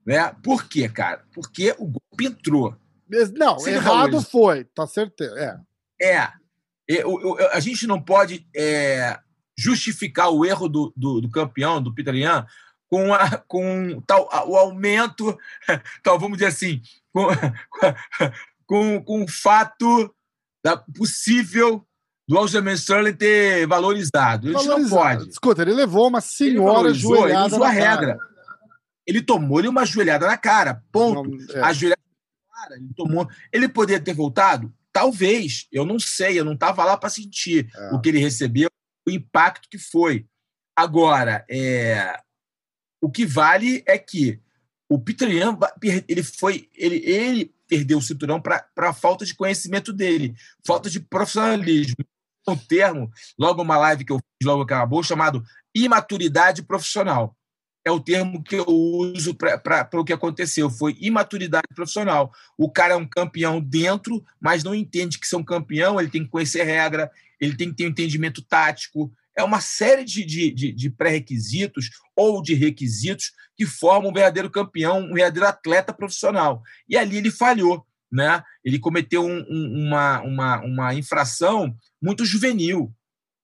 Né? 0.05 0.33
Por 0.43 0.67
quê, 0.67 0.87
cara? 0.87 1.23
Porque 1.33 1.75
o 1.77 1.85
golpe 1.85 2.25
entrou. 2.25 2.75
Não, 3.35 3.55
você 3.55 3.71
errado 3.71 4.21
foi, 4.21 4.65
tá 4.65 4.85
certeza. 4.85 5.65
É. 6.01 6.19
É. 6.21 6.29
Eu, 6.87 7.19
eu, 7.21 7.51
a 7.51 7.59
gente 7.59 7.85
não 7.85 8.01
pode 8.01 8.47
justificar 9.57 10.29
o 10.29 10.45
erro 10.45 10.69
do, 10.69 10.93
do, 10.95 11.21
do 11.21 11.29
campeão, 11.29 11.81
do 11.81 11.93
Peter 11.93 12.13
Ian, 12.13 12.45
com, 12.89 13.13
a, 13.13 13.37
com 13.37 14.01
tal, 14.05 14.29
o 14.47 14.55
aumento, 14.55 15.37
tal, 16.03 16.19
vamos 16.19 16.37
dizer 16.37 16.49
assim, 16.49 16.81
com, 17.11 17.27
com, 18.65 19.03
com 19.03 19.23
o 19.23 19.27
fato 19.27 20.13
da 20.63 20.77
possível 20.77 21.85
do 22.27 22.37
Aljamain 22.37 22.73
Sterling 22.73 23.13
ter 23.13 23.65
valorizado. 23.67 24.51
Isso 24.51 24.67
não 24.67 24.87
pode. 24.87 25.29
Escuta, 25.29 25.61
ele 25.61 25.73
levou 25.73 26.07
uma 26.07 26.21
senhora 26.21 26.89
ele 26.89 26.99
joelhada 26.99 27.45
ele 27.45 27.55
usou 27.55 27.63
a 27.63 27.69
regra. 27.69 28.17
Cara. 28.17 28.17
Ele 29.05 29.21
tomou-lhe 29.21 29.67
uma 29.69 29.85
joelhada 29.85 30.27
na 30.27 30.37
cara. 30.37 30.83
Ponto. 30.91 31.29
Não, 31.29 31.55
é. 31.55 31.61
A 31.61 31.71
joelhada 31.71 32.01
na 32.01 32.61
cara. 32.61 32.75
Ele 32.75 32.93
tomou. 32.93 33.29
Ele 33.53 33.69
poderia 33.69 34.03
ter 34.03 34.13
voltado? 34.13 34.73
Talvez. 34.91 35.67
Eu 35.71 35.85
não 35.85 35.97
sei. 35.97 36.37
Eu 36.37 36.43
não 36.43 36.53
estava 36.53 36.83
lá 36.83 36.97
para 36.97 37.09
sentir 37.09 37.69
é. 37.73 37.95
o 37.95 38.01
que 38.01 38.09
ele 38.09 38.19
recebeu 38.19 38.69
o 39.07 39.11
impacto 39.11 39.69
que 39.69 39.77
foi. 39.77 40.27
Agora, 40.75 41.45
é, 41.49 42.19
o 43.01 43.09
que 43.09 43.25
vale 43.25 43.83
é 43.87 43.97
que 43.97 44.39
o 44.89 44.99
Peter 44.99 45.29
Yan, 45.29 45.57
ele 46.07 46.23
foi, 46.23 46.69
ele, 46.75 46.97
ele 46.97 47.55
perdeu 47.67 47.97
o 47.97 48.01
cinturão 48.01 48.41
para 48.41 48.93
falta 48.93 49.25
de 49.25 49.33
conhecimento 49.33 49.93
dele, 49.93 50.35
falta 50.65 50.89
de 50.89 50.99
profissionalismo. 50.99 51.95
Um 52.49 52.55
termo, 52.55 53.11
logo 53.37 53.61
uma 53.61 53.77
live 53.77 54.05
que 54.05 54.11
eu 54.11 54.17
fiz, 54.17 54.47
logo 54.47 54.61
acabou, 54.61 55.03
chamado 55.03 55.43
imaturidade 55.75 56.63
profissional. 56.63 57.35
É 57.85 57.91
o 57.91 57.99
termo 57.99 58.43
que 58.43 58.55
eu 58.55 58.65
uso 58.67 59.33
para 59.33 59.89
o 59.93 60.03
que 60.03 60.13
aconteceu. 60.13 60.69
Foi 60.69 60.97
imaturidade 60.99 61.67
profissional. 61.73 62.31
O 62.57 62.69
cara 62.69 62.93
é 62.93 62.97
um 62.97 63.07
campeão 63.07 63.61
dentro, 63.61 64.23
mas 64.39 64.63
não 64.63 64.75
entende 64.75 65.19
que 65.19 65.27
ser 65.27 65.37
um 65.37 65.43
campeão, 65.43 65.99
ele 65.99 66.09
tem 66.09 66.23
que 66.23 66.29
conhecer 66.29 66.63
regra, 66.63 67.11
ele 67.39 67.55
tem 67.55 67.69
que 67.69 67.75
ter 67.75 67.85
um 67.85 67.89
entendimento 67.89 68.41
tático. 68.41 69.11
É 69.35 69.43
uma 69.43 69.61
série 69.61 70.03
de, 70.03 70.25
de, 70.25 70.51
de, 70.51 70.71
de 70.71 70.89
pré-requisitos 70.89 71.89
ou 72.15 72.41
de 72.41 72.53
requisitos 72.53 73.31
que 73.55 73.65
formam 73.65 74.09
um 74.09 74.13
verdadeiro 74.13 74.49
campeão, 74.49 74.99
um 74.99 75.13
verdadeiro 75.13 75.47
atleta 75.47 75.93
profissional. 75.93 76.61
E 76.87 76.97
ali 76.97 77.17
ele 77.17 77.31
falhou. 77.31 77.85
Né? 78.11 78.41
Ele 78.63 78.79
cometeu 78.79 79.25
um, 79.25 79.45
um, 79.49 79.87
uma, 79.87 80.21
uma, 80.21 80.61
uma 80.61 80.93
infração 80.93 81.75
muito 82.01 82.25
juvenil, 82.25 82.93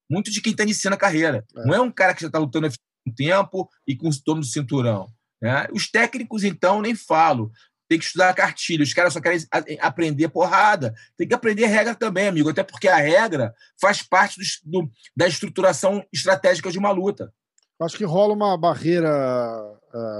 muito 0.10 0.32
de 0.32 0.42
quem 0.42 0.52
está 0.52 0.64
iniciando 0.64 0.96
a 0.96 1.00
carreira. 1.00 1.46
É. 1.56 1.66
Não 1.66 1.74
é 1.74 1.82
um 1.82 1.92
cara 1.92 2.14
que 2.14 2.22
já 2.22 2.28
está 2.28 2.40
lutando 2.40 2.68
há 2.68 2.70
um 3.06 3.14
tempo 3.14 3.70
e 3.86 3.96
com 3.96 4.08
o 4.08 4.12
dono 4.26 4.42
do 4.42 4.48
cinturão. 4.48 5.08
Né? 5.42 5.68
Os 5.74 5.92
técnicos, 5.92 6.46
então, 6.46 6.82
nem 6.82 6.96
falo 6.96 7.52
tem 7.94 8.00
que 8.00 8.06
estudar 8.06 8.30
a 8.30 8.34
cartilha. 8.34 8.84
Os 8.84 8.94
caras 8.94 9.14
só 9.14 9.22
querem 9.22 9.40
aprender 9.80 10.28
porrada. 10.30 10.96
Tem 11.16 11.28
que 11.28 11.34
aprender 11.34 11.68
regra 11.68 11.94
também, 11.94 12.28
amigo. 12.28 12.50
Até 12.50 12.64
porque 12.64 12.88
a 12.88 12.98
regra 12.98 13.54
faz 13.80 14.02
parte 14.02 14.40
do, 14.40 14.82
do, 14.82 14.92
da 15.16 15.28
estruturação 15.28 16.04
estratégica 16.12 16.72
de 16.72 16.80
uma 16.80 16.90
luta. 16.90 17.32
Acho 17.80 17.98
que 17.98 18.06
rola 18.06 18.34
uma 18.34 18.58
barreira, 18.58 19.10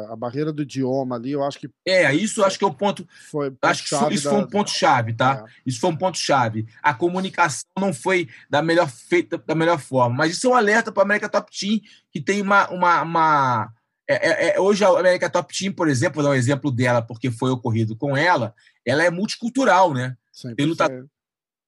a 0.10 0.16
barreira 0.16 0.52
do 0.52 0.62
idioma 0.62 1.16
ali. 1.16 1.32
Eu 1.32 1.44
acho 1.44 1.58
que 1.58 1.70
é 1.88 2.14
isso. 2.14 2.44
Acho 2.44 2.60
que 2.60 2.64
é 2.64 2.68
o 2.68 2.74
ponto. 2.74 3.08
Foi 3.32 3.52
acho 3.64 3.84
que 3.84 3.96
isso, 3.96 4.12
isso 4.12 4.30
foi 4.30 4.40
um 4.40 4.48
ponto 4.48 4.70
chave, 4.70 5.14
tá? 5.14 5.44
É. 5.48 5.52
Isso 5.66 5.80
foi 5.80 5.90
um 5.90 5.96
ponto 5.96 6.18
chave. 6.18 6.68
A 6.82 6.94
comunicação 6.94 7.66
não 7.80 7.94
foi 7.94 8.28
da 8.50 8.62
melhor 8.62 8.88
feita 8.88 9.38
da 9.38 9.56
melhor 9.56 9.80
forma, 9.80 10.18
mas 10.18 10.34
isso 10.34 10.46
é 10.46 10.50
um 10.52 10.56
alerta 10.56 10.92
para 10.92 11.02
a 11.02 11.06
América 11.06 11.30
Top 11.30 11.50
Team 11.58 11.80
que 12.12 12.22
tem 12.22 12.40
uma, 12.42 12.70
uma, 12.70 13.02
uma 13.02 13.74
é, 14.10 14.16
é, 14.16 14.56
é, 14.56 14.60
hoje 14.60 14.84
a 14.84 14.90
América 14.90 15.30
Top 15.30 15.58
Team, 15.58 15.74
por 15.74 15.88
exemplo, 15.88 16.16
vou 16.16 16.24
dar 16.24 16.32
um 16.32 16.40
exemplo 16.40 16.72
dela, 16.72 17.02
porque 17.02 17.32
foi 17.32 17.52
ocorrido 17.52 17.96
com 17.96 18.16
ela, 18.18 18.54
ela 18.86 19.04
é 19.04 19.10
multicultural, 19.10 19.94
né? 19.94 20.16
Tem 20.56 20.66
lutador 20.66 21.08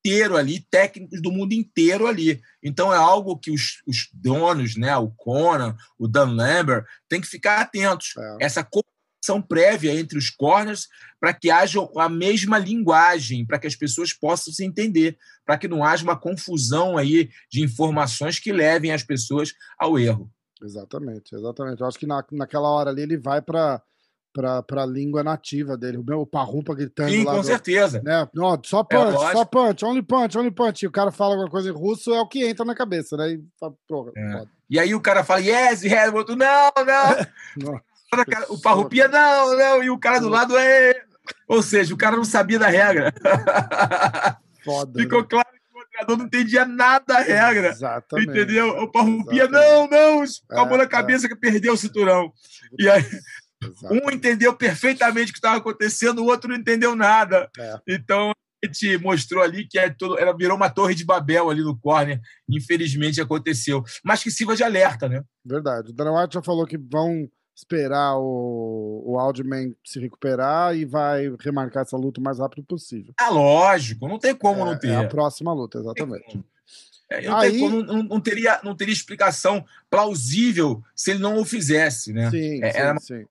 inteiro 0.06 0.38
ali, 0.38 0.60
técnicos 0.70 1.20
do 1.20 1.32
mundo 1.32 1.54
inteiro 1.54 2.06
ali. 2.06 2.40
Então 2.62 2.94
é 2.94 2.98
algo 2.98 3.38
que 3.38 3.50
os, 3.50 3.82
os 3.88 4.08
donos, 4.14 4.76
né, 4.76 4.96
o 4.96 5.10
Conan, 5.10 5.76
o 5.98 6.08
Dan 6.08 6.36
Lambert, 6.36 6.86
tem 7.10 7.20
que 7.20 7.28
ficar 7.28 7.60
atentos. 7.60 8.14
É. 8.16 8.46
Essa 8.46 8.64
comunicação 8.64 9.42
prévia 9.42 10.00
entre 10.00 10.18
os 10.20 10.30
corners 10.30 10.88
para 11.20 11.34
que 11.34 11.50
haja 11.50 11.80
a 11.98 12.08
mesma 12.08 12.60
linguagem, 12.60 13.44
para 13.44 13.58
que 13.58 13.66
as 13.66 13.76
pessoas 13.76 14.14
possam 14.14 14.54
se 14.54 14.64
entender, 14.64 15.18
para 15.44 15.58
que 15.58 15.68
não 15.68 15.84
haja 15.84 16.04
uma 16.04 16.16
confusão 16.16 16.98
aí 16.98 17.32
de 17.52 17.64
informações 17.64 18.38
que 18.38 18.52
levem 18.52 18.92
as 18.92 19.02
pessoas 19.02 19.54
ao 19.80 19.98
erro. 19.98 20.32
Exatamente, 20.66 21.36
exatamente. 21.36 21.82
Eu 21.82 21.88
acho 21.88 22.00
que 22.00 22.08
na, 22.08 22.24
naquela 22.32 22.70
hora 22.70 22.90
ali 22.90 23.04
ele 23.04 23.18
vai 23.18 23.42
para 23.42 23.82
para 24.36 24.84
a 24.84 24.86
língua 24.86 25.24
nativa 25.24 25.78
dele. 25.78 25.98
O 25.98 26.04
meu 26.04 26.26
parrumpa 26.26 26.76
gritando 26.76 27.10
Sim, 27.10 27.24
com 27.24 27.38
do, 27.38 27.44
certeza. 27.44 28.02
Né? 28.04 28.28
Não, 28.34 28.60
só 28.66 28.82
é 28.82 28.84
punch, 28.84 29.24
é, 29.24 29.32
só 29.32 29.46
punch, 29.46 29.86
only 29.86 30.02
punch, 30.02 30.38
only 30.38 30.52
punch. 30.52 30.84
E 30.84 30.88
o 30.88 30.92
cara 30.92 31.10
fala 31.10 31.36
alguma 31.36 31.50
coisa 31.50 31.70
em 31.70 31.74
russo, 31.74 32.14
é 32.14 32.20
o 32.20 32.28
que 32.28 32.46
entra 32.46 32.66
na 32.66 32.76
cabeça, 32.76 33.16
né? 33.16 33.32
E, 33.32 33.44
é. 34.18 34.46
e 34.70 34.78
aí 34.78 34.94
o 34.94 35.00
cara 35.00 35.24
fala, 35.24 35.40
yes, 35.40 35.84
yes, 35.84 36.12
o 36.12 36.16
outro, 36.18 36.36
não, 36.36 36.72
não. 36.76 37.80
o 38.50 38.60
parrupia, 38.60 39.08
não, 39.08 39.58
não. 39.58 39.84
E 39.84 39.90
o 39.90 39.98
cara 39.98 40.20
do 40.20 40.28
lado 40.28 40.58
é. 40.58 41.02
Ou 41.48 41.64
seja, 41.64 41.94
o 41.94 41.98
cara 41.98 42.18
não 42.18 42.26
sabia 42.26 42.60
da 42.60 42.68
regra. 42.68 43.14
Foda. 44.66 45.00
Ficou 45.02 45.22
né? 45.22 45.28
claro 45.30 45.55
treinador 46.06 46.18
não 46.18 46.26
entendia 46.26 46.66
nada 46.66 47.06
da 47.06 47.20
regra. 47.20 47.70
Exatamente. 47.70 48.30
Entendeu? 48.30 48.70
O 48.84 48.92
Parrumpia, 48.92 49.48
não, 49.48 49.88
não, 49.88 50.24
acabou 50.50 50.76
é, 50.76 50.82
na 50.82 50.88
cabeça 50.88 51.26
é. 51.26 51.30
que 51.30 51.36
perdeu 51.36 51.74
o 51.74 51.78
cinturão. 51.78 52.32
E 52.80 52.90
aí, 52.90 53.04
Exatamente. 53.64 54.06
um 54.06 54.12
entendeu 54.12 54.56
perfeitamente 54.56 55.32
o 55.32 55.34
que 55.34 55.40
estava 55.40 55.58
acontecendo, 55.58 56.20
o 56.20 56.26
outro 56.26 56.50
não 56.50 56.56
entendeu 56.56 56.96
nada. 56.96 57.50
É. 57.58 57.80
Então, 57.88 58.32
a 58.64 58.68
gente 58.68 58.98
mostrou 58.98 59.44
ali 59.44 59.68
que 59.68 59.78
é 59.78 59.90
tudo, 59.90 60.18
era, 60.18 60.36
virou 60.36 60.56
uma 60.56 60.70
torre 60.70 60.96
de 60.96 61.06
Babel 61.06 61.50
ali 61.50 61.62
no 61.62 61.78
corner. 61.78 62.20
Infelizmente 62.50 63.22
aconteceu. 63.22 63.84
Mas 64.04 64.24
que 64.24 64.32
sirva 64.32 64.56
de 64.56 64.64
alerta, 64.64 65.08
né? 65.08 65.24
Verdade. 65.44 65.92
O 65.92 65.94
Dana 65.94 66.12
White 66.12 66.36
já 66.36 66.42
falou 66.42 66.66
que 66.66 66.78
vão 66.78 67.30
esperar 67.56 68.18
o, 68.18 69.02
o 69.06 69.18
Aldman 69.18 69.74
se 69.84 70.00
recuperar 70.00 70.76
e 70.76 70.84
vai 70.84 71.34
remarcar 71.40 71.84
essa 71.84 71.96
luta 71.96 72.20
o 72.20 72.24
mais 72.24 72.40
rápido 72.40 72.64
possível. 72.64 73.14
É 73.20 73.30
lógico, 73.30 74.08
não 74.08 74.20
tem 74.20 74.36
como 74.36 74.62
é, 74.62 74.66
não 74.66 74.78
ter. 74.78 74.90
É 74.90 74.96
a 74.98 75.08
próxima 75.08 75.54
luta, 75.54 75.80
exatamente. 75.80 76.44
É, 77.10 77.22
não, 77.22 77.38
Aí... 77.38 77.60
como, 77.60 77.84
não, 77.84 78.04
não, 78.04 78.20
teria, 78.20 78.60
não 78.64 78.76
teria 78.76 78.94
explicação 78.94 79.64
plausível 79.90 80.84
se 80.94 81.12
ele 81.12 81.20
não 81.20 81.40
o 81.40 81.46
fizesse, 81.46 82.12
né? 82.12 82.30
Sim, 82.30 82.64
é, 82.64 82.72
sim, 82.72 82.78
era... 82.78 83.00
sim. 83.00 83.26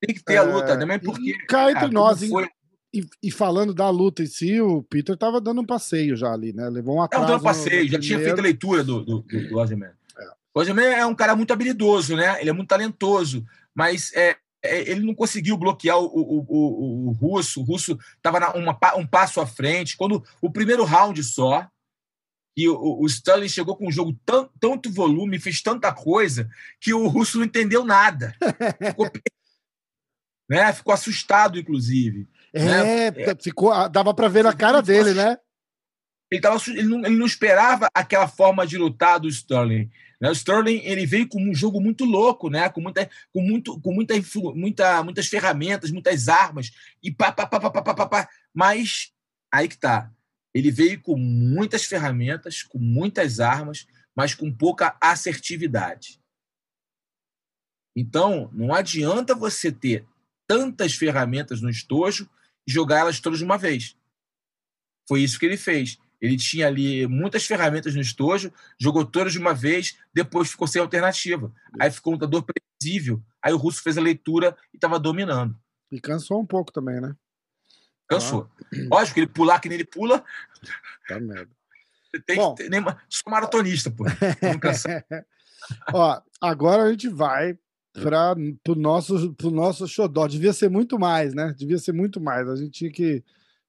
Tem 0.00 0.14
que 0.14 0.24
ter 0.24 0.34
é, 0.34 0.38
a 0.38 0.42
luta 0.42 0.76
também, 0.76 0.98
porque. 0.98 1.34
Cá 1.46 1.70
entre 1.70 1.84
ah, 1.84 1.90
nós, 1.90 2.24
foi... 2.24 2.48
e, 2.92 3.04
e, 3.22 3.30
falando 3.30 3.74
da 3.74 3.90
luta 3.90 4.22
em 4.22 4.26
si, 4.26 4.60
o 4.60 4.82
Peter 4.82 5.16
tava 5.16 5.40
dando 5.40 5.60
um 5.60 5.66
passeio 5.66 6.16
já 6.16 6.32
ali, 6.32 6.52
né? 6.52 6.68
Levou 6.68 6.96
um 6.96 7.02
atraso. 7.02 7.26
Tava 7.26 7.36
dando 7.36 7.44
passeio, 7.44 7.88
já 7.88 7.98
tinha 8.00 8.18
feito 8.18 8.38
a 8.38 8.42
leitura 8.42 8.82
do, 8.82 9.04
do, 9.04 9.20
do, 9.20 9.48
do 9.48 9.60
Ozzyman. 10.58 10.86
É. 10.86 11.00
É 11.00 11.06
um 11.06 11.14
cara 11.14 11.34
muito 11.36 11.52
habilidoso, 11.52 12.16
né? 12.16 12.40
Ele 12.40 12.50
é 12.50 12.52
muito 12.52 12.68
talentoso, 12.68 13.44
mas 13.74 14.12
é, 14.14 14.36
é, 14.62 14.90
ele 14.90 15.06
não 15.06 15.14
conseguiu 15.14 15.56
bloquear 15.56 15.98
o, 15.98 16.06
o, 16.06 16.46
o, 16.48 17.08
o 17.08 17.12
russo. 17.12 17.60
O 17.60 17.64
russo 17.64 17.98
estava 18.16 18.56
um 18.96 19.06
passo 19.06 19.40
à 19.40 19.46
frente. 19.46 19.96
Quando 19.96 20.24
o 20.40 20.50
primeiro 20.50 20.84
round 20.84 21.22
só, 21.22 21.68
e 22.56 22.68
o, 22.68 23.00
o 23.00 23.06
Stanley 23.06 23.48
chegou 23.48 23.76
com 23.76 23.86
um 23.86 23.92
jogo 23.92 24.18
tão, 24.26 24.50
tanto 24.58 24.90
volume, 24.90 25.38
fez 25.38 25.62
tanta 25.62 25.92
coisa, 25.92 26.50
que 26.80 26.92
o 26.92 27.06
russo 27.06 27.38
não 27.38 27.44
entendeu 27.44 27.84
nada. 27.84 28.34
Ficou, 28.84 29.10
né? 30.50 30.72
ficou 30.72 30.92
assustado, 30.92 31.58
inclusive. 31.58 32.28
É, 32.52 33.10
né? 33.12 33.36
ficou, 33.40 33.88
dava 33.88 34.12
para 34.12 34.26
ver 34.28 34.42
na 34.42 34.52
cara 34.52 34.80
dele, 34.80 35.14
né? 35.14 35.38
Ele, 36.30 36.40
tava, 36.40 36.60
ele, 36.68 36.82
não, 36.82 36.98
ele 37.04 37.16
não 37.16 37.26
esperava 37.26 37.88
aquela 37.94 38.26
forma 38.26 38.66
de 38.66 38.76
lutar 38.76 39.20
do 39.20 39.28
Sterling. 39.28 39.88
Né? 40.20 40.28
O 40.28 40.32
Sterling 40.32 40.80
ele 40.84 41.06
veio 41.06 41.28
com 41.28 41.40
um 41.40 41.54
jogo 41.54 41.80
muito 41.80 42.04
louco, 42.04 42.50
né? 42.50 42.68
com, 42.68 42.80
muita, 42.80 43.08
com, 43.32 43.40
muito, 43.40 43.80
com 43.80 43.92
muita, 43.92 44.14
muita, 44.54 45.02
muitas 45.02 45.26
ferramentas, 45.26 45.90
muitas 45.90 46.28
armas, 46.28 46.72
e 47.02 47.10
pá, 47.10 47.32
pá, 47.32 47.46
pá, 47.46 47.60
pá, 47.60 47.70
pá, 47.70 47.94
pá, 47.94 48.06
pá, 48.06 48.28
mas 48.52 49.12
aí 49.52 49.68
que 49.68 49.76
tá. 49.76 50.12
Ele 50.54 50.70
veio 50.70 51.00
com 51.00 51.16
muitas 51.16 51.84
ferramentas, 51.84 52.62
com 52.62 52.78
muitas 52.78 53.38
armas, 53.38 53.86
mas 54.14 54.34
com 54.34 54.52
pouca 54.52 54.96
assertividade. 55.00 56.20
Então, 57.94 58.50
não 58.52 58.74
adianta 58.74 59.34
você 59.34 59.70
ter 59.70 60.06
tantas 60.46 60.94
ferramentas 60.94 61.60
no 61.60 61.68
estojo 61.68 62.28
e 62.66 62.72
jogar 62.72 63.00
elas 63.00 63.20
todas 63.20 63.38
de 63.38 63.44
uma 63.44 63.58
vez. 63.58 63.96
Foi 65.06 65.22
isso 65.22 65.38
que 65.38 65.46
ele 65.46 65.56
fez. 65.56 65.98
Ele 66.20 66.36
tinha 66.36 66.66
ali 66.66 67.06
muitas 67.06 67.46
ferramentas 67.46 67.94
no 67.94 68.00
estojo, 68.00 68.52
jogou 68.78 69.04
todas 69.04 69.32
de 69.32 69.38
uma 69.38 69.54
vez, 69.54 69.98
depois 70.12 70.50
ficou 70.50 70.66
sem 70.66 70.80
alternativa. 70.80 71.52
Aí 71.78 71.90
ficou 71.90 72.12
um 72.12 72.16
lutador 72.16 72.44
previsível. 72.44 73.22
Aí 73.42 73.52
o 73.52 73.56
russo 73.56 73.82
fez 73.82 73.96
a 73.96 74.00
leitura 74.00 74.56
e 74.72 74.76
estava 74.76 74.98
dominando. 74.98 75.56
E 75.90 76.00
cansou 76.00 76.40
um 76.40 76.46
pouco 76.46 76.72
também, 76.72 77.00
né? 77.00 77.14
Cansou. 78.08 78.50
Ah. 78.60 78.76
Lógico 78.90 79.14
que 79.14 79.20
ele 79.20 79.28
pular 79.28 79.60
que 79.60 79.68
nem 79.68 79.76
ele 79.76 79.84
pula. 79.84 80.24
Tá 81.06 81.20
merda. 81.20 81.50
Tem 82.26 82.36
Bom, 82.36 82.54
que 82.54 82.68
nem 82.68 82.82
sou 83.08 83.30
maratonista, 83.30 83.90
pô. 83.90 84.04
Ó, 85.92 86.20
agora 86.40 86.84
a 86.84 86.90
gente 86.90 87.08
vai 87.08 87.58
para 87.92 88.34
o 88.68 88.74
nosso, 88.74 89.34
pro 89.34 89.50
nosso 89.50 89.86
xodó. 89.86 90.26
Devia 90.26 90.52
ser 90.52 90.70
muito 90.70 90.98
mais, 90.98 91.34
né? 91.34 91.54
Devia 91.56 91.78
ser 91.78 91.92
muito 91.92 92.20
mais. 92.20 92.48
A 92.48 92.56
gente 92.56 92.70
tinha 92.70 92.90
que 92.90 93.22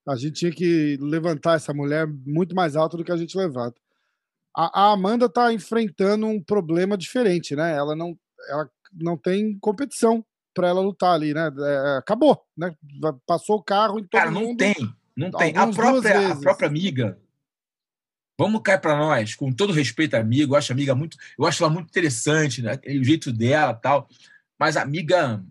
a 0.09 0.15
gente 0.15 0.39
tinha 0.39 0.51
que 0.51 0.97
levantar 0.99 1.55
essa 1.55 1.71
mulher 1.71 2.07
muito 2.07 2.55
mais 2.55 2.75
alta 2.75 2.97
do 2.97 3.03
que 3.03 3.11
a 3.11 3.17
gente 3.17 3.37
levanta. 3.37 3.79
A, 4.55 4.87
a 4.87 4.91
Amanda 4.91 5.27
está 5.27 5.53
enfrentando 5.53 6.25
um 6.25 6.41
problema 6.41 6.97
diferente, 6.97 7.55
né? 7.55 7.75
Ela 7.75 7.95
não, 7.95 8.17
ela 8.49 8.69
não 8.91 9.15
tem 9.15 9.57
competição 9.59 10.25
para 10.51 10.67
ela 10.67 10.81
lutar 10.81 11.13
ali, 11.13 11.31
né? 11.31 11.51
É, 11.59 11.97
acabou, 11.97 12.43
né? 12.57 12.75
Passou 13.27 13.57
o 13.57 13.63
carro 13.63 13.99
em 13.99 14.03
todo 14.03 14.19
Cara, 14.19 14.31
não 14.31 14.41
mundo, 14.41 14.57
tem, 14.57 14.75
não 15.15 15.29
tem. 15.29 15.55
A 15.55 15.67
própria, 15.67 16.31
a 16.31 16.35
própria 16.35 16.67
amiga, 16.67 17.19
vamos 18.37 18.61
cair 18.63 18.81
para 18.81 18.97
nós, 18.97 19.35
com 19.35 19.53
todo 19.53 19.71
respeito 19.71 20.15
à 20.15 20.19
amiga, 20.19 20.51
eu 20.51 20.57
acho 20.57 20.73
amiga 20.73 20.95
muito, 20.95 21.17
eu 21.37 21.45
acho 21.45 21.63
ela 21.63 21.71
muito 21.71 21.89
interessante, 21.89 22.63
né? 22.63 22.79
O 22.99 23.03
jeito 23.03 23.31
dela, 23.31 23.75
tal. 23.75 24.09
Mas 24.59 24.75
a 24.75 24.81
amiga 24.81 25.43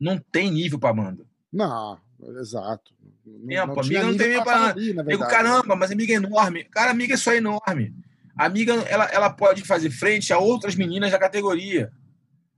não 0.00 0.18
tem 0.18 0.50
nível 0.50 0.78
para 0.78 0.88
Amanda. 0.88 1.26
Não, 1.52 2.00
exato. 2.38 2.94
Não, 3.24 3.66
não 3.66 3.80
amiga 3.80 4.02
não 4.02 4.16
tem 4.16 4.28
nem 4.30 4.44
para. 4.44 4.72
Digo, 4.72 5.26
caramba, 5.28 5.76
mas 5.76 5.90
amiga 5.90 6.12
é 6.12 6.16
enorme. 6.16 6.64
Cara, 6.64 6.90
amiga 6.90 7.14
é 7.14 7.16
só 7.16 7.32
enorme. 7.32 7.94
A 8.36 8.46
amiga 8.46 8.74
ela, 8.88 9.04
ela 9.06 9.30
pode 9.30 9.62
fazer 9.62 9.90
frente 9.90 10.32
a 10.32 10.38
outras 10.38 10.74
meninas 10.74 11.10
da 11.10 11.18
categoria. 11.18 11.90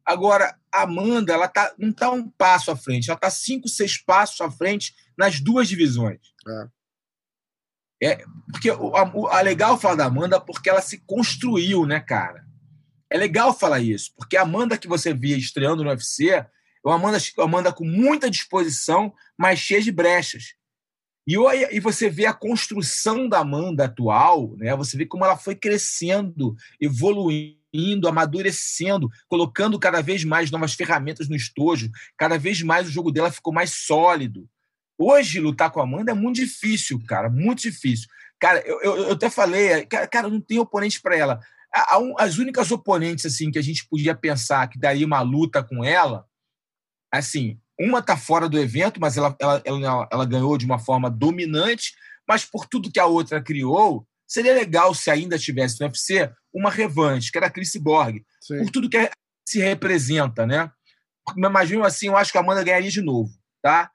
Agora, 0.04 0.56
a 0.72 0.82
Amanda, 0.82 1.32
ela 1.32 1.48
tá, 1.48 1.72
não 1.78 1.90
está 1.90 2.10
um 2.10 2.28
passo 2.28 2.70
à 2.70 2.76
frente, 2.76 3.08
ela 3.08 3.16
está 3.16 3.30
cinco, 3.30 3.68
seis 3.68 3.96
passos 3.96 4.40
à 4.40 4.50
frente 4.50 4.94
nas 5.16 5.40
duas 5.40 5.68
divisões. 5.68 6.20
É. 8.00 8.12
é 8.12 8.24
porque 8.50 8.70
o, 8.70 8.96
a, 8.96 9.38
a 9.38 9.40
legal 9.42 9.78
falar 9.78 9.94
da 9.94 10.06
Amanda 10.06 10.40
porque 10.40 10.68
ela 10.68 10.82
se 10.82 10.98
construiu, 10.98 11.86
né, 11.86 12.00
cara? 12.00 12.44
É 13.08 13.16
legal 13.16 13.56
falar 13.56 13.80
isso, 13.80 14.12
porque 14.16 14.36
a 14.36 14.42
Amanda 14.42 14.78
que 14.78 14.88
você 14.88 15.12
via 15.12 15.36
estreando 15.36 15.84
no 15.84 15.90
UFC 15.90 16.30
é 16.30 16.48
uma 16.84 16.96
Amanda, 16.96 17.18
uma 17.36 17.44
Amanda 17.44 17.72
com 17.72 17.84
muita 17.84 18.30
disposição, 18.30 19.12
mas 19.38 19.58
cheia 19.58 19.80
de 19.80 19.92
brechas. 19.92 20.54
E, 21.26 21.36
e 21.70 21.80
você 21.80 22.10
vê 22.10 22.26
a 22.26 22.32
construção 22.32 23.28
da 23.28 23.38
Amanda 23.38 23.84
atual, 23.84 24.56
né? 24.56 24.74
Você 24.76 24.96
vê 24.96 25.06
como 25.06 25.24
ela 25.24 25.36
foi 25.36 25.54
crescendo, 25.54 26.56
evoluindo, 26.80 28.08
amadurecendo, 28.08 29.08
colocando 29.28 29.78
cada 29.78 30.02
vez 30.02 30.24
mais 30.24 30.50
novas 30.50 30.74
ferramentas 30.74 31.28
no 31.28 31.36
estojo, 31.36 31.90
cada 32.18 32.36
vez 32.36 32.60
mais 32.62 32.88
o 32.88 32.90
jogo 32.90 33.12
dela 33.12 33.30
ficou 33.30 33.52
mais 33.52 33.70
sólido. 33.72 34.48
Hoje, 34.98 35.40
lutar 35.40 35.70
com 35.70 35.80
a 35.80 35.84
Amanda 35.84 36.10
é 36.10 36.14
muito 36.14 36.36
difícil, 36.36 37.00
cara, 37.06 37.30
muito 37.30 37.62
difícil. 37.62 38.08
Cara, 38.38 38.60
eu, 38.66 38.80
eu, 38.82 38.96
eu 38.96 39.12
até 39.12 39.30
falei, 39.30 39.86
cara, 39.86 40.08
cara, 40.08 40.28
não 40.28 40.40
tem 40.40 40.58
oponente 40.58 41.00
para 41.00 41.16
ela. 41.16 41.40
As 42.18 42.36
únicas 42.36 42.70
oponentes 42.70 43.24
assim 43.24 43.50
que 43.50 43.58
a 43.58 43.62
gente 43.62 43.86
podia 43.88 44.14
pensar 44.14 44.68
que 44.68 44.78
daria 44.78 45.06
uma 45.06 45.22
luta 45.22 45.62
com 45.62 45.82
ela, 45.82 46.26
assim, 47.12 47.58
uma 47.78 47.98
está 47.98 48.16
fora 48.16 48.48
do 48.48 48.58
evento, 48.58 49.00
mas 49.00 49.16
ela, 49.16 49.36
ela, 49.38 49.62
ela, 49.64 50.08
ela, 50.10 50.24
ganhou 50.24 50.56
de 50.56 50.64
uma 50.64 50.78
forma 50.78 51.10
dominante, 51.10 51.94
mas 52.26 52.44
por 52.44 52.66
tudo 52.66 52.90
que 52.90 53.00
a 53.00 53.06
outra 53.06 53.42
criou, 53.42 54.06
seria 54.26 54.54
legal 54.54 54.94
se 54.94 55.10
ainda 55.10 55.38
tivesse 55.38 55.80
no 55.80 55.86
UFC 55.86 56.30
uma 56.54 56.70
revanche, 56.70 57.30
que 57.30 57.38
era 57.38 57.48
a 57.48 57.50
Chris 57.50 57.76
Borg, 57.76 58.22
Sim. 58.40 58.58
por 58.58 58.70
tudo 58.70 58.88
que 58.88 59.10
se 59.46 59.58
representa, 59.58 60.46
né? 60.46 60.70
Mas 61.36 61.70
mesmo 61.70 61.84
assim, 61.84 62.06
eu 62.06 62.16
acho 62.16 62.32
que 62.32 62.38
a 62.38 62.40
Amanda 62.40 62.64
ganharia 62.64 62.90
de 62.90 63.02
novo, 63.02 63.30
tá? 63.62 63.90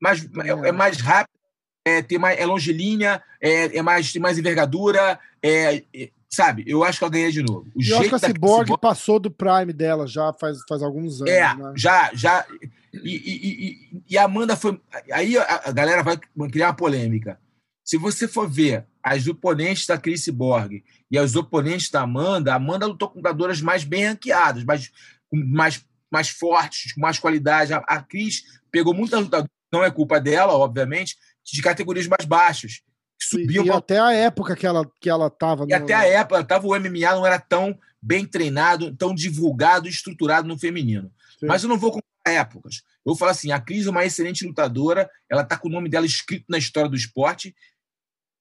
Mas 0.00 0.24
é, 0.44 0.68
é 0.68 0.72
mais 0.72 0.98
rápido, 0.98 1.38
é, 1.84 2.02
tem 2.02 2.18
mais, 2.18 2.38
é 2.38 2.46
longilínea, 2.46 3.22
é, 3.40 3.76
é 3.78 3.82
mais, 3.82 4.12
tem 4.12 4.20
mais 4.20 4.38
envergadura, 4.38 5.18
é, 5.42 5.82
é 5.94 6.10
sabe? 6.32 6.62
Eu 6.66 6.84
acho 6.84 6.98
que 6.98 7.04
ela 7.04 7.12
ganha 7.12 7.32
de 7.32 7.42
novo. 7.42 7.66
O 7.74 7.82
eu 7.82 7.98
acho 7.98 8.08
que 8.08 8.14
a 8.14 8.18
Cyborg, 8.18 8.64
Cyborg 8.66 8.80
passou 8.80 9.18
do 9.18 9.30
Prime 9.30 9.72
dela 9.72 10.06
já 10.06 10.32
faz, 10.32 10.58
faz 10.68 10.82
alguns 10.82 11.20
anos. 11.20 11.32
É, 11.32 11.54
né? 11.54 11.72
já, 11.76 12.10
já. 12.14 12.46
E, 12.92 13.16
e, 13.16 14.02
e, 14.08 14.18
a 14.18 14.24
Amanda 14.24 14.56
foi. 14.56 14.80
Aí 15.12 15.36
a 15.36 15.72
galera 15.72 16.02
vai 16.02 16.18
criar 16.48 16.68
uma 16.68 16.74
polêmica. 16.74 17.38
Se 17.84 17.96
você 17.96 18.28
for 18.28 18.48
ver 18.48 18.86
as 19.02 19.26
oponentes 19.26 19.86
da 19.86 19.98
Chris 19.98 20.28
Borg 20.28 20.84
e 21.10 21.18
as 21.18 21.34
oponentes 21.34 21.90
da 21.90 22.02
Amanda, 22.02 22.52
a 22.52 22.56
Amanda 22.56 22.86
lutou 22.86 23.08
com 23.08 23.16
lutadoras 23.16 23.60
mais 23.60 23.82
bem 23.82 24.06
ranqueadas, 24.06 24.62
mais, 24.62 24.92
mais, 25.32 25.84
mais 26.10 26.28
fortes, 26.28 26.92
com 26.92 27.00
mais 27.00 27.18
qualidade. 27.18 27.72
A, 27.72 27.78
a 27.78 28.00
Cris 28.00 28.44
pegou 28.70 28.94
muitas 28.94 29.20
lutadoras, 29.20 29.50
não 29.72 29.82
é 29.82 29.90
culpa 29.90 30.20
dela, 30.20 30.52
obviamente, 30.52 31.16
de 31.44 31.60
categorias 31.62 32.06
mais 32.06 32.24
baixas 32.24 32.82
subiu. 33.22 33.64
E, 33.64 33.66
e 33.66 33.70
até 33.70 33.98
a 33.98 34.12
época 34.12 34.56
que 34.56 34.66
ela 34.66 34.88
que 35.00 35.08
ela 35.08 35.26
estava. 35.26 35.66
E 35.68 35.74
até 35.74 35.94
a 35.94 36.04
época, 36.04 36.44
tava, 36.44 36.66
o 36.66 36.78
MMA 36.78 37.14
não 37.14 37.26
era 37.26 37.38
tão 37.38 37.78
bem 38.00 38.26
treinado, 38.26 38.94
tão 38.96 39.14
divulgado 39.14 39.86
e 39.86 39.90
estruturado 39.90 40.48
no 40.48 40.58
feminino. 40.58 41.12
Sim. 41.38 41.46
Mas 41.46 41.62
eu 41.62 41.68
não 41.68 41.78
vou 41.78 41.90
comparar 41.90 42.40
épocas. 42.40 42.82
Eu 43.04 43.12
vou 43.12 43.16
falar 43.16 43.32
assim: 43.32 43.52
a 43.52 43.60
Cris 43.60 43.86
é 43.86 43.90
uma 43.90 44.04
excelente 44.04 44.46
lutadora, 44.46 45.08
ela 45.28 45.42
está 45.42 45.56
com 45.56 45.68
o 45.68 45.72
nome 45.72 45.88
dela 45.88 46.06
escrito 46.06 46.46
na 46.48 46.58
história 46.58 46.88
do 46.88 46.96
esporte. 46.96 47.54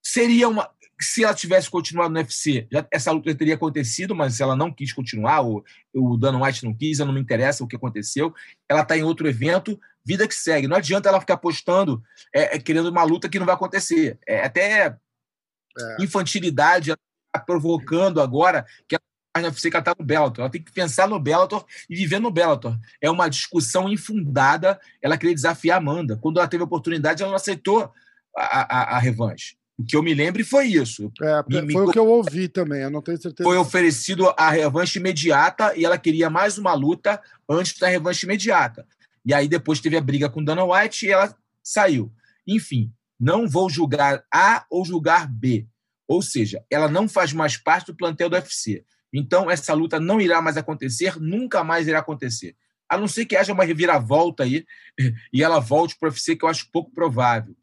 Seria 0.02 0.48
uma. 0.48 0.70
Se 1.02 1.24
ela 1.24 1.34
tivesse 1.34 1.70
continuado 1.70 2.14
no 2.14 2.20
UFC, 2.20 2.68
já, 2.72 2.86
essa 2.91 3.12
luta 3.12 3.34
teria 3.34 3.56
acontecido, 3.56 4.14
mas 4.14 4.39
ela 4.39 4.56
não 4.56 4.72
quis 4.72 4.91
continuar, 4.91 5.41
ou 5.41 5.64
o 5.93 6.18
Dana 6.18 6.43
White 6.43 6.66
não 6.66 6.74
quis, 6.74 7.00
não 7.00 7.14
me 7.14 7.22
interessa 7.22 7.64
o 7.64 7.68
que 7.68 7.76
aconteceu. 7.76 8.34
Ela 8.68 8.82
está 8.82 8.97
em 8.97 9.04
outro 9.04 9.28
evento, 9.28 9.80
vida 10.04 10.28
que 10.28 10.36
segue. 10.36 10.68
Não 10.68 10.76
adianta 10.78 11.08
ela 11.10 11.20
ficar 11.20 11.36
apostando, 11.36 12.04
é, 12.34 12.56
é, 12.56 12.60
querendo 12.60 12.89
uma 12.89 13.04
luta 13.04 13.30
que 13.30 13.39
não 13.39 13.45
vai 13.45 13.56
acontecer. 13.56 14.20
É 14.28 14.45
até 14.45 14.88
é. 14.88 16.04
infantilidade 16.04 16.93
tá 17.32 17.39
provocando 17.39 18.20
agora 18.20 18.66
que 18.88 18.95
ela 18.95 19.02
na 19.38 19.47
UFC 19.50 19.70
que 19.70 19.76
ela 19.76 19.82
está 19.82 19.95
no 19.97 20.06
Bellator. 20.06 20.41
Ela 20.41 20.50
tem 20.50 20.62
que 20.62 20.72
pensar 20.72 21.08
no 21.08 21.20
Bellator 21.20 21.66
e 21.89 21.95
viver 21.95 22.20
no 22.20 22.32
Bellator. 22.32 22.78
É 23.00 23.10
uma 23.10 23.30
discussão 23.30 23.88
infundada 23.88 24.80
ela 25.02 25.18
querer 25.18 25.34
desafiar 25.34 25.78
a 25.78 25.78
Amanda. 25.78 26.18
Quando 26.18 26.39
ela 26.39 26.47
teve 26.47 26.64
a 26.64 26.66
oportunidade, 26.66 27.22
ela 27.22 27.30
não 27.30 27.38
aceitou 27.38 27.91
a, 28.36 28.93
a, 28.93 28.95
a 28.95 29.00
revanche. 29.00 29.56
O 29.80 29.86
que 29.86 29.96
eu 29.96 30.04
me 30.04 30.14
lembro 30.14 30.44
foi 30.44 30.66
isso. 30.66 31.10
É, 31.22 31.42
foi 31.50 31.62
me... 31.62 31.74
o 31.74 31.90
que 31.90 31.98
eu 31.98 32.06
ouvi 32.06 32.50
também, 32.50 32.82
eu 32.82 32.90
não 32.90 33.02
tenho 33.02 33.18
certeza. 33.18 33.48
Foi 33.48 33.58
oferecido 33.58 34.28
a 34.38 34.50
revanche 34.50 35.00
imediata 35.00 35.74
e 35.74 35.86
ela 35.86 35.98
queria 35.98 36.30
mais 36.30 36.58
uma 36.58 36.74
luta 36.74 37.22
antes 37.48 37.80
da 37.80 37.88
revanche 37.88 38.26
imediata. 38.26 38.86
E 39.26 39.34
aí 39.34 39.48
depois 39.48 39.80
teve 39.80 39.96
a 39.96 40.02
briga 40.02 40.30
com 40.30 40.44
Dana 40.44 40.66
White 40.66 41.06
e 41.06 41.12
ela 41.12 41.34
saiu. 41.64 42.12
Enfim, 42.46 42.92
não 43.18 43.48
vou 43.48 43.70
julgar 43.70 44.22
A 44.30 44.66
ou 44.70 44.84
julgar 44.84 45.26
B. 45.26 45.66
Ou 46.06 46.22
seja, 46.22 46.62
ela 46.70 46.90
não 46.90 47.08
faz 47.08 47.32
mais 47.32 47.56
parte 47.56 47.88
do 47.88 47.96
plantel 47.96 48.30
do 48.30 48.36
UFC. 48.36 48.84
Então, 49.14 49.50
essa 49.50 49.74
luta 49.74 49.98
não 49.98 50.20
irá 50.20 50.42
mais 50.42 50.58
acontecer, 50.58 51.18
nunca 51.22 51.64
mais 51.64 51.88
irá 51.88 52.00
acontecer. 52.00 52.54
A 52.90 52.98
não 52.98 53.08
ser 53.08 53.26
que 53.26 53.36
haja 53.36 53.54
uma 53.54 53.64
reviravolta 53.64 54.44
aí 54.44 54.66
e 55.32 55.44
ela 55.44 55.60
volte 55.60 55.96
para 55.98 56.08
o 56.08 56.12
UFC, 56.12 56.36
que 56.36 56.44
eu 56.44 56.50
acho 56.50 56.70
pouco 56.72 56.92
provável. 56.92 57.56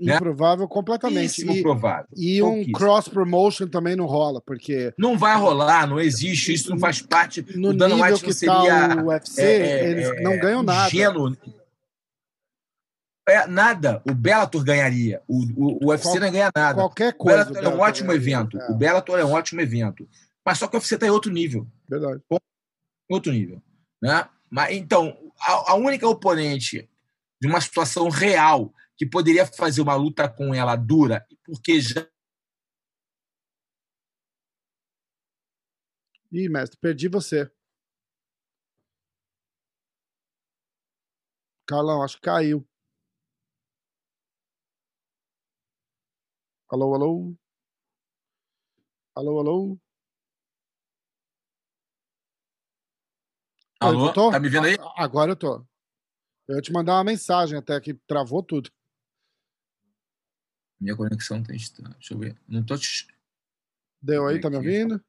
Né? 0.00 0.16
Improvável 0.16 0.66
completamente. 0.66 1.42
E, 1.42 1.62
provável. 1.62 2.08
E 2.16 2.42
um 2.42 2.72
cross 2.72 3.06
promotion 3.06 3.68
também 3.68 3.94
não 3.94 4.06
rola, 4.06 4.40
porque. 4.40 4.92
Não 4.98 5.18
vai 5.18 5.36
rolar, 5.36 5.86
não 5.86 6.00
existe, 6.00 6.54
isso 6.54 6.70
não 6.70 6.78
faz 6.78 7.02
parte. 7.02 7.44
No 7.54 7.70
o 7.70 7.74
Dana 7.74 7.94
nível 7.94 8.12
White 8.12 8.24
que 8.24 8.32
seria, 8.32 8.88
tá 8.88 9.02
o 9.02 9.08
UFC, 9.08 9.42
é, 9.42 9.60
é, 9.60 9.90
eles 9.90 10.08
é, 10.08 10.22
não 10.22 10.38
ganham 10.38 10.62
nada. 10.62 10.88
Ingênuo. 10.88 11.36
É, 13.28 13.46
nada. 13.46 14.02
O 14.08 14.14
Bellator 14.14 14.64
ganharia. 14.64 15.22
O, 15.28 15.44
o, 15.56 15.84
o 15.84 15.90
UFC 15.90 16.08
Qual, 16.08 16.20
não 16.20 16.32
ganha 16.32 16.50
nada. 16.54 16.74
Qualquer 16.74 17.12
coisa. 17.12 17.42
O 17.42 17.52
Bellator 17.52 17.72
é 17.72 17.76
um 17.76 17.80
ótimo 17.80 18.08
ganharia. 18.08 18.34
evento. 18.34 18.58
É. 18.58 18.70
O 18.70 18.74
Bellator 18.74 19.18
é 19.18 19.24
um 19.24 19.32
ótimo 19.32 19.60
evento. 19.60 20.08
Mas 20.44 20.58
só 20.58 20.66
que 20.66 20.74
o 20.74 20.78
UFC 20.78 20.94
está 20.94 21.06
em 21.06 21.10
outro 21.10 21.30
nível. 21.30 21.66
Verdade. 21.88 22.20
Outro 23.08 23.30
nível. 23.30 23.62
Né? 24.02 24.26
Mas, 24.52 24.76
então, 24.76 25.32
a, 25.40 25.72
a 25.72 25.74
única 25.76 26.06
oponente 26.06 26.86
de 27.40 27.48
uma 27.48 27.58
situação 27.58 28.10
real 28.10 28.70
que 28.98 29.06
poderia 29.06 29.46
fazer 29.46 29.80
uma 29.80 29.94
luta 29.94 30.28
com 30.28 30.54
ela 30.54 30.76
dura, 30.76 31.26
porque 31.42 31.80
já. 31.80 32.06
Ih, 36.30 36.50
mestre, 36.50 36.78
perdi 36.78 37.08
você. 37.08 37.50
Carlão, 41.66 42.02
acho 42.02 42.16
que 42.16 42.22
caiu. 42.22 42.62
Alô, 46.68 46.94
alô? 46.94 47.34
Alô, 49.14 49.38
alô? 49.40 49.78
Alô? 53.82 54.12
Tá 54.30 54.38
me 54.38 54.48
vendo 54.48 54.66
aí? 54.66 54.76
Agora 54.96 55.32
eu 55.32 55.36
tô. 55.36 55.64
Eu 56.46 56.56
ia 56.56 56.62
te 56.62 56.72
mandar 56.72 56.94
uma 56.94 57.04
mensagem 57.04 57.58
até 57.58 57.80
que 57.80 57.94
travou 58.06 58.42
tudo. 58.42 58.70
Minha 60.80 60.96
conexão 60.96 61.42
tem. 61.42 61.56
Deixa 61.56 62.14
eu 62.14 62.18
ver. 62.18 62.36
Não 62.48 62.64
tô 62.64 62.76
te. 62.76 63.06
Deu 64.00 64.26
aí, 64.26 64.40
tá 64.40 64.50
me 64.50 64.56
ouvindo? 64.56 65.00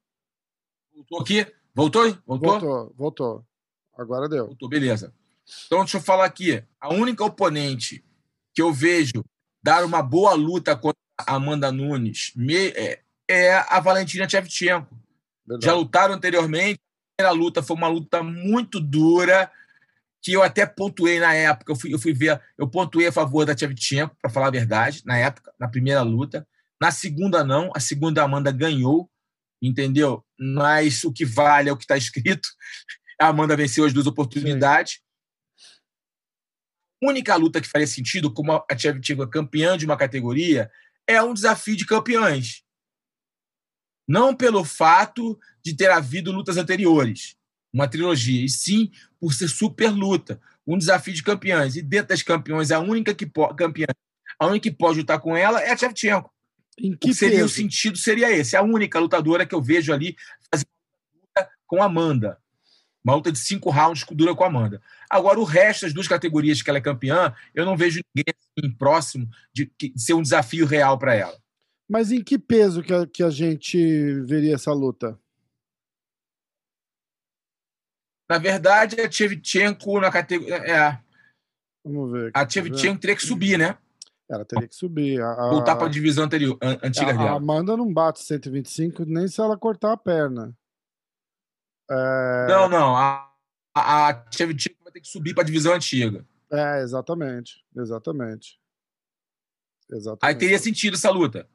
Voltou 0.94 1.20
aqui? 1.20 1.54
Voltou? 1.74 2.18
Voltou? 2.24 2.50
Voltou, 2.50 2.94
voltou. 2.96 3.46
Agora 3.96 4.28
deu. 4.28 4.46
Voltou, 4.46 4.68
beleza. 4.68 5.12
Então, 5.66 5.80
deixa 5.80 5.98
eu 5.98 6.02
falar 6.02 6.24
aqui. 6.24 6.64
A 6.80 6.92
única 6.92 7.24
oponente 7.24 8.04
que 8.54 8.62
eu 8.62 8.72
vejo 8.72 9.24
dar 9.62 9.84
uma 9.84 10.02
boa 10.02 10.34
luta 10.34 10.76
contra 10.76 10.98
a 11.18 11.34
Amanda 11.34 11.72
Nunes 11.72 12.32
é, 12.76 13.02
é 13.28 13.54
a 13.54 13.80
Valentina 13.80 14.28
Shevchenko. 14.28 14.96
Já 15.60 15.74
lutaram 15.74 16.14
anteriormente, 16.14 16.80
primeira 17.16 17.32
luta 17.32 17.62
foi 17.62 17.76
uma 17.76 17.88
luta 17.88 18.22
muito 18.22 18.80
dura, 18.80 19.50
que 20.20 20.32
eu 20.32 20.42
até 20.42 20.66
pontuei 20.66 21.20
na 21.20 21.34
época. 21.34 21.72
Eu 21.72 21.76
fui, 21.76 21.94
eu 21.94 21.98
fui 21.98 22.12
ver, 22.12 22.40
eu 22.58 22.68
pontuei 22.68 23.06
a 23.06 23.12
favor 23.12 23.44
da 23.44 23.54
Tchevchenko, 23.54 24.16
para 24.20 24.30
falar 24.30 24.48
a 24.48 24.50
verdade, 24.50 25.02
na 25.04 25.16
época, 25.16 25.52
na 25.58 25.68
primeira 25.68 26.02
luta. 26.02 26.46
Na 26.80 26.90
segunda, 26.90 27.44
não. 27.44 27.70
A 27.74 27.80
segunda, 27.80 28.20
a 28.20 28.24
Amanda 28.24 28.50
ganhou, 28.50 29.08
entendeu? 29.62 30.24
Mas 30.38 31.04
o 31.04 31.12
que 31.12 31.24
vale 31.24 31.68
é 31.68 31.72
o 31.72 31.76
que 31.76 31.84
está 31.84 31.96
escrito. 31.96 32.48
A 33.20 33.28
Amanda 33.28 33.56
venceu 33.56 33.84
as 33.84 33.92
duas 33.92 34.08
oportunidades. 34.08 34.98
A 37.00 37.08
única 37.08 37.36
luta 37.36 37.60
que 37.60 37.68
faria 37.68 37.86
sentido, 37.86 38.28
como 38.28 38.52
a 38.52 38.74
Tchevchenko 38.74 39.22
é 39.22 39.30
campeã 39.30 39.78
de 39.78 39.86
uma 39.86 39.96
categoria, 39.96 40.68
é 41.06 41.22
um 41.22 41.32
desafio 41.32 41.76
de 41.76 41.86
campeões. 41.86 42.63
Não 44.06 44.34
pelo 44.34 44.64
fato 44.64 45.38
de 45.62 45.74
ter 45.74 45.90
havido 45.90 46.30
lutas 46.30 46.56
anteriores, 46.56 47.36
uma 47.72 47.88
trilogia, 47.88 48.44
e 48.44 48.48
sim 48.48 48.90
por 49.18 49.32
ser 49.32 49.48
super 49.48 49.90
luta, 49.90 50.40
um 50.66 50.78
desafio 50.78 51.14
de 51.14 51.22
campeões. 51.22 51.76
E 51.76 51.82
dentro 51.82 52.08
das 52.08 52.22
campeões, 52.22 52.70
a 52.70 52.78
única 52.78 53.14
que 53.14 53.26
pode, 53.26 53.56
campeã, 53.56 53.86
a 54.38 54.46
única 54.46 54.70
que 54.70 54.76
pode 54.76 54.98
lutar 54.98 55.18
com 55.18 55.36
ela 55.36 55.60
é 55.60 55.72
a 55.72 55.76
Shevchenko. 55.76 56.30
Em 56.78 56.94
que 56.96 57.10
o 57.10 57.14
seria 57.14 57.38
peso? 57.38 57.46
o 57.46 57.48
sentido 57.48 57.96
seria 57.96 58.30
esse? 58.30 58.56
A 58.56 58.62
única 58.62 58.98
lutadora 58.98 59.46
que 59.46 59.54
eu 59.54 59.62
vejo 59.62 59.92
ali 59.92 60.16
fazendo 60.50 60.68
luta 61.14 61.48
com 61.66 61.82
a 61.82 61.86
Amanda. 61.86 62.38
Uma 63.04 63.14
luta 63.14 63.30
de 63.30 63.38
cinco 63.38 63.70
rounds 63.70 64.02
que 64.02 64.14
dura 64.14 64.34
com 64.34 64.44
a 64.44 64.46
Amanda. 64.46 64.80
Agora, 65.10 65.38
o 65.38 65.44
resto 65.44 65.82
das 65.82 65.92
duas 65.92 66.08
categorias 66.08 66.62
que 66.62 66.70
ela 66.70 66.78
é 66.78 66.82
campeã, 66.82 67.34
eu 67.54 67.64
não 67.64 67.76
vejo 67.76 68.00
ninguém 68.14 68.34
assim, 68.34 68.70
próximo 68.72 69.28
de, 69.52 69.70
de 69.78 69.92
ser 69.96 70.14
um 70.14 70.22
desafio 70.22 70.66
real 70.66 70.98
para 70.98 71.14
ela. 71.14 71.38
Mas 71.88 72.10
em 72.10 72.22
que 72.22 72.38
peso 72.38 72.82
que 72.82 72.92
a, 72.92 73.06
que 73.06 73.22
a 73.22 73.30
gente 73.30 74.20
veria 74.22 74.54
essa 74.54 74.72
luta? 74.72 75.18
Na 78.28 78.38
verdade, 78.38 79.00
a 79.00 79.08
Tchevchenko 79.08 80.00
na 80.00 80.10
categoria. 80.10 80.56
É, 80.56 81.04
Vamos 81.84 82.10
ver. 82.10 82.30
A 82.34 82.46
Tchevchenko 82.46 83.00
teria 83.00 83.16
que 83.16 83.26
subir, 83.26 83.58
né? 83.58 83.76
Ela 84.28 84.44
teria 84.44 84.66
que 84.66 84.74
subir. 84.74 85.20
A, 85.20 85.50
Voltar 85.50 85.76
para 85.76 85.86
a 85.86 85.90
divisão 85.90 86.24
anterior, 86.24 86.58
antiga 86.82 87.10
a, 87.10 87.12
dela. 87.12 87.30
A 87.32 87.34
Amanda 87.34 87.76
não 87.76 87.92
bate 87.92 88.20
125 88.20 89.04
nem 89.04 89.28
se 89.28 89.40
ela 89.40 89.56
cortar 89.58 89.92
a 89.92 89.96
perna. 89.96 90.56
É... 91.90 92.46
Não, 92.48 92.68
não. 92.68 92.96
A, 92.96 93.30
a, 93.76 94.08
a 94.08 94.14
Tchevchenko 94.30 94.82
vai 94.82 94.92
ter 94.92 95.00
que 95.00 95.08
subir 95.08 95.34
para 95.34 95.42
a 95.42 95.46
divisão 95.46 95.74
antiga. 95.74 96.26
É, 96.50 96.80
exatamente. 96.80 97.62
Exatamente. 97.76 98.58
Exatamente. 99.90 100.24
Aí 100.24 100.34
teria 100.34 100.58
sentido 100.58 100.94
essa 100.94 101.10
luta. 101.10 101.46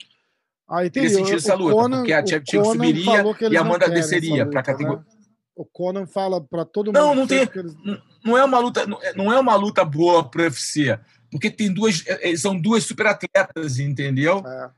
Aí 0.70 0.89
teria, 0.89 1.09
teria 1.09 1.26
sentido 1.26 1.38
essa 1.38 1.55
luta, 1.55 1.74
Conan, 1.74 1.97
porque 1.97 2.13
a 2.13 2.24
Tchevchenko 2.24 2.65
subiria 2.65 3.24
e 3.49 3.57
a 3.57 3.61
Amanda 3.61 3.89
desceria 3.89 4.45
para 4.45 4.59
a 4.59 4.63
categoria. 4.63 4.99
Né? 4.99 5.20
o 5.59 5.65
Conan 5.65 6.07
fala 6.07 6.39
para 6.39 6.63
todo 6.63 6.88
mundo. 6.88 6.95
Não, 6.95 7.13
não 7.13 7.28
tem. 7.28 7.39
Eles... 7.53 7.76
Não 8.24 8.38
é 8.38 8.43
uma 8.45 8.59
luta, 8.59 8.86
não 9.13 9.32
é 9.32 9.38
uma 9.38 9.55
luta 9.55 9.84
boa 9.84 10.24
para 10.24 10.39
o 10.39 10.43
UFC, 10.45 10.97
porque 11.30 11.51
tem 11.51 11.74
duas, 11.74 12.01
é, 12.07 12.32
é, 12.32 12.38
são 12.38 12.57
duas 12.57 12.86
super 12.86 13.07
atletas, 13.07 13.78
entendeu? 13.78 14.41
É. 14.45 14.72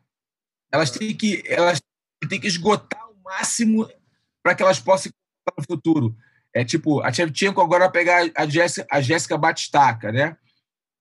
Elas 0.72 0.90
têm 0.90 1.16
que, 1.16 1.44
elas 1.46 1.80
têm 2.28 2.40
que 2.40 2.48
esgotar 2.48 3.00
o 3.12 3.24
máximo 3.24 3.88
para 4.42 4.56
que 4.56 4.64
elas 4.64 4.80
possam 4.80 5.12
no 5.56 5.64
futuro. 5.64 6.16
É 6.52 6.66
tipo, 6.66 7.00
a 7.02 7.14
Shevchenko 7.14 7.62
agora 7.62 7.84
vai 7.84 7.92
pegar 7.92 8.32
a 8.36 8.48
Jéssica, 8.48 8.88
a 8.90 9.00
Jéssica 9.02 9.38
Batistaca, 9.38 10.12
né? 10.12 10.36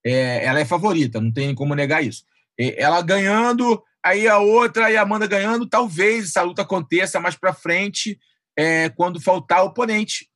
É, 0.04 0.44
ela 0.44 0.60
é 0.60 0.64
favorita, 0.66 1.22
não 1.22 1.32
tem 1.32 1.54
como 1.54 1.74
negar 1.74 2.04
isso. 2.04 2.24
Ela 2.58 3.00
ganhando, 3.00 3.82
aí 4.04 4.26
a 4.26 4.38
outra 4.38 4.90
e 4.90 4.96
a 4.96 5.02
Amanda 5.02 5.26
ganhando, 5.26 5.68
talvez 5.68 6.28
essa 6.28 6.42
luta 6.42 6.62
aconteça 6.62 7.20
mais 7.20 7.36
para 7.36 7.52
frente 7.52 8.18
é, 8.56 8.88
quando 8.90 9.20
faltar 9.20 9.64
oponente. 9.64 10.28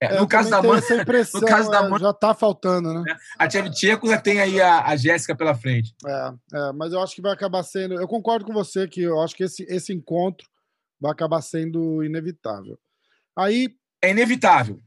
É, 0.00 0.18
no, 0.20 0.26
caso 0.26 0.50
da 0.50 0.58
Amanda, 0.58 0.82
no 1.34 1.40
caso 1.46 1.70
da 1.70 1.78
Amanda, 1.78 2.04
já 2.04 2.10
está 2.10 2.34
faltando, 2.34 2.92
né? 2.92 3.04
É, 3.10 3.16
a 3.44 3.48
Tchevchenko 3.48 4.08
já 4.08 4.20
tem 4.20 4.40
aí 4.40 4.60
a, 4.60 4.86
a 4.86 4.96
Jéssica 4.96 5.34
pela 5.36 5.54
frente. 5.54 5.94
É, 6.06 6.32
é, 6.54 6.72
mas 6.72 6.92
eu 6.92 7.00
acho 7.00 7.14
que 7.14 7.22
vai 7.22 7.32
acabar 7.32 7.62
sendo. 7.62 7.94
Eu 7.94 8.08
concordo 8.08 8.44
com 8.44 8.52
você 8.52 8.86
que 8.86 9.02
eu 9.02 9.20
acho 9.20 9.34
que 9.34 9.44
esse, 9.44 9.64
esse 9.68 9.92
encontro 9.92 10.46
vai 11.00 11.12
acabar 11.12 11.40
sendo 11.42 12.02
inevitável. 12.02 12.78
Aí. 13.36 13.74
É 14.02 14.10
inevitável. 14.10 14.80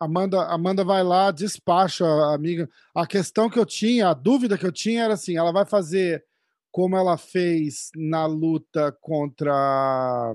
Amanda, 0.00 0.44
Amanda 0.44 0.84
vai 0.84 1.02
lá, 1.02 1.30
despacha 1.30 2.04
a 2.04 2.34
amiga. 2.34 2.68
A 2.94 3.06
questão 3.06 3.50
que 3.50 3.58
eu 3.58 3.66
tinha, 3.66 4.08
a 4.08 4.14
dúvida 4.14 4.56
que 4.56 4.66
eu 4.66 4.70
tinha 4.70 5.04
era 5.04 5.14
assim: 5.14 5.36
ela 5.36 5.52
vai 5.52 5.64
fazer 5.64 6.24
como 6.70 6.96
ela 6.96 7.16
fez 7.16 7.90
na 7.96 8.26
luta 8.26 8.92
contra 9.00 10.34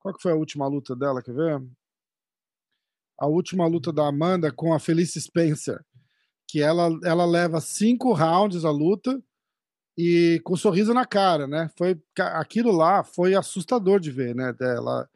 qual 0.00 0.14
que 0.14 0.22
foi 0.22 0.32
a 0.32 0.36
última 0.36 0.66
luta 0.66 0.96
dela, 0.96 1.22
quer 1.22 1.34
ver? 1.34 1.62
A 3.18 3.26
última 3.26 3.66
luta 3.66 3.92
da 3.92 4.06
Amanda 4.06 4.50
com 4.50 4.72
a 4.72 4.78
Felice 4.78 5.20
Spencer, 5.20 5.84
que 6.48 6.62
ela, 6.62 6.88
ela 7.04 7.26
leva 7.26 7.60
cinco 7.60 8.12
rounds 8.12 8.64
a 8.64 8.70
luta 8.70 9.22
e 9.96 10.40
com 10.42 10.54
um 10.54 10.56
sorriso 10.56 10.94
na 10.94 11.04
cara, 11.04 11.46
né? 11.46 11.70
Foi 11.76 12.00
aquilo 12.16 12.72
lá 12.72 13.04
foi 13.04 13.34
assustador 13.34 14.00
de 14.00 14.10
ver, 14.10 14.34
né? 14.34 14.54
Ela, 14.58 15.08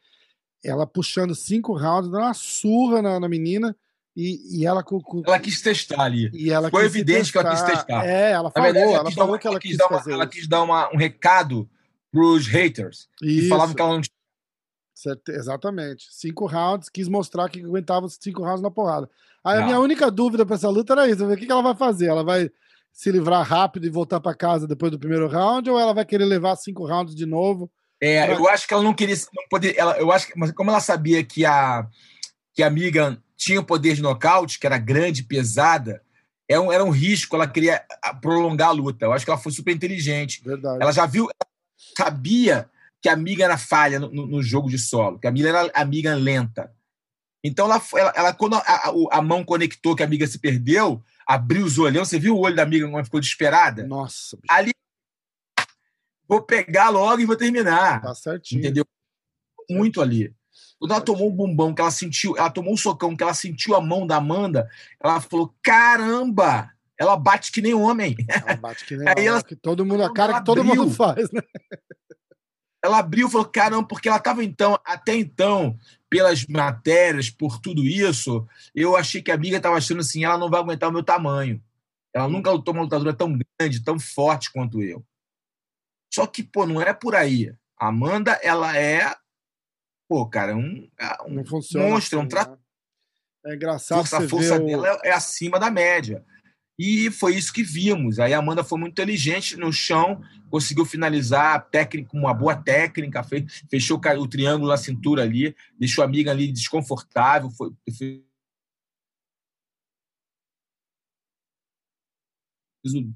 ela 0.62 0.86
puxando 0.86 1.34
cinco 1.34 1.72
rounds, 1.72 2.10
dando 2.10 2.24
uma 2.24 2.34
surra 2.34 3.00
na, 3.00 3.18
na 3.18 3.28
menina. 3.28 3.74
E, 4.16 4.60
e 4.60 4.66
ela, 4.66 4.82
com, 4.82 5.00
ela 5.26 5.40
quis 5.40 5.60
testar 5.60 6.02
ali. 6.02 6.30
E 6.32 6.50
ela 6.50 6.70
Foi 6.70 6.84
evidente 6.84 7.32
que 7.32 7.38
ela 7.38 7.50
quis 7.50 7.62
testar. 7.62 8.06
É, 8.06 8.30
ela 8.30 8.50
falou, 8.50 8.72
verdade, 8.72 8.92
ela, 8.92 9.00
ela 9.00 9.10
falou 9.10 9.32
uma, 9.32 9.38
que 9.38 9.46
ela, 9.46 9.54
ela 9.54 9.60
quis, 9.60 9.76
dar 9.76 9.88
uma, 9.88 10.02
Ela 10.06 10.26
quis 10.26 10.48
dar 10.48 10.62
uma, 10.62 10.94
um 10.94 10.96
recado 10.96 11.68
pros 12.12 12.46
haters. 12.46 13.08
Isso. 13.20 13.42
Que 13.42 13.48
falavam 13.48 13.74
que 13.74 13.82
ela 13.82 13.94
não 13.94 14.00
tinha 14.00 14.14
Certo, 14.94 15.32
exatamente. 15.32 16.06
Cinco 16.10 16.46
rounds, 16.46 16.88
quis 16.88 17.08
mostrar 17.08 17.48
que 17.48 17.60
aguentava 17.60 18.06
os 18.06 18.16
cinco 18.18 18.42
rounds 18.42 18.62
na 18.62 18.70
porrada. 18.70 19.10
Aí 19.44 19.58
a 19.58 19.64
minha 19.64 19.80
única 19.80 20.10
dúvida 20.10 20.46
para 20.46 20.54
essa 20.54 20.70
luta 20.70 20.92
era 20.92 21.08
isso: 21.08 21.26
o 21.26 21.36
que, 21.36 21.44
que 21.44 21.52
ela 21.52 21.62
vai 21.62 21.74
fazer? 21.74 22.06
Ela 22.06 22.22
vai 22.22 22.48
se 22.92 23.10
livrar 23.10 23.44
rápido 23.44 23.86
e 23.86 23.90
voltar 23.90 24.20
para 24.20 24.36
casa 24.36 24.68
depois 24.68 24.92
do 24.92 24.98
primeiro 24.98 25.26
round, 25.26 25.68
ou 25.68 25.78
ela 25.78 25.92
vai 25.92 26.04
querer 26.04 26.24
levar 26.24 26.54
cinco 26.56 26.86
rounds 26.86 27.14
de 27.14 27.26
novo? 27.26 27.70
É, 28.00 28.32
eu 28.32 28.48
acho 28.48 28.68
que 28.68 28.72
ela 28.72 28.82
não 28.82 28.94
queria. 28.94 29.16
Não 29.34 29.48
poder, 29.50 29.74
ela, 29.76 29.98
eu 29.98 30.12
acho 30.12 30.28
que, 30.28 30.38
mas 30.38 30.52
como 30.52 30.70
ela 30.70 30.80
sabia 30.80 31.24
que 31.24 31.44
a, 31.44 31.86
que 32.54 32.62
a 32.62 32.70
Megan 32.70 33.20
tinha 33.36 33.60
o 33.60 33.64
poder 33.64 33.94
de 33.94 34.02
nocaute, 34.02 34.58
que 34.58 34.66
era 34.66 34.78
grande, 34.78 35.22
pesada, 35.22 36.02
era 36.48 36.60
é 36.60 36.60
um, 36.60 36.72
era 36.72 36.84
um 36.84 36.90
risco, 36.90 37.34
ela 37.34 37.48
queria 37.48 37.82
prolongar 38.20 38.68
a 38.68 38.72
luta. 38.72 39.06
Eu 39.06 39.12
acho 39.12 39.24
que 39.24 39.30
ela 39.30 39.40
foi 39.40 39.52
super 39.52 39.74
inteligente. 39.74 40.42
Verdade. 40.44 40.78
Ela 40.82 40.92
já 40.92 41.06
viu, 41.06 41.28
sabia 41.96 42.68
que 43.00 43.08
a 43.08 43.16
Miga 43.16 43.44
era 43.44 43.58
falha 43.58 43.98
no, 43.98 44.10
no, 44.10 44.42
jogo 44.42 44.68
de 44.68 44.78
solo, 44.78 45.18
que 45.18 45.26
a 45.26 45.30
Miga 45.30 45.48
era 45.48 45.70
amiga 45.74 46.14
lenta. 46.14 46.72
Então, 47.42 47.66
ela, 47.66 47.82
ela, 47.94 48.12
ela 48.16 48.32
quando 48.32 48.56
a, 48.56 48.60
a, 48.60 48.92
a, 49.12 49.22
mão 49.22 49.44
conectou 49.44 49.94
que 49.94 50.02
a 50.02 50.06
amiga 50.06 50.26
se 50.26 50.38
perdeu, 50.38 51.02
abriu 51.26 51.64
os 51.64 51.78
olhos. 51.78 52.08
Você 52.08 52.18
viu 52.18 52.34
o 52.34 52.40
olho 52.40 52.56
da 52.56 52.62
amiga 52.62 52.88
quando 52.88 53.04
ficou 53.04 53.20
desesperada? 53.20 53.86
Nossa. 53.86 54.36
Bicho. 54.36 54.46
Ali, 54.48 54.72
vou 56.26 56.42
pegar 56.42 56.88
logo 56.88 57.20
e 57.20 57.26
vou 57.26 57.36
terminar. 57.36 58.00
Tá 58.00 58.14
certinho. 58.14 58.60
Entendeu? 58.60 58.84
Muito 59.68 60.00
ali. 60.00 60.34
Quando 60.78 60.92
ela 60.92 61.00
tomou 61.00 61.30
um 61.30 61.34
bumbão, 61.34 61.74
que 61.74 61.80
ela 61.80 61.90
sentiu, 61.90 62.36
ela 62.36 62.50
tomou 62.50 62.74
um 62.74 62.76
socão, 62.76 63.16
que 63.16 63.22
ela 63.22 63.34
sentiu 63.34 63.74
a 63.74 63.80
mão 63.80 64.06
da 64.06 64.16
Amanda, 64.16 64.68
ela 65.02 65.20
falou: 65.20 65.54
caramba! 65.62 66.70
Ela 66.98 67.16
bate 67.16 67.50
que 67.50 67.60
nem 67.60 67.74
homem. 67.74 68.14
Ela 68.28 68.56
bate 68.56 68.84
que 68.84 68.96
nem 68.96 69.06
Aí 69.16 69.26
ela, 69.26 69.42
que 69.42 69.56
todo 69.56 69.84
mundo, 69.84 70.04
a 70.04 70.12
cara 70.12 70.34
que 70.34 70.44
todo 70.44 70.60
abriu, 70.60 70.76
mundo 70.76 70.94
faz, 70.94 71.30
né? 71.32 71.40
Ela 72.84 72.98
abriu 72.98 73.28
e 73.28 73.30
falou: 73.30 73.46
caramba, 73.46 73.86
porque 73.88 74.08
ela 74.08 74.18
estava 74.18 74.44
então, 74.44 74.78
até 74.84 75.14
então, 75.16 75.76
pelas 76.08 76.46
matérias, 76.46 77.30
por 77.30 77.58
tudo 77.58 77.82
isso, 77.82 78.46
eu 78.74 78.96
achei 78.96 79.22
que 79.22 79.30
a 79.30 79.34
amiga 79.34 79.56
estava 79.56 79.76
achando 79.76 80.00
assim: 80.00 80.24
ela 80.24 80.38
não 80.38 80.50
vai 80.50 80.60
aguentar 80.60 80.90
o 80.90 80.92
meu 80.92 81.02
tamanho. 81.02 81.62
Ela 82.14 82.28
nunca 82.28 82.50
lutou 82.50 82.72
uma 82.72 82.84
lutadora 82.84 83.12
tão 83.12 83.36
grande, 83.58 83.82
tão 83.82 83.98
forte 83.98 84.52
quanto 84.52 84.82
eu. 84.82 85.04
Só 86.12 86.28
que, 86.28 86.44
pô, 86.44 86.64
não 86.64 86.80
é 86.80 86.92
por 86.92 87.16
aí. 87.16 87.52
A 87.76 87.88
Amanda, 87.88 88.38
ela 88.40 88.76
é 88.78 89.12
pô, 90.08 90.26
cara, 90.26 90.52
é 90.52 90.54
um, 90.54 90.88
é 90.98 91.22
um 91.26 91.34
não 91.34 91.44
funciona 91.44 91.88
monstro, 91.88 92.18
assim, 92.18 92.24
é 92.24 92.26
um 92.26 92.28
tra... 92.28 92.48
né? 92.48 92.58
É 93.46 93.54
engraçado. 93.54 93.98
Força, 93.98 94.18
a 94.18 94.28
força 94.28 94.58
dela 94.58 95.00
é 95.04 95.12
acima 95.12 95.58
da 95.58 95.70
média. 95.70 96.24
E 96.78 97.10
foi 97.10 97.36
isso 97.36 97.52
que 97.52 97.62
vimos. 97.62 98.18
Aí 98.18 98.32
a 98.34 98.38
Amanda 98.38 98.64
foi 98.64 98.78
muito 98.78 98.92
inteligente 98.92 99.56
no 99.56 99.72
chão, 99.72 100.20
conseguiu 100.50 100.84
finalizar 100.84 101.68
técnico, 101.70 102.16
uma 102.16 102.34
boa 102.34 102.56
técnica, 102.56 103.22
fez, 103.22 103.62
fechou 103.70 104.00
o 104.18 104.28
triângulo 104.28 104.70
na 104.70 104.76
cintura 104.76 105.22
ali, 105.22 105.54
deixou 105.78 106.02
a 106.02 106.06
amiga 106.06 106.30
ali 106.30 106.50
desconfortável. 106.50 107.50
Foi, 107.50 107.70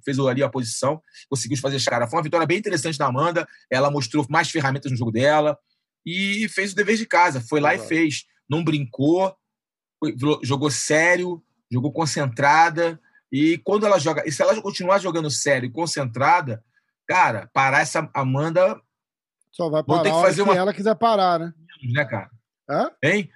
fez 0.04 0.18
ali 0.18 0.42
a 0.42 0.48
posição, 0.48 1.02
conseguiu 1.28 1.58
fazer 1.58 1.76
a 1.78 1.90
cara. 1.90 2.06
Foi 2.06 2.18
uma 2.18 2.22
vitória 2.22 2.46
bem 2.46 2.58
interessante 2.58 2.96
da 2.96 3.06
Amanda. 3.06 3.46
Ela 3.70 3.90
mostrou 3.90 4.24
mais 4.28 4.50
ferramentas 4.50 4.90
no 4.90 4.96
jogo 4.96 5.10
dela 5.10 5.58
e 6.04 6.48
fez 6.48 6.72
o 6.72 6.76
dever 6.76 6.96
de 6.96 7.06
casa. 7.06 7.40
Foi 7.40 7.60
lá 7.60 7.74
e 7.74 7.78
fez. 7.78 8.24
Não 8.48 8.64
brincou, 8.64 9.36
jogou 10.42 10.70
sério, 10.70 11.42
jogou 11.70 11.92
concentrada. 11.92 13.00
E 13.30 13.58
quando 13.58 13.86
ela 13.86 13.98
joga, 13.98 14.22
e 14.26 14.32
se 14.32 14.42
ela 14.42 14.60
continuar 14.60 14.98
jogando 14.98 15.30
sério 15.30 15.66
e 15.66 15.72
concentrada, 15.72 16.64
cara, 17.06 17.48
parar 17.52 17.80
essa 17.80 18.08
Amanda. 18.14 18.80
Só 19.50 19.68
vai 19.68 19.82
parar 19.82 20.02
ter 20.02 20.12
que 20.12 20.20
fazer 20.20 20.42
uma... 20.42 20.56
ela 20.56 20.72
quiser 20.72 20.94
parar, 20.94 21.38
né? 21.38 21.52
Né, 21.92 22.04
cara? 22.04 22.30
Hã? 22.68 22.90
Hein? 23.02 23.30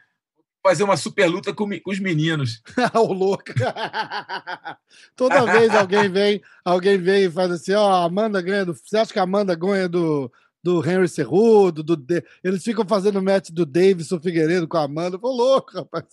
Fazer 0.63 0.85
uma 0.85 0.97
super 0.97 1.27
luta 1.27 1.53
com, 1.53 1.69
com 1.81 1.91
os 1.91 1.99
meninos. 1.99 2.63
o 2.95 3.13
louco. 3.13 3.53
Toda 5.17 5.45
vez 5.45 5.75
alguém 5.75 6.09
vem, 6.09 6.43
alguém 6.65 6.99
vem 6.99 7.25
e 7.25 7.31
faz 7.31 7.51
assim, 7.51 7.73
ó, 7.73 8.03
oh, 8.03 8.07
Amanda 8.07 8.41
ganha 8.41 8.65
do. 8.65 8.75
Você 8.75 8.97
acha 8.97 9.13
que 9.13 9.19
a 9.19 9.25
Amanda 9.25 9.55
ganha 9.55 9.89
do, 9.89 10.33
do 10.63 10.89
Henry 10.89 11.09
Cerrudo, 11.09 11.83
do 11.83 11.97
de... 11.97 12.25
eles 12.43 12.63
ficam 12.63 12.87
fazendo 12.87 13.23
match 13.23 13.51
do 13.51 13.67
Davidson 13.67 14.21
Figueiredo 14.21 14.69
com 14.69 14.77
a 14.77 14.85
Amanda. 14.85 15.19
Tô 15.19 15.31
louco, 15.31 15.73
rapaz. 15.75 16.07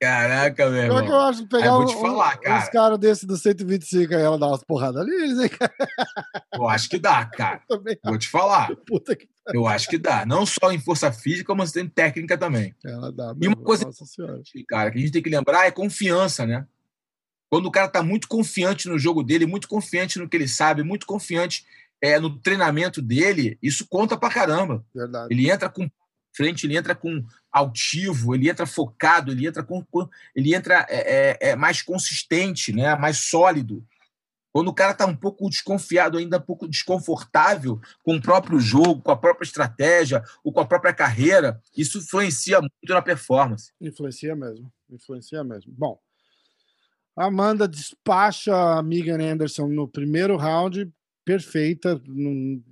Caraca, 0.00 0.68
meu 0.68 0.82
irmão. 0.82 0.96
Como 0.96 1.00
é 1.00 1.06
que 1.06 1.12
eu 1.12 1.20
acho 1.20 1.46
pegar 1.46 1.78
um, 1.78 1.88
falar, 1.88 2.36
cara. 2.38 2.62
uns 2.62 2.68
caras 2.68 2.98
desse 2.98 3.26
do 3.26 3.36
125 3.36 4.14
aí, 4.14 4.22
ela 4.22 4.38
dá 4.38 4.46
umas 4.46 4.64
porradas 4.64 5.02
ali, 5.02 5.42
hein, 5.42 5.48
cara? 5.48 5.72
Eu 6.52 6.68
acho 6.68 6.88
que 6.88 6.98
dá, 6.98 7.24
cara. 7.24 7.62
Vou 8.04 8.18
te 8.18 8.28
falar. 8.28 8.68
Que... 8.68 9.28
Eu 9.54 9.66
acho 9.66 9.88
que 9.88 9.98
dá. 9.98 10.26
Não 10.26 10.44
só 10.44 10.72
em 10.72 10.78
força 10.78 11.12
física, 11.12 11.54
mas 11.54 11.74
em 11.76 11.88
técnica 11.88 12.36
também. 12.36 12.74
Ela 12.84 13.12
dá. 13.12 13.34
E 13.40 13.46
uma 13.46 13.56
coisa, 13.56 13.88
cara, 14.68 14.90
que 14.90 14.98
a 14.98 15.00
gente 15.00 15.12
tem 15.12 15.22
que 15.22 15.30
lembrar 15.30 15.66
é 15.66 15.70
confiança, 15.70 16.46
né? 16.46 16.66
Quando 17.50 17.66
o 17.66 17.70
cara 17.70 17.88
tá 17.88 18.02
muito 18.02 18.28
confiante 18.28 18.88
no 18.88 18.98
jogo 18.98 19.22
dele, 19.22 19.46
muito 19.46 19.68
confiante 19.68 20.18
no 20.18 20.28
que 20.28 20.36
ele 20.36 20.48
sabe, 20.48 20.82
muito 20.82 21.06
confiante 21.06 21.64
é, 22.00 22.18
no 22.18 22.38
treinamento 22.38 23.02
dele, 23.02 23.58
isso 23.62 23.86
conta 23.88 24.16
pra 24.16 24.30
caramba. 24.30 24.84
Verdade. 24.94 25.32
Ele 25.32 25.50
entra 25.50 25.68
com 25.68 25.88
frente, 26.34 26.66
ele 26.66 26.76
entra 26.76 26.94
com 26.94 27.24
altivo, 27.50 28.34
ele 28.34 28.48
entra 28.48 28.64
focado, 28.64 29.32
ele 29.32 29.46
entra 29.46 29.62
com, 29.62 29.84
ele 30.34 30.54
entra 30.54 30.86
é, 30.88 31.38
é, 31.40 31.50
é 31.50 31.56
mais 31.56 31.82
consistente, 31.82 32.72
né? 32.72 32.94
mais 32.94 33.18
sólido. 33.18 33.84
Quando 34.52 34.68
o 34.68 34.74
cara 34.74 34.92
está 34.92 35.06
um 35.06 35.16
pouco 35.16 35.48
desconfiado, 35.48 36.16
ainda 36.16 36.38
um 36.38 36.42
pouco 36.42 36.68
desconfortável 36.68 37.80
com 38.02 38.16
o 38.16 38.22
próprio 38.22 38.58
jogo, 38.58 39.02
com 39.02 39.10
a 39.10 39.16
própria 39.16 39.44
estratégia, 39.44 40.22
ou 40.42 40.52
com 40.52 40.60
a 40.60 40.66
própria 40.66 40.92
carreira, 40.92 41.60
isso 41.76 41.98
influencia 41.98 42.60
muito 42.60 42.72
na 42.88 43.02
performance. 43.02 43.72
Influencia 43.80 44.34
mesmo, 44.34 44.72
influencia 44.90 45.44
mesmo. 45.44 45.72
Bom, 45.76 46.00
Amanda 47.16 47.68
despacha 47.68 48.78
a 48.78 48.82
Megan 48.82 49.20
Anderson 49.20 49.66
no 49.66 49.88
primeiro 49.88 50.36
round 50.36 50.90
perfeita. 51.28 52.00
Não, 52.06 52.62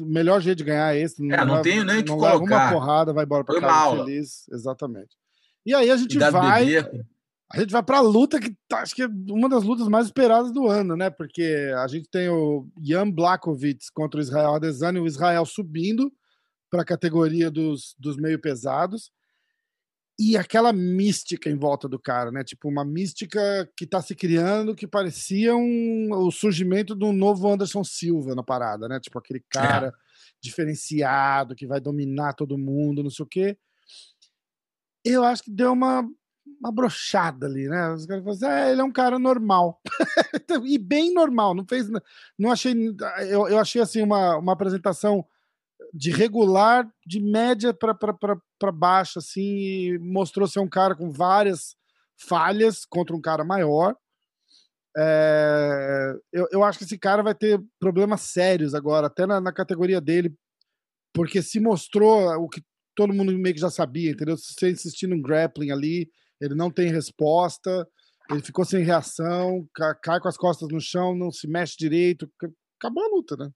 o 0.00 0.06
melhor 0.06 0.40
jeito 0.40 0.58
de 0.58 0.64
ganhar 0.64 0.96
é 0.96 1.00
esse. 1.00 1.22
Não, 1.22 1.36
é, 1.36 1.44
não 1.44 1.62
tenho 1.62 1.84
nem 1.84 2.02
que 2.02 2.10
colocar. 2.10 2.40
uma 2.40 2.72
porrada, 2.72 3.12
vai 3.12 3.24
embora 3.24 3.44
para 3.44 3.60
casa 3.60 4.04
feliz. 4.04 4.48
Exatamente. 4.50 5.16
E 5.64 5.72
aí 5.72 5.88
a 5.88 5.96
gente 5.96 6.18
vai. 6.18 6.78
A 7.52 7.58
gente 7.58 7.72
vai 7.72 7.82
para 7.82 7.98
a 7.98 8.00
luta 8.00 8.38
que 8.38 8.56
tá, 8.68 8.78
acho 8.78 8.94
que 8.94 9.02
é 9.02 9.08
uma 9.28 9.48
das 9.48 9.64
lutas 9.64 9.88
mais 9.88 10.06
esperadas 10.06 10.52
do 10.52 10.68
ano, 10.68 10.96
né? 10.96 11.10
Porque 11.10 11.72
a 11.78 11.86
gente 11.88 12.08
tem 12.08 12.28
o 12.28 12.68
Jan 12.80 13.10
Blakovic 13.10 13.86
contra 13.92 14.18
o 14.18 14.22
Israel 14.22 14.54
Adesanya, 14.54 15.02
o 15.02 15.06
Israel 15.06 15.44
subindo 15.44 16.12
para 16.70 16.82
a 16.82 16.84
categoria 16.84 17.50
dos, 17.50 17.96
dos 17.98 18.16
meio 18.16 18.40
pesados 18.40 19.10
e 20.22 20.36
aquela 20.36 20.70
mística 20.70 21.48
em 21.48 21.56
volta 21.56 21.88
do 21.88 21.98
cara, 21.98 22.30
né? 22.30 22.44
Tipo, 22.44 22.68
uma 22.68 22.84
mística 22.84 23.66
que 23.74 23.86
tá 23.86 24.02
se 24.02 24.14
criando 24.14 24.74
que 24.74 24.86
parecia 24.86 25.56
um, 25.56 26.10
o 26.12 26.30
surgimento 26.30 26.94
de 26.94 27.06
um 27.06 27.12
novo 27.12 27.50
Anderson 27.50 27.82
Silva 27.82 28.34
na 28.34 28.42
parada, 28.42 28.86
né? 28.86 29.00
Tipo, 29.00 29.18
aquele 29.18 29.42
cara 29.48 29.86
é. 29.86 29.92
diferenciado 30.38 31.54
que 31.54 31.66
vai 31.66 31.80
dominar 31.80 32.34
todo 32.34 32.58
mundo, 32.58 33.02
não 33.02 33.08
sei 33.08 33.22
o 33.24 33.26
quê. 33.26 33.56
Eu 35.02 35.24
acho 35.24 35.42
que 35.42 35.50
deu 35.50 35.72
uma, 35.72 36.06
uma 36.60 36.70
brochada 36.70 37.46
ali, 37.46 37.66
né? 37.66 37.90
Os 37.94 38.04
caras 38.04 38.22
falaram 38.22 38.36
assim, 38.36 38.68
é, 38.68 38.72
ele 38.72 38.80
é 38.82 38.84
um 38.84 38.92
cara 38.92 39.18
normal. 39.18 39.80
e 40.66 40.76
bem 40.76 41.14
normal, 41.14 41.54
não 41.54 41.64
fez. 41.64 41.88
Não 42.38 42.50
achei. 42.50 42.74
Eu, 43.26 43.48
eu 43.48 43.58
achei 43.58 43.80
assim 43.80 44.02
uma, 44.02 44.36
uma 44.36 44.52
apresentação 44.52 45.24
de 45.92 46.10
regular, 46.10 46.88
de 47.06 47.20
média 47.20 47.74
para 47.74 48.72
baixo, 48.72 49.18
assim, 49.18 49.98
mostrou 49.98 50.46
ser 50.46 50.60
um 50.60 50.68
cara 50.68 50.94
com 50.94 51.10
várias 51.10 51.74
falhas 52.28 52.84
contra 52.84 53.14
um 53.14 53.20
cara 53.20 53.44
maior. 53.44 53.96
É, 54.96 56.14
eu, 56.32 56.48
eu 56.50 56.64
acho 56.64 56.78
que 56.78 56.84
esse 56.84 56.98
cara 56.98 57.22
vai 57.22 57.34
ter 57.34 57.60
problemas 57.78 58.22
sérios 58.22 58.74
agora, 58.74 59.06
até 59.06 59.26
na, 59.26 59.40
na, 59.40 59.52
categoria 59.52 60.00
dele, 60.00 60.34
porque 61.14 61.42
se 61.42 61.60
mostrou 61.60 62.28
o 62.36 62.48
que 62.48 62.62
todo 62.94 63.14
mundo 63.14 63.32
meio 63.38 63.54
que 63.54 63.60
já 63.60 63.70
sabia, 63.70 64.10
entendeu? 64.10 64.36
Se 64.36 64.52
você 64.52 64.70
insistir 64.70 65.06
no 65.06 65.20
grappling 65.22 65.70
ali, 65.70 66.10
ele 66.40 66.54
não 66.54 66.70
tem 66.70 66.90
resposta, 66.90 67.86
ele 68.30 68.42
ficou 68.42 68.64
sem 68.64 68.82
reação, 68.82 69.66
cai 70.02 70.20
com 70.20 70.28
as 70.28 70.36
costas 70.36 70.68
no 70.68 70.80
chão, 70.80 71.14
não 71.16 71.30
se 71.30 71.48
mexe 71.48 71.76
direito, 71.78 72.30
acabou 72.78 73.04
a 73.04 73.08
luta, 73.08 73.36
né? 73.36 73.50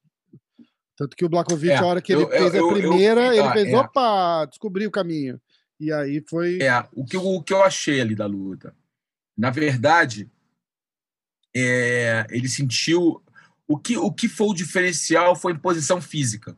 Tanto 0.97 1.17
que 1.17 1.25
o 1.25 1.29
Blakovic, 1.29 1.73
é, 1.73 1.77
a 1.77 1.85
hora 1.85 2.01
que 2.01 2.13
ele 2.13 2.23
eu, 2.23 2.29
fez 2.29 2.55
eu, 2.55 2.71
a 2.71 2.73
primeira, 2.73 3.35
eu, 3.35 3.45
ele 3.45 3.53
fez, 3.53 3.69
é. 3.69 3.77
opa, 3.77 4.45
descobriu 4.47 4.89
o 4.89 4.93
caminho. 4.93 5.41
E 5.81 5.93
aí 5.93 6.25
foi. 6.29 6.63
É, 6.63 6.87
o 6.93 7.05
que, 7.05 7.17
o 7.17 7.43
que 7.43 7.53
eu 7.53 7.63
achei 7.63 8.01
ali 8.01 8.15
da 8.15 8.27
luta. 8.27 8.75
Na 9.37 9.51
verdade, 9.51 10.31
é, 11.55 12.27
ele 12.31 12.49
sentiu. 12.49 13.21
O 13.67 13.79
que, 13.79 13.97
o 13.97 14.13
que 14.13 14.29
foi 14.29 14.49
o 14.49 14.55
diferencial 14.55 15.35
foi 15.35 15.53
em 15.53 15.59
posição 15.59 16.01
física. 16.01 16.57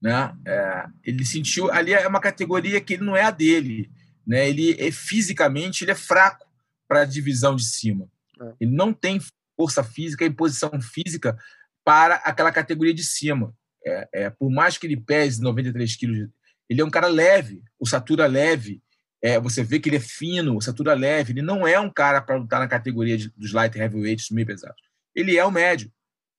Né? 0.00 0.34
É, 0.46 0.86
ele 1.04 1.24
sentiu. 1.24 1.70
Ali 1.70 1.92
é 1.92 2.08
uma 2.08 2.20
categoria 2.20 2.80
que 2.80 2.94
ele 2.94 3.04
não 3.04 3.16
é 3.16 3.22
a 3.22 3.30
dele. 3.30 3.90
Né? 4.26 4.48
Ele 4.48 4.74
é 4.80 4.90
fisicamente 4.90 5.84
ele 5.84 5.90
é 5.92 5.96
fraco 5.96 6.46
para 6.88 7.02
a 7.02 7.04
divisão 7.04 7.54
de 7.54 7.64
cima. 7.64 8.08
É. 8.40 8.52
Ele 8.60 8.72
não 8.72 8.92
tem 8.92 9.20
força 9.56 9.84
física 9.84 10.24
e 10.24 10.30
posição 10.30 10.70
física 10.80 11.38
para 11.84 12.16
aquela 12.16 12.52
categoria 12.52 12.94
de 12.94 13.04
cima. 13.04 13.54
É, 13.84 14.08
é, 14.12 14.30
por 14.30 14.50
mais 14.50 14.78
que 14.78 14.86
ele 14.86 14.96
pese 14.96 15.42
93 15.42 15.96
quilos, 15.96 16.28
ele 16.68 16.80
é 16.80 16.84
um 16.84 16.90
cara 16.90 17.08
leve, 17.08 17.62
o 17.78 17.86
Satura 17.86 18.26
leve. 18.26 18.82
É, 19.24 19.38
você 19.38 19.62
vê 19.62 19.78
que 19.78 19.88
ele 19.88 19.96
é 19.96 20.00
fino, 20.00 20.56
o 20.56 20.60
Satura 20.60 20.94
leve. 20.94 21.32
Ele 21.32 21.42
não 21.42 21.66
é 21.66 21.78
um 21.78 21.90
cara 21.90 22.20
para 22.20 22.36
lutar 22.36 22.60
na 22.60 22.68
categoria 22.68 23.16
de, 23.16 23.30
dos 23.30 23.52
light 23.52 23.76
heavyweights 23.76 24.30
meio 24.30 24.46
pesados. 24.46 24.80
Ele 25.14 25.36
é 25.36 25.44
o 25.44 25.50
médio. 25.50 25.92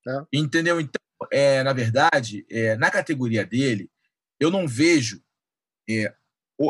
É. 0.08 0.22
Entendeu? 0.34 0.82
Então, 0.82 1.02
é, 1.32 1.64
na 1.64 1.72
verdade, 1.72 2.46
é, 2.50 2.76
na 2.76 2.92
categoria 2.92 3.46
dele, 3.46 3.90
eu 4.40 4.52
não 4.52 4.68
vejo 4.68 5.22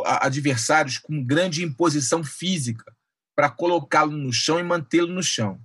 adversários 0.05 0.97
com 0.97 1.23
grande 1.23 1.63
imposição 1.63 2.23
física 2.23 2.95
para 3.35 3.49
colocá-lo 3.49 4.11
no 4.11 4.31
chão 4.31 4.59
e 4.59 4.63
mantê-lo 4.63 5.11
no 5.11 5.23
chão. 5.23 5.59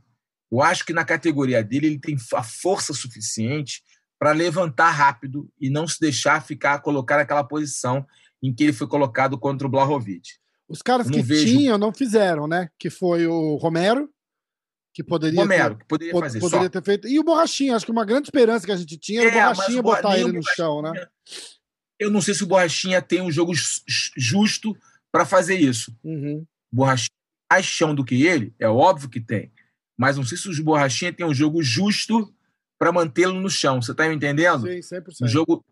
Eu 0.51 0.63
acho 0.63 0.85
que 0.85 0.93
na 0.93 1.05
categoria 1.05 1.63
dele 1.63 1.87
ele 1.89 1.99
tem 1.99 2.17
a 2.35 2.43
força 2.43 2.93
suficiente 2.93 3.83
para 4.19 4.33
levantar 4.33 4.91
rápido 4.91 5.49
e 5.61 5.71
não 5.71 5.87
se 5.87 6.01
deixar 6.01 6.45
ficar 6.45 6.81
colocar 6.81 7.19
naquela 7.19 7.45
posição 7.45 8.05
em 8.43 8.55
que 8.55 8.65
ele 8.65 8.73
foi 8.73 8.87
colocado 8.87 9.39
contra 9.39 9.67
o 9.67 9.71
Blahovic. 9.71 10.23
Os 10.69 10.83
caras 10.83 11.09
que 11.09 11.23
vejo... 11.23 11.47
tinham 11.47 11.79
não 11.79 11.93
fizeram, 11.93 12.47
né? 12.47 12.69
Que 12.79 12.91
foi 12.91 13.27
o 13.27 13.57
Romero, 13.57 14.11
que 14.93 15.03
poderia, 15.03 15.41
Romero, 15.41 15.75
ter, 15.75 15.81
que 15.81 15.87
poderia, 15.87 16.21
fazer, 16.21 16.41
poderia 16.41 16.71
ter 16.71 16.83
feito. 16.83 17.09
E 17.09 17.19
o 17.19 17.25
Borrachinha, 17.25 17.77
acho 17.77 17.87
que 17.87 17.93
uma 17.93 18.05
grande 18.05 18.27
esperança 18.27 18.67
que 18.67 18.73
a 18.73 18.77
gente 18.77 18.99
tinha 18.99 19.23
era 19.23 19.31
é, 19.31 19.47
o 19.47 19.55
Borrachinha 19.55 19.83
botar 19.83 20.19
ele 20.19 20.33
no 20.33 20.43
chão, 20.43 20.83
né? 20.83 21.07
Eu 21.99 22.11
não 22.11 22.21
sei 22.21 22.35
se 22.35 22.45
o 22.45 22.47
Borrachinha 22.47 23.01
tem 23.01 23.21
um 23.21 23.31
jogo 23.31 23.53
justo 24.17 24.77
para 25.11 25.25
fazer 25.25 25.57
isso. 25.57 25.97
Uhum. 26.03 26.45
Borrachinha 26.73 27.17
mais 27.51 27.65
chão 27.65 27.95
do 27.95 28.05
que 28.05 28.27
ele, 28.27 28.53
é 28.59 28.69
óbvio 28.69 29.09
que 29.09 29.21
tem. 29.21 29.51
Mas 29.99 30.17
não 30.17 30.25
sei 30.25 30.39
se 30.39 30.49
o 30.49 30.65
Borrachinha 30.65 31.13
tem 31.13 31.27
um 31.27 31.35
jogo 31.35 31.61
justo 31.63 32.33
para 32.79 32.93
mantê-lo 32.93 33.41
no 33.41 33.51
chão. 33.51 33.83
Você 33.83 33.91
está 33.91 34.09
me 34.09 34.15
entendendo? 34.15 34.63
Sim, 34.63 34.97
100%. 34.97 35.17
Um 35.23 35.29
jogo, 35.29 35.65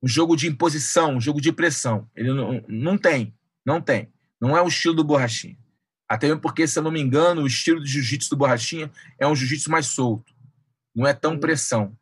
um 0.00 0.06
jogo 0.06 0.36
de 0.36 0.46
imposição, 0.46 1.16
um 1.16 1.20
jogo 1.20 1.40
de 1.40 1.52
pressão. 1.52 2.08
Ele 2.14 2.32
não, 2.32 2.64
não 2.68 2.96
tem. 2.96 3.34
Não 3.64 3.80
tem. 3.80 4.12
Não 4.40 4.56
é 4.56 4.62
o 4.62 4.68
estilo 4.68 4.94
do 4.94 5.02
Borrachinha. 5.02 5.58
Até 6.08 6.28
mesmo 6.28 6.40
porque, 6.40 6.68
se 6.68 6.78
eu 6.78 6.84
não 6.84 6.92
me 6.92 7.00
engano, 7.00 7.42
o 7.42 7.46
estilo 7.48 7.82
de 7.82 7.90
jiu-jitsu 7.90 8.30
do 8.30 8.36
Borrachinha 8.36 8.92
é 9.18 9.26
um 9.26 9.34
jiu-jitsu 9.34 9.68
mais 9.70 9.86
solto. 9.86 10.32
Não 10.94 11.04
é 11.04 11.12
tão 11.12 11.32
uhum. 11.32 11.40
pressão. 11.40 11.98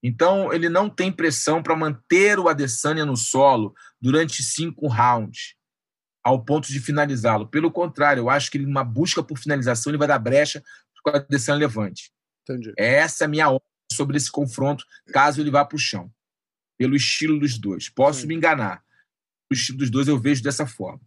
Então, 0.00 0.52
ele 0.52 0.68
não 0.68 0.88
tem 0.88 1.10
pressão 1.10 1.62
para 1.62 1.74
manter 1.74 2.38
o 2.38 2.48
Adesanya 2.48 3.04
no 3.04 3.16
solo 3.16 3.74
durante 4.00 4.42
cinco 4.42 4.86
rounds, 4.86 5.56
ao 6.24 6.42
ponto 6.42 6.68
de 6.68 6.80
finalizá-lo. 6.80 7.46
Pelo 7.46 7.70
contrário, 7.70 8.22
eu 8.22 8.30
acho 8.30 8.50
que 8.50 8.56
ele, 8.56 8.66
numa 8.66 8.82
busca 8.82 9.22
por 9.22 9.38
finalização, 9.38 9.90
ele 9.90 9.98
vai 9.98 10.08
dar 10.08 10.18
brecha 10.18 10.64
para 11.02 11.12
o 11.12 11.16
Adesanya 11.18 11.58
levante. 11.58 12.10
Entendi. 12.42 12.72
Essa 12.78 13.24
é 13.24 13.26
a 13.26 13.28
minha 13.28 13.48
opinião 13.48 13.62
sobre 13.92 14.16
esse 14.16 14.30
confronto, 14.30 14.84
caso 15.12 15.40
ele 15.40 15.50
vá 15.50 15.64
para 15.64 15.76
o 15.76 15.78
chão. 15.78 16.10
Pelo 16.78 16.96
estilo 16.96 17.38
dos 17.38 17.58
dois. 17.58 17.88
Posso 17.90 18.22
Sim. 18.22 18.28
me 18.28 18.34
enganar. 18.34 18.82
O 19.50 19.54
estilo 19.54 19.78
dos 19.78 19.90
dois 19.90 20.08
eu 20.08 20.18
vejo 20.18 20.42
dessa 20.42 20.66
forma. 20.66 21.02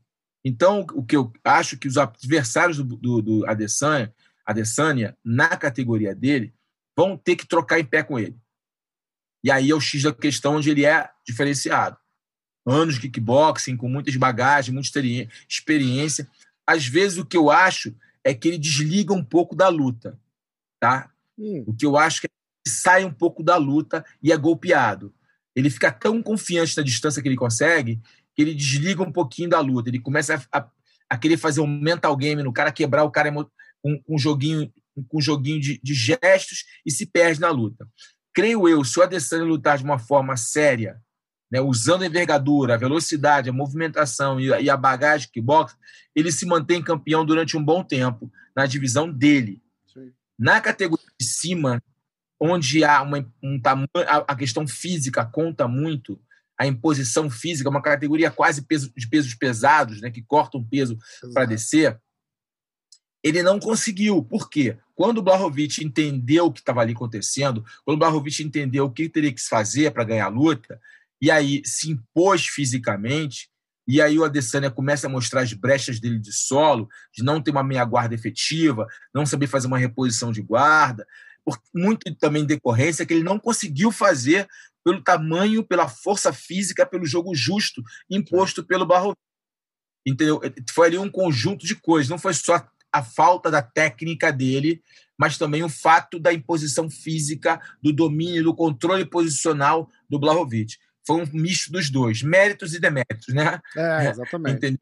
Então, 0.45 0.85
o 0.93 1.03
que 1.03 1.17
eu 1.17 1.33
acho 1.43 1.77
que 1.77 1.87
os 1.87 1.97
adversários 1.97 2.77
do, 2.77 2.95
do, 2.95 3.21
do 3.21 3.45
Adesanya, 3.47 4.13
Adesanya, 4.45 5.17
na 5.25 5.49
categoria 5.57 6.15
dele, 6.15 6.53
vão 6.95 7.17
ter 7.17 7.35
que 7.35 7.45
trocar 7.45 7.79
em 7.79 7.85
pé 7.85 8.03
com 8.03 8.17
ele. 8.17 8.39
E 9.43 9.51
aí 9.51 9.71
é 9.71 9.75
o 9.75 9.81
X 9.81 10.03
da 10.03 10.13
questão 10.13 10.55
onde 10.55 10.69
ele 10.69 10.85
é 10.85 11.09
diferenciado. 11.25 11.97
Anos 12.69 12.95
de 12.95 13.01
kickboxing, 13.01 13.77
com 13.77 13.87
muitas 13.87 14.15
bagagens, 14.15 14.73
muita 14.73 14.99
experiência. 15.47 16.27
Às 16.65 16.85
vezes 16.85 17.17
o 17.17 17.25
que 17.25 17.37
eu 17.37 17.49
acho 17.49 17.95
é 18.23 18.33
que 18.33 18.47
ele 18.47 18.57
desliga 18.57 19.13
um 19.13 19.23
pouco 19.23 19.55
da 19.55 19.69
luta. 19.69 20.19
Tá? 20.79 21.09
Hum. 21.37 21.63
O 21.67 21.73
que 21.73 21.85
eu 21.85 21.97
acho 21.97 22.21
que 22.21 22.27
ele 22.27 22.73
sai 22.73 23.05
um 23.05 23.11
pouco 23.11 23.41
da 23.41 23.57
luta 23.57 24.05
e 24.21 24.31
é 24.31 24.37
golpeado. 24.37 25.13
Ele 25.55 25.69
fica 25.69 25.91
tão 25.91 26.21
confiante 26.21 26.75
na 26.77 26.83
distância 26.83 27.21
que 27.21 27.27
ele 27.27 27.37
consegue 27.37 27.99
que 28.35 28.43
ele 28.43 28.53
desliga 28.53 29.01
um 29.01 29.11
pouquinho 29.11 29.49
da 29.49 29.59
luta. 29.59 29.89
Ele 29.89 29.99
começa 29.99 30.35
a, 30.35 30.59
a, 30.59 30.69
a 31.09 31.17
querer 31.17 31.37
fazer 31.37 31.59
um 31.59 31.65
mental 31.65 32.15
game 32.15 32.43
no 32.43 32.53
cara, 32.53 32.71
quebrar 32.71 33.03
o 33.03 33.09
cara 33.09 33.31
com, 33.81 33.99
um 34.07 34.17
joguinho, 34.19 34.71
com 35.07 35.17
um 35.17 35.21
joguinho 35.21 35.59
de, 35.59 35.79
de 35.81 35.93
gestos 35.95 36.65
e 36.85 36.91
se 36.91 37.07
perde 37.07 37.39
na 37.39 37.49
luta 37.49 37.87
creio 38.37 38.69
eu, 38.69 38.83
se 38.83 38.99
o 38.99 39.01
Adesanya 39.01 39.43
lutar 39.45 39.79
de 39.79 39.83
uma 39.83 39.97
forma 39.97 40.37
séria, 40.37 41.01
né, 41.51 41.61
usando 41.61 42.03
a 42.03 42.05
envergadura, 42.05 42.73
a 42.73 42.77
velocidade, 42.77 43.49
a 43.49 43.53
movimentação 43.53 44.39
e 44.39 44.53
a, 44.53 44.61
e 44.61 44.69
a 44.69 44.77
bagagem 44.77 45.29
que 45.31 45.41
boxe, 45.41 45.75
ele 46.15 46.31
se 46.31 46.45
mantém 46.45 46.81
campeão 46.81 47.25
durante 47.25 47.55
um 47.55 47.63
bom 47.63 47.83
tempo 47.83 48.31
na 48.55 48.65
divisão 48.65 49.11
dele. 49.11 49.61
Sim. 49.93 50.11
Na 50.37 50.59
categoria 50.59 51.05
de 51.19 51.25
cima, 51.25 51.81
onde 52.39 52.83
há 52.83 53.01
uma, 53.01 53.25
um 53.41 53.59
tamanho, 53.59 53.87
a, 53.95 54.17
a, 54.17 54.35
questão 54.35 54.67
física 54.67 55.25
conta 55.25 55.67
muito, 55.67 56.19
a 56.57 56.65
imposição 56.65 57.29
física, 57.29 57.69
uma 57.69 57.81
categoria 57.81 58.31
quase 58.31 58.63
peso, 58.63 58.91
de 58.95 59.07
pesos 59.07 59.33
pesados, 59.35 60.01
né, 60.01 60.09
que 60.09 60.21
cortam 60.21 60.63
peso 60.63 60.97
para 61.33 61.45
descer, 61.45 61.99
ele 63.23 63.43
não 63.43 63.59
conseguiu. 63.59 64.23
Por 64.23 64.49
quê? 64.49 64.77
Quando 64.95 65.19
o 65.19 65.21
Blahovic 65.21 65.83
entendeu 65.83 66.45
o 66.45 66.51
que 66.51 66.59
estava 66.59 66.81
ali 66.81 66.93
acontecendo, 66.93 67.63
quando 67.85 67.97
o 67.97 67.99
Blahovic 67.99 68.41
entendeu 68.41 68.85
o 68.85 68.91
que 68.91 69.09
teria 69.09 69.33
que 69.33 69.41
fazer 69.41 69.91
para 69.91 70.03
ganhar 70.03 70.25
a 70.25 70.29
luta, 70.29 70.79
e 71.21 71.31
aí 71.31 71.61
se 71.65 71.91
impôs 71.91 72.45
fisicamente, 72.45 73.49
e 73.87 74.01
aí 74.01 74.19
o 74.19 74.25
Adesanya 74.25 74.69
começa 74.69 75.07
a 75.07 75.09
mostrar 75.09 75.41
as 75.41 75.53
brechas 75.53 75.99
dele 75.99 76.19
de 76.19 76.33
solo, 76.33 76.89
de 77.13 77.23
não 77.23 77.41
ter 77.41 77.51
uma 77.51 77.63
meia 77.63 77.85
guarda 77.85 78.13
efetiva, 78.13 78.85
não 79.13 79.25
saber 79.25 79.47
fazer 79.47 79.67
uma 79.67 79.77
reposição 79.77 80.31
de 80.31 80.41
guarda, 80.41 81.07
por 81.45 81.57
muito 81.73 82.13
também 82.15 82.45
decorrência 82.45 83.05
que 83.05 83.13
ele 83.13 83.23
não 83.23 83.39
conseguiu 83.39 83.89
fazer 83.89 84.45
pelo 84.83 85.01
tamanho, 85.01 85.63
pela 85.63 85.87
força 85.87 86.33
física, 86.33 86.85
pelo 86.85 87.05
jogo 87.05 87.33
justo 87.33 87.81
imposto 88.09 88.63
pelo 88.63 88.85
Blahovic. 88.85 89.17
Entendeu? 90.05 90.41
Foi 90.71 90.87
ali 90.87 90.97
um 90.97 91.09
conjunto 91.09 91.65
de 91.65 91.75
coisas, 91.75 92.09
não 92.09 92.17
foi 92.17 92.33
só 92.33 92.65
a 92.91 93.03
falta 93.03 93.49
da 93.49 93.61
técnica 93.61 94.31
dele, 94.31 94.81
mas 95.17 95.37
também 95.37 95.63
o 95.63 95.69
fato 95.69 96.19
da 96.19 96.33
imposição 96.33 96.89
física, 96.89 97.61
do 97.81 97.93
domínio, 97.93 98.43
do 98.43 98.55
controle 98.55 99.05
posicional 99.05 99.89
do 100.09 100.19
Blahovic. 100.19 100.77
Foi 101.07 101.23
um 101.23 101.25
misto 101.31 101.71
dos 101.71 101.89
dois, 101.89 102.21
méritos 102.21 102.73
e 102.73 102.79
deméritos, 102.79 103.33
né? 103.33 103.61
É, 103.75 104.09
exatamente. 104.11 104.57
Entendeu? 104.57 104.79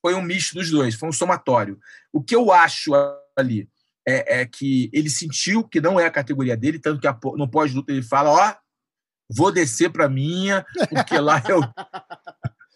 Foi 0.00 0.14
um 0.14 0.22
misto 0.22 0.54
dos 0.54 0.70
dois, 0.70 0.94
foi 0.94 1.08
um 1.08 1.12
somatório. 1.12 1.78
O 2.12 2.22
que 2.22 2.34
eu 2.34 2.52
acho 2.52 2.92
ali 3.36 3.68
é, 4.06 4.42
é 4.42 4.46
que 4.46 4.88
ele 4.92 5.10
sentiu 5.10 5.66
que 5.66 5.80
não 5.80 5.98
é 5.98 6.06
a 6.06 6.10
categoria 6.10 6.56
dele, 6.56 6.78
tanto 6.78 7.00
que 7.00 7.08
no 7.36 7.50
pós-luta 7.50 7.92
ele 7.92 8.02
fala: 8.02 8.30
Ó, 8.30 8.54
vou 9.28 9.50
descer 9.50 9.90
para 9.90 10.08
minha, 10.08 10.64
porque 10.88 11.18
lá 11.18 11.42
eu. 11.48 11.60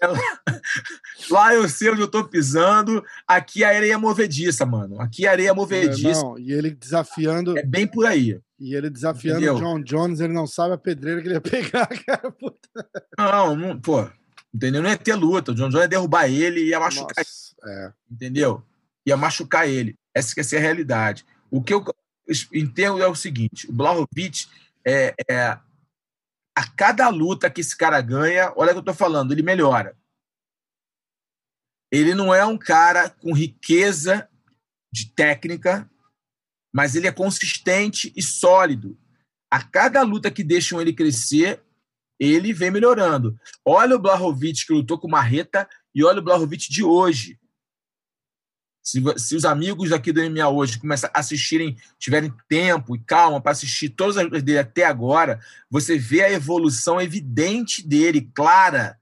Lá 1.31 1.55
eu 1.55 1.69
sei 1.69 1.91
onde 1.91 2.01
eu 2.01 2.09
tô 2.09 2.25
pisando. 2.25 3.05
Aqui 3.27 3.65
a 3.65 3.69
areia 3.69 3.95
é 3.95 3.97
movediça, 3.97 4.67
mano. 4.67 5.01
Aqui 5.01 5.27
a 5.27 5.31
areia 5.31 5.51
é 5.51 5.53
movediça. 5.53 6.23
Não, 6.23 6.39
e 6.39 6.53
ele 6.53 6.71
desafiando. 6.71 7.59
É 7.59 7.63
bem 7.63 7.87
por 7.87 8.07
aí. 8.07 8.41
E 8.59 8.75
ele 8.75 8.89
desafiando 8.89 9.55
o 9.55 9.59
John 9.59 9.83
Jones, 9.83 10.21
ele 10.21 10.33
não 10.33 10.47
sabe 10.47 10.75
a 10.75 10.79
pedreira 10.79 11.21
que 11.21 11.29
ele 11.29 11.35
ia 11.35 11.41
pegar, 11.41 11.87
cara. 12.07 12.31
Puta. 12.31 12.89
Não, 13.19 13.57
não, 13.57 13.81
pô. 13.81 14.09
Entendeu? 14.55 14.83
Não 14.83 14.91
ia 14.91 14.97
ter 14.97 15.15
luta. 15.15 15.53
O 15.53 15.55
John 15.55 15.69
Jones 15.69 15.83
ia 15.83 15.89
derrubar 15.89 16.29
ele 16.29 16.61
e 16.61 16.69
ia 16.71 16.81
machucar 16.81 17.15
Nossa, 17.19 17.55
é. 17.67 17.93
Entendeu? 18.11 18.63
Ia 19.05 19.17
machucar 19.17 19.69
ele. 19.69 19.97
Essa 20.15 20.35
que 20.35 20.55
é 20.55 20.59
a 20.59 20.63
realidade. 20.63 21.27
O 21.51 21.63
que 21.63 21.75
eu 21.75 21.85
entendo 22.53 23.03
é 23.03 23.07
o 23.07 23.15
seguinte: 23.15 23.69
o 23.69 23.73
Blahovic 23.73 24.47
é, 24.87 25.15
é 25.29 25.59
a 26.57 26.67
cada 26.67 27.11
luta 27.11 27.51
que 27.51 27.61
esse 27.61 27.77
cara 27.77 28.01
ganha, 28.01 28.51
olha 28.57 28.71
o 28.71 28.73
que 28.73 28.79
eu 28.79 28.85
tô 28.85 28.95
falando, 28.95 29.33
ele 29.33 29.43
melhora. 29.43 29.95
Ele 31.93 32.15
não 32.15 32.35
é 32.35 32.47
um 32.47 32.57
cara 32.57 33.11
com 33.11 33.35
riqueza 33.35 34.27
de 34.91 35.13
técnica, 35.13 35.89
mas 36.75 36.95
ele 36.95 37.07
é 37.07 37.13
consistente 37.13 38.11
e 38.17 38.23
sólido. 38.23 38.99
A 39.51 39.63
cada 39.63 40.01
luta 40.03 40.31
que 40.31 40.43
deixam 40.43 40.81
ele 40.81 40.95
crescer, 40.95 41.63
ele 42.19 42.55
vem 42.55 42.71
melhorando. 42.71 43.39
Olha 43.63 43.95
o 43.95 44.01
Blahovic 44.01 44.67
que 44.67 44.73
lutou 44.73 44.99
com 44.99 45.09
Marreta 45.09 45.69
e 45.95 46.03
olha 46.03 46.21
o 46.21 46.25
Blahovic 46.25 46.71
de 46.71 46.83
hoje. 46.83 47.39
Se, 48.87 49.03
se 49.17 49.35
os 49.35 49.45
amigos 49.45 49.91
aqui 49.91 50.13
do 50.13 50.23
MMA 50.23 50.49
hoje 50.49 50.79
começam 50.79 51.11
a 51.13 51.19
assistirem, 51.19 51.77
tiverem 51.99 52.33
tempo 52.49 52.95
e 52.95 53.01
calma 53.01 53.41
para 53.41 53.51
assistir 53.51 53.89
todas 53.89 54.17
as 54.17 54.45
dele 54.45 54.61
até 54.61 54.85
agora, 54.85 55.41
você 55.69 55.99
vê 55.99 56.23
a 56.23 56.31
evolução 56.31 57.01
evidente 57.01 57.85
dele, 57.85 58.31
clara, 58.33 58.97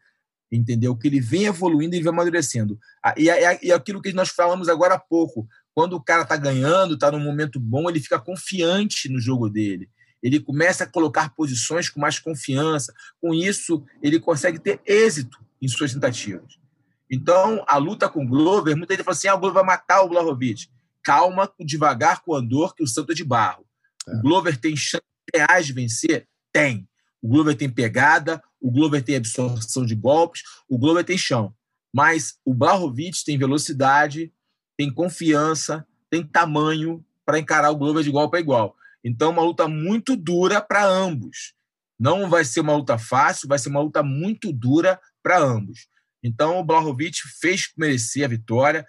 entendeu? 0.51 0.97
Que 0.97 1.09
ele 1.09 1.21
vem 1.21 1.45
evoluindo 1.45 1.95
e 1.95 2.01
vem 2.01 2.09
amadurecendo. 2.09 2.79
E 3.15 3.71
aquilo 3.71 4.01
que 4.01 4.15
nós 4.15 4.31
falamos 4.31 4.71
agora 4.71 4.95
há 4.95 4.99
pouco, 4.99 5.47
quando 5.75 5.93
o 5.97 6.03
cara 6.03 6.23
está 6.23 6.39
ganhando, 6.39 6.95
está 6.95 7.13
num 7.13 7.21
momento 7.21 7.61
bom, 7.61 7.91
ele 7.91 8.01
fica 8.01 8.19
confiante 8.19 9.11
no 9.11 9.21
jogo 9.21 9.51
dele. 9.51 9.91
Ele 10.23 10.41
começa 10.41 10.85
a 10.85 10.87
colocar 10.87 11.35
posições 11.35 11.91
com 11.91 12.01
mais 12.01 12.19
confiança. 12.19 12.91
Com 13.21 13.35
isso, 13.35 13.85
ele 14.03 14.19
consegue 14.19 14.59
ter 14.59 14.81
êxito 14.87 15.45
em 15.61 15.69
suas 15.69 15.93
tentativas. 15.93 16.64
Então, 17.11 17.65
a 17.67 17.77
luta 17.77 18.09
com 18.09 18.25
o 18.25 18.29
Glover, 18.29 18.77
muita 18.77 18.95
gente 18.95 19.05
fala 19.05 19.17
assim: 19.17 19.29
ah, 19.29 19.35
o 19.35 19.39
Glover 19.39 19.55
vai 19.55 19.77
matar 19.77 20.03
o 20.03 20.09
Blahovic. 20.09 20.69
Calma, 21.03 21.53
devagar 21.61 22.23
com 22.23 22.33
o 22.33 22.35
andor, 22.35 22.75
que 22.75 22.83
o 22.83 22.87
santo 22.87 23.13
é 23.13 23.15
de 23.15 23.25
barro. 23.25 23.65
É. 24.09 24.17
O 24.17 24.23
Glover 24.23 24.59
tem 24.59 24.75
chances 24.77 25.07
reais 25.35 25.67
de 25.67 25.73
vencer? 25.73 26.27
Tem. 26.53 26.89
O 27.23 27.29
Glover 27.29 27.57
tem 27.57 27.71
pegada, 27.71 28.43
o 28.61 28.71
Glover 28.71 29.03
tem 29.03 29.17
absorção 29.17 29.85
de 29.85 29.95
golpes, 29.95 30.43
o 30.69 30.79
Glover 30.79 31.05
tem 31.05 31.19
chão. 31.19 31.55
Mas 31.93 32.39
o 32.45 32.53
Blahovic 32.53 33.25
tem 33.25 33.39
velocidade, 33.39 34.33
tem 34.77 34.93
confiança, 34.93 35.87
tem 36.11 36.23
tamanho 36.23 37.05
para 37.25 37.39
encarar 37.39 37.71
o 37.71 37.77
Glover 37.77 38.03
de 38.03 38.09
igual 38.09 38.29
para 38.29 38.41
igual. 38.41 38.77
Então, 39.03 39.31
uma 39.31 39.43
luta 39.43 39.69
muito 39.69 40.17
dura 40.17 40.61
para 40.61 40.85
ambos. 40.85 41.55
Não 41.99 42.29
vai 42.29 42.45
ser 42.45 42.61
uma 42.61 42.75
luta 42.75 42.99
fácil, 42.99 43.49
vai 43.49 43.59
ser 43.59 43.69
uma 43.69 43.81
luta 43.81 44.03
muito 44.03 44.53
dura 44.53 45.01
para 45.23 45.39
ambos. 45.39 45.87
Então, 46.25 46.59
o 46.59 46.65
Blahovic 46.65 47.19
fez 47.39 47.71
merecer 47.77 48.25
a 48.25 48.29
vitória. 48.29 48.87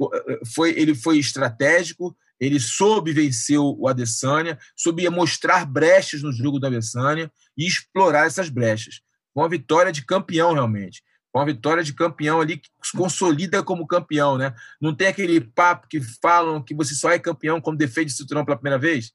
Eh, 0.00 0.40
foi, 0.54 0.70
ele 0.78 0.94
foi 0.94 1.18
estratégico, 1.18 2.16
ele 2.38 2.60
soube 2.60 3.12
vencer 3.12 3.58
o 3.58 3.88
Adesanya, 3.88 4.56
soube 4.76 5.08
mostrar 5.10 5.66
brechas 5.66 6.22
no 6.22 6.32
jogo 6.32 6.60
do 6.60 6.66
Adesanya 6.66 7.30
e 7.58 7.66
explorar 7.66 8.26
essas 8.26 8.48
brechas. 8.48 9.00
Foi 9.34 9.42
uma 9.42 9.48
vitória 9.48 9.90
de 9.90 10.04
campeão, 10.04 10.52
realmente. 10.52 11.02
uma 11.34 11.44
vitória 11.44 11.82
de 11.82 11.92
campeão 11.92 12.40
ali 12.40 12.56
que 12.56 12.70
se 12.82 12.96
consolida 12.96 13.62
como 13.62 13.86
campeão, 13.86 14.38
né? 14.38 14.54
Não 14.80 14.94
tem 14.94 15.08
aquele 15.08 15.38
papo 15.40 15.86
que 15.86 16.00
falam 16.22 16.62
que 16.62 16.74
você 16.74 16.94
só 16.94 17.10
é 17.10 17.18
campeão 17.18 17.60
quando 17.60 17.76
defende 17.76 18.10
o 18.12 18.16
cinturão 18.16 18.44
pela 18.44 18.56
primeira 18.56 18.78
vez, 18.78 19.12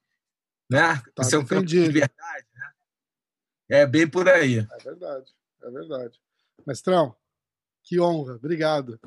né? 0.70 1.02
Tá 1.16 1.24
você 1.24 1.36
é 1.36 1.40
um 1.40 1.42
campeão 1.42 1.64
de 1.64 1.80
verdade, 1.90 2.46
né? 2.54 2.72
É 3.70 3.86
bem 3.88 4.08
por 4.08 4.30
aí. 4.30 4.60
É 4.60 4.84
verdade, 4.84 5.32
é 5.64 5.72
verdade. 5.72 6.20
Mestrão, 6.68 7.16
que 7.84 8.00
honra, 8.00 8.36
obrigado. 8.36 9.00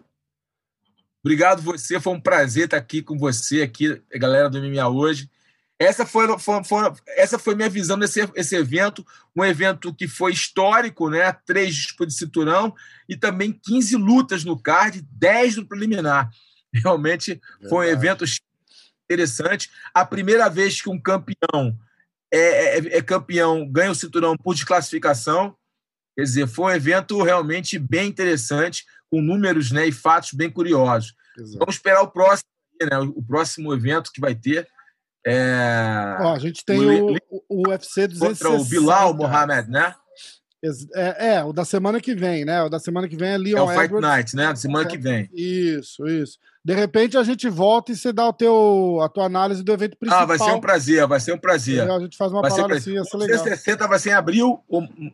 Obrigado 1.22 1.62
você, 1.62 1.98
foi 1.98 2.12
um 2.12 2.20
prazer 2.20 2.66
estar 2.66 2.76
aqui 2.76 3.02
com 3.02 3.18
você, 3.18 3.62
aqui, 3.62 4.02
galera 4.14 4.50
do 4.50 4.60
MMA 4.60 4.88
hoje. 4.88 5.30
Essa 5.78 6.06
foi, 6.06 6.38
foi, 6.38 6.62
foi, 6.62 6.92
essa 7.08 7.38
foi 7.38 7.54
minha 7.54 7.68
visão 7.68 7.98
desse 7.98 8.20
esse 8.36 8.54
evento, 8.54 9.04
um 9.34 9.44
evento 9.44 9.92
que 9.92 10.06
foi 10.06 10.32
histórico, 10.32 11.10
né? 11.10 11.32
Três 11.44 11.74
disputas 11.74 12.14
de 12.14 12.20
cinturão 12.20 12.74
e 13.08 13.16
também 13.16 13.52
15 13.52 13.96
lutas 13.96 14.44
no 14.44 14.60
card, 14.60 15.02
10 15.10 15.56
no 15.56 15.66
preliminar. 15.66 16.30
Realmente 16.72 17.34
Verdade. 17.34 17.68
foi 17.68 17.86
um 17.86 17.90
evento 17.90 18.24
interessante. 19.04 19.70
A 19.92 20.04
primeira 20.04 20.48
vez 20.48 20.80
que 20.80 20.88
um 20.88 21.00
campeão 21.00 21.76
é, 22.32 22.78
é, 22.78 22.96
é, 22.98 23.02
campeão, 23.02 23.64
ganha 23.70 23.90
o 23.90 23.94
cinturão 23.94 24.36
por 24.36 24.54
desclassificação. 24.54 25.56
Quer 26.16 26.22
dizer, 26.22 26.46
foi 26.46 26.72
um 26.72 26.76
evento 26.76 27.22
realmente 27.22 27.78
bem 27.78 28.08
interessante, 28.08 28.84
com 29.10 29.20
números 29.20 29.70
né, 29.70 29.86
e 29.86 29.92
fatos 29.92 30.32
bem 30.32 30.50
curiosos. 30.50 31.14
Exato. 31.38 31.58
Vamos 31.58 31.74
esperar 31.76 32.02
o 32.02 32.10
próximo, 32.10 32.48
né, 32.82 32.98
o 32.98 33.22
próximo 33.22 33.74
evento 33.74 34.10
que 34.12 34.20
vai 34.20 34.34
ter. 34.34 34.68
É... 35.26 36.16
Ó, 36.20 36.34
a 36.34 36.38
gente 36.38 36.64
tem 36.64 36.78
o, 36.78 37.16
o, 37.30 37.42
o 37.48 37.68
UFC 37.68 38.06
260. 38.06 38.44
Contra 38.44 38.50
o 38.50 38.64
Bilal 38.64 39.14
Mohamed, 39.14 39.70
né? 39.70 39.94
É, 40.94 41.34
é, 41.34 41.44
o 41.44 41.52
da 41.52 41.64
semana 41.64 42.00
que 42.00 42.14
vem, 42.14 42.44
né? 42.44 42.62
O 42.62 42.70
da 42.70 42.78
semana 42.78 43.06
que 43.06 43.16
vem 43.16 43.30
é 43.30 43.38
Leon 43.38 43.58
É 43.58 43.62
o 43.62 43.68
Fight 43.68 43.84
Edwards. 43.84 44.08
Night, 44.08 44.36
né? 44.36 44.46
Da 44.46 44.56
semana 44.56 44.88
que 44.88 44.96
vem. 44.96 45.28
Isso, 45.34 46.06
isso. 46.06 46.38
De 46.64 46.72
repente 46.72 47.18
a 47.18 47.22
gente 47.22 47.46
volta 47.46 47.92
e 47.92 47.96
você 47.96 48.10
dá 48.10 48.26
o 48.26 48.32
teu, 48.32 48.98
a 49.02 49.08
tua 49.10 49.26
análise 49.26 49.62
do 49.62 49.70
evento 49.70 49.98
principal. 49.98 50.22
Ah, 50.22 50.24
vai 50.24 50.38
ser 50.38 50.50
um 50.50 50.60
prazer, 50.60 51.06
vai 51.06 51.20
ser 51.20 51.34
um 51.34 51.38
prazer. 51.38 51.90
A 51.90 52.00
gente 52.00 52.16
faz 52.16 52.32
uma 52.32 52.40
vai 52.40 52.50
parada 52.50 52.74
assim, 52.74 52.92
ia 52.92 53.04
ser 53.04 53.18
legal. 53.18 53.36
260 53.36 53.86
vai 53.86 53.98
ser 53.98 54.10
em 54.10 54.12
abril, 54.14 54.58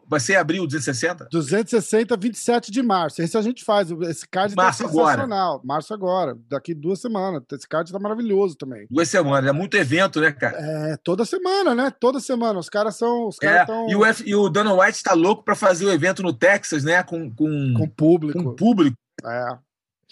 vai 0.07 0.21
ser 0.21 0.35
em 0.35 0.37
abril 0.37 0.65
260? 0.65 1.27
260, 1.29 2.17
27 2.17 2.71
de 2.71 2.81
março. 2.83 3.21
Esse 3.21 3.37
a 3.37 3.43
gente 3.43 3.65
faz. 3.65 3.91
Esse 3.91 4.29
card 4.29 4.55
março 4.55 4.85
tá 4.85 4.89
sensacional. 4.89 5.55
Agora. 5.55 5.61
Março 5.65 5.93
agora, 5.93 6.39
daqui 6.49 6.73
duas 6.73 7.01
semanas. 7.01 7.43
Esse 7.53 7.67
card 7.67 7.91
tá 7.91 7.99
maravilhoso 7.99 8.55
também. 8.57 8.87
Duas 8.89 9.09
semanas, 9.09 9.51
é 9.51 9.53
muito 9.53 9.77
evento, 9.77 10.21
né, 10.21 10.31
cara? 10.31 10.57
É, 10.57 10.97
toda 11.03 11.25
semana, 11.25 11.75
né? 11.75 11.93
Toda 11.99 12.21
semana. 12.21 12.61
Os 12.61 12.69
caras 12.69 12.95
são. 12.95 13.27
Os 13.27 13.39
caras 13.39 13.63
é, 13.63 13.67
tão... 13.67 13.91
e, 13.91 13.97
o 13.97 14.05
F, 14.05 14.23
e 14.25 14.37
o 14.37 14.49
Dana 14.49 14.73
White 14.73 15.03
tá 15.03 15.15
louco 15.15 15.43
para 15.43 15.57
fazer 15.57 15.85
o 15.85 15.93
evento 15.93 16.23
no 16.23 16.33
Texas, 16.33 16.85
né? 16.85 17.03
Com, 17.03 17.29
com, 17.29 17.75
com 17.77 17.89
público. 17.89 18.41
Com 18.41 18.55
público. 18.55 18.97
É 19.25 19.70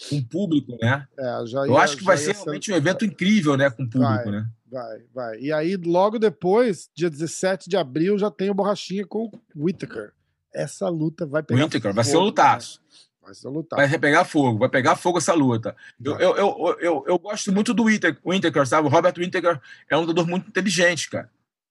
com 0.08 0.22
público, 0.22 0.76
né? 0.80 1.06
É, 1.18 1.22
ia, 1.22 1.66
Eu 1.66 1.76
acho 1.76 1.96
que 1.96 2.04
vai 2.04 2.16
ser 2.16 2.34
realmente 2.34 2.66
ser... 2.66 2.72
um 2.72 2.76
evento 2.76 3.04
incrível, 3.04 3.56
né? 3.56 3.68
Com 3.70 3.88
público, 3.88 4.24
vai, 4.24 4.30
né? 4.30 4.46
Vai, 4.70 4.98
vai. 5.14 5.38
E 5.40 5.52
aí, 5.52 5.76
logo 5.76 6.18
depois, 6.18 6.88
dia 6.94 7.10
17 7.10 7.68
de 7.68 7.76
abril, 7.76 8.18
já 8.18 8.30
tem 8.30 8.50
o 8.50 8.54
Borrachinha 8.54 9.06
com 9.06 9.24
o 9.24 9.64
Whittaker. 9.64 10.12
Essa 10.54 10.88
luta 10.88 11.26
vai 11.26 11.42
pegar. 11.42 11.64
Whittaker, 11.64 11.92
vai 11.92 12.04
ser 12.04 12.16
um 12.16 12.20
lutaço. 12.22 12.80
Né? 12.80 12.98
Vai 13.22 13.34
ser 13.34 13.48
lutar. 13.48 13.76
Vai 13.76 13.98
pegar 13.98 14.24
fogo, 14.24 14.58
vai 14.58 14.68
pegar 14.70 14.96
fogo 14.96 15.18
essa 15.18 15.34
luta. 15.34 15.76
Eu, 16.02 16.18
eu, 16.18 16.36
eu, 16.36 16.76
eu, 16.80 17.04
eu, 17.06 17.18
gosto 17.18 17.52
muito 17.52 17.74
do 17.74 17.84
Whittaker, 17.84 18.66
sabe? 18.66 18.88
O 18.88 18.90
Robert 18.90 19.14
Whittaker 19.18 19.60
é 19.90 19.96
um 19.96 20.00
lutador 20.00 20.26
muito 20.26 20.48
inteligente, 20.48 21.10
cara 21.10 21.30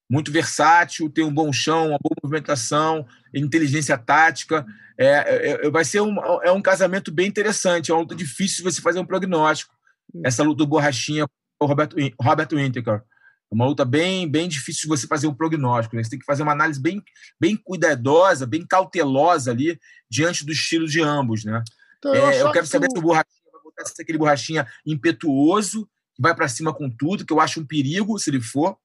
muito 0.10 0.32
versátil, 0.32 1.10
tem 1.10 1.24
um 1.24 1.34
bom 1.34 1.52
chão, 1.52 1.90
uma 1.90 2.00
boa 2.02 2.16
movimentação, 2.24 3.06
inteligência 3.34 3.98
tática. 3.98 4.66
É, 4.98 5.08
é, 5.08 5.66
é, 5.66 5.70
vai 5.70 5.84
ser 5.84 6.02
um, 6.02 6.18
é 6.44 6.52
um 6.52 6.62
casamento 6.62 7.12
bem 7.12 7.28
interessante, 7.28 7.92
é 7.92 7.94
uma 7.94 8.02
luta 8.02 8.16
difícil 8.16 8.64
você 8.64 8.82
fazer 8.82 9.00
um 9.00 9.06
prognóstico. 9.06 9.74
Hum. 10.14 10.22
Essa 10.26 10.44
luta 10.44 10.60
do 10.60 10.68
Borrachinha 10.68 11.28
com 11.60 11.66
o 11.66 11.68
Roberto, 11.68 11.96
Roberto 12.20 12.56
Whittaker. 12.56 13.02
É 13.50 13.56
uma 13.56 13.66
luta 13.66 13.86
bem, 13.86 14.30
bem 14.30 14.48
difícil 14.48 14.84
de 14.84 14.88
você 14.88 15.08
fazer 15.08 15.28
um 15.28 15.34
prognóstico. 15.34 15.96
Né? 15.96 16.04
Você 16.04 16.10
tem 16.10 16.20
que 16.20 16.26
fazer 16.26 16.44
uma 16.44 16.52
análise 16.52 16.82
bem, 16.82 17.02
bem 17.40 17.56
cuidadosa, 17.56 18.46
bem 18.46 18.66
cautelosa 18.66 19.52
ali, 19.52 19.80
diante 20.10 20.46
do 20.46 20.52
estilo 20.52 20.88
de 20.88 21.02
ambos. 21.02 21.46
Né? 21.46 21.64
Então, 21.98 22.14
eu, 22.14 22.30
é, 22.30 22.42
eu 22.42 22.52
quero 22.52 22.66
saber 22.66 22.90
se 22.92 22.98
o 22.98 23.02
Borrachinha 23.02 23.52
vai 23.52 23.62
voltar 23.62 23.84
a 23.84 23.86
ser 23.86 24.02
aquele 24.02 24.18
Borrachinha 24.18 24.68
impetuoso, 24.86 25.88
que 26.14 26.22
vai 26.22 26.36
para 26.36 26.48
cima 26.48 26.74
com 26.74 26.90
tudo, 26.90 27.26
que 27.26 27.32
eu 27.32 27.40
acho 27.40 27.62
um 27.62 27.66
perigo 27.66 28.20
se 28.20 28.30
ele 28.30 28.42
for. 28.42 28.78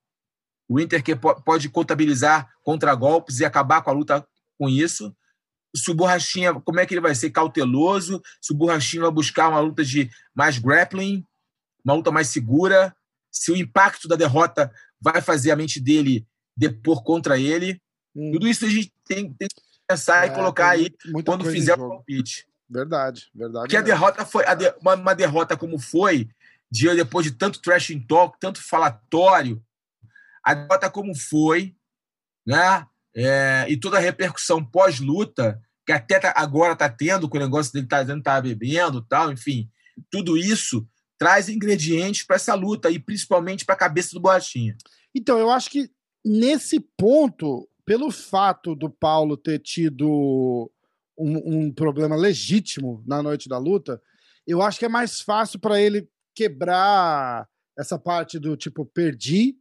O 0.69 0.81
Inter 0.81 1.03
que 1.03 1.15
pode 1.17 1.69
contabilizar 1.69 2.49
contra-golpes 2.63 3.41
e 3.41 3.45
acabar 3.45 3.83
com 3.83 3.91
a 3.91 3.93
luta 3.93 4.27
com 4.59 4.69
isso. 4.69 5.15
Se 5.75 5.91
o 5.91 5.95
Borrachinha, 5.95 6.55
como 6.55 6.81
é 6.81 6.87
que 6.87 6.95
ele 6.95 7.01
vai 7.01 7.15
ser 7.15 7.31
cauteloso? 7.31 8.23
Se 8.41 8.53
o 8.53 8.57
Borrachinha 8.57 9.03
vai 9.03 9.11
buscar 9.11 9.49
uma 9.49 9.61
luta 9.61 9.85
de 9.85 10.11
mais 10.35 10.59
grappling, 10.59 11.27
uma 11.85 11.95
luta 11.95 12.11
mais 12.11 12.29
segura? 12.29 12.95
Se 13.31 13.51
o 13.51 13.57
impacto 13.57 14.07
da 14.07 14.17
derrota 14.17 14.73
vai 15.01 15.21
fazer 15.21 15.51
a 15.51 15.57
mente 15.57 15.81
dele 15.81 16.27
depor 16.57 17.03
contra 17.03 17.39
ele? 17.39 17.81
Hum. 18.15 18.33
Tudo 18.33 18.47
isso 18.47 18.65
a 18.65 18.69
gente 18.69 18.93
tem, 19.07 19.33
tem 19.33 19.49
que 19.49 19.63
pensar 19.89 20.27
é, 20.27 20.31
e 20.31 20.35
colocar 20.35 20.71
aí 20.71 20.95
quando 21.25 21.45
fizer 21.51 21.75
o 21.75 21.89
palpite. 21.89 22.47
Verdade, 22.69 23.31
verdade. 23.35 23.65
Porque 23.65 23.77
a 23.77 23.83
derrota 23.83 24.25
foi 24.25 24.45
de, 24.57 24.75
uma, 24.81 24.95
uma, 24.95 25.15
derrota 25.15 25.57
como 25.57 25.79
foi, 25.79 26.29
dia 26.71 26.95
depois 26.95 27.25
de 27.27 27.33
tanto 27.33 27.61
trash 27.61 27.89
talk, 28.09 28.39
tanto 28.41 28.63
falatório, 28.63 29.63
a 30.43 30.55
derrota 30.55 30.91
como 30.91 31.15
foi, 31.15 31.75
né? 32.47 32.87
É, 33.15 33.67
e 33.69 33.77
toda 33.77 33.99
a 33.99 34.01
repercussão 34.01 34.65
pós-luta, 34.65 35.61
que 35.87 35.93
até 35.93 36.19
tá, 36.19 36.33
agora 36.37 36.73
está 36.73 36.89
tendo, 36.89 37.29
com 37.29 37.37
o 37.37 37.41
negócio 37.41 37.73
dele 37.73 37.87
tá 37.87 38.03
dizendo 38.03 38.23
tá 38.23 38.41
bebendo 38.41 39.03
tal, 39.03 39.31
enfim, 39.33 39.71
tudo 40.11 40.37
isso 40.37 40.87
traz 41.19 41.49
ingredientes 41.49 42.25
para 42.25 42.37
essa 42.37 42.55
luta 42.55 42.91
e 42.91 42.99
principalmente 42.99 43.65
para 43.65 43.75
a 43.75 43.79
cabeça 43.79 44.11
do 44.13 44.21
Borrachinha. 44.21 44.77
Então, 45.15 45.39
eu 45.39 45.51
acho 45.51 45.71
que 45.71 45.91
nesse 46.25 46.81
ponto, 46.97 47.69
pelo 47.85 48.11
fato 48.11 48.75
do 48.75 48.91
Paulo 48.91 49.37
ter 49.37 49.59
tido 49.61 50.71
um, 51.17 51.67
um 51.67 51.73
problema 51.73 52.17
legítimo 52.17 53.03
na 53.07 53.23
noite 53.23 53.49
da 53.49 53.59
luta, 53.59 54.01
eu 54.47 54.61
acho 54.63 54.79
que 54.79 54.85
é 54.85 54.89
mais 54.89 55.21
fácil 55.21 55.59
para 55.61 55.81
ele 55.81 56.09
quebrar 56.35 57.47
essa 57.79 57.99
parte 57.99 58.39
do 58.39 58.57
tipo, 58.57 58.85
perdi, 58.85 59.57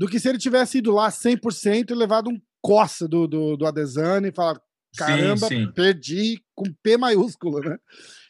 do 0.00 0.08
que 0.08 0.18
se 0.18 0.30
ele 0.30 0.38
tivesse 0.38 0.78
ido 0.78 0.92
lá 0.92 1.10
100% 1.10 1.90
e 1.90 1.94
levado 1.94 2.30
um 2.30 2.40
coça 2.62 3.06
do, 3.06 3.26
do, 3.26 3.54
do 3.54 3.66
Adesanya 3.66 4.28
e 4.28 4.32
falar: 4.32 4.58
caramba, 4.96 5.46
sim, 5.46 5.66
sim. 5.66 5.72
perdi 5.72 6.42
com 6.54 6.64
P 6.82 6.96
maiúsculo, 6.96 7.60
né? 7.60 7.76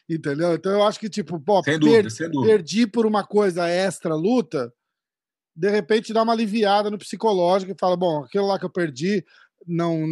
Entendeu? 0.09 0.53
Então 0.53 0.73
eu 0.73 0.83
acho 0.83 0.99
que, 0.99 1.09
tipo, 1.09 1.39
pô, 1.39 1.63
sem 1.63 1.79
dúvida, 1.79 2.01
per 2.01 2.11
sem 2.11 2.29
dúvida. 2.29 2.53
perdi 2.53 2.85
por 2.85 3.05
uma 3.05 3.23
coisa 3.23 3.69
extra 3.69 4.13
luta, 4.13 4.69
de 5.55 5.69
repente 5.69 6.11
dá 6.11 6.23
uma 6.23 6.33
aliviada 6.33 6.91
no 6.91 6.97
psicológico 6.97 7.71
e 7.71 7.79
fala: 7.79 7.95
bom, 7.95 8.25
aquilo 8.25 8.47
lá 8.47 8.59
que 8.59 8.65
eu 8.65 8.69
perdi 8.69 9.23
não 9.65 10.05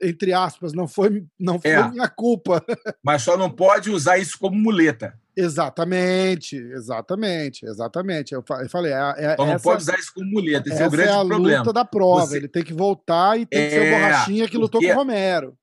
entre 0.00 0.32
aspas, 0.32 0.72
não 0.72 0.86
foi, 0.86 1.26
não 1.38 1.60
foi 1.60 1.72
é, 1.72 1.90
minha 1.90 2.08
culpa. 2.08 2.64
Mas 3.02 3.22
só 3.22 3.36
não 3.36 3.50
pode 3.50 3.90
usar 3.90 4.16
isso 4.16 4.38
como 4.38 4.56
muleta. 4.56 5.18
Exatamente, 5.40 6.56
exatamente, 6.56 7.64
exatamente. 7.64 8.34
Eu 8.34 8.42
falei, 8.68 8.92
é, 8.92 9.14
é 9.18 9.36
só 9.36 9.46
não 9.46 9.60
pode 9.60 9.82
usar 9.82 9.96
isso 9.96 10.12
como 10.12 10.26
muleta, 10.28 10.68
esse 10.68 10.82
é 10.82 10.86
o 10.86 10.90
grande 10.90 11.10
é 11.10 11.12
a 11.12 11.24
problema. 11.24 11.58
luta 11.60 11.72
da 11.72 11.84
prova, 11.84 12.26
Você... 12.26 12.38
ele 12.38 12.48
tem 12.48 12.64
que 12.64 12.72
voltar 12.72 13.38
e 13.38 13.46
tem 13.46 13.62
que 13.62 13.70
ser 13.70 13.80
o 13.80 13.84
é, 13.84 13.90
Borrachinha 13.92 14.48
que 14.48 14.58
lutou 14.58 14.80
com 14.80 14.88
o 14.88 14.94
Romero. 14.94 15.56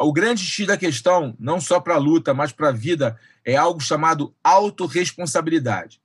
O 0.00 0.12
grande 0.12 0.42
X 0.42 0.66
da 0.66 0.76
questão, 0.76 1.36
não 1.38 1.60
só 1.60 1.78
para 1.78 1.94
a 1.94 1.98
luta, 1.98 2.34
mas 2.34 2.50
para 2.50 2.70
a 2.70 2.72
vida, 2.72 3.16
é 3.44 3.54
algo 3.54 3.80
chamado 3.80 4.34
autorresponsabilidade. 4.42 6.02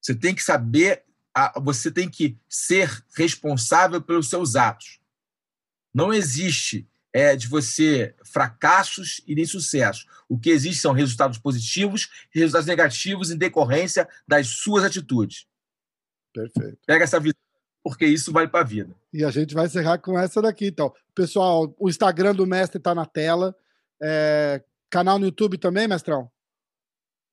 Você 0.00 0.14
tem 0.14 0.32
que 0.32 0.42
saber 0.44 1.04
você 1.60 1.90
tem 1.90 2.08
que 2.08 2.38
ser 2.48 3.04
responsável 3.14 4.00
pelos 4.00 4.30
seus 4.30 4.56
atos. 4.56 5.00
Não 5.92 6.14
existe 6.14 6.88
é, 7.16 7.34
de 7.34 7.48
você 7.48 8.14
fracassos 8.22 9.22
e 9.26 9.34
nem 9.34 9.46
sucessos. 9.46 10.06
O 10.28 10.38
que 10.38 10.50
existe 10.50 10.82
são 10.82 10.92
resultados 10.92 11.38
positivos 11.38 12.10
e 12.34 12.38
resultados 12.38 12.66
negativos 12.66 13.30
em 13.30 13.38
decorrência 13.38 14.06
das 14.28 14.48
suas 14.48 14.84
atitudes. 14.84 15.46
Perfeito. 16.34 16.76
Pega 16.86 17.04
essa 17.04 17.18
visão, 17.18 17.40
porque 17.82 18.04
isso 18.04 18.30
vale 18.30 18.48
para 18.48 18.60
a 18.60 18.64
vida. 18.64 18.94
E 19.14 19.24
a 19.24 19.30
gente 19.30 19.54
vai 19.54 19.64
encerrar 19.64 19.96
com 19.96 20.18
essa 20.18 20.42
daqui, 20.42 20.66
então. 20.66 20.92
Pessoal, 21.14 21.74
o 21.78 21.88
Instagram 21.88 22.34
do 22.34 22.46
mestre 22.46 22.76
está 22.76 22.94
na 22.94 23.06
tela. 23.06 23.56
É... 23.98 24.62
Canal 24.90 25.18
no 25.18 25.24
YouTube 25.24 25.56
também, 25.56 25.88
mestrão? 25.88 26.30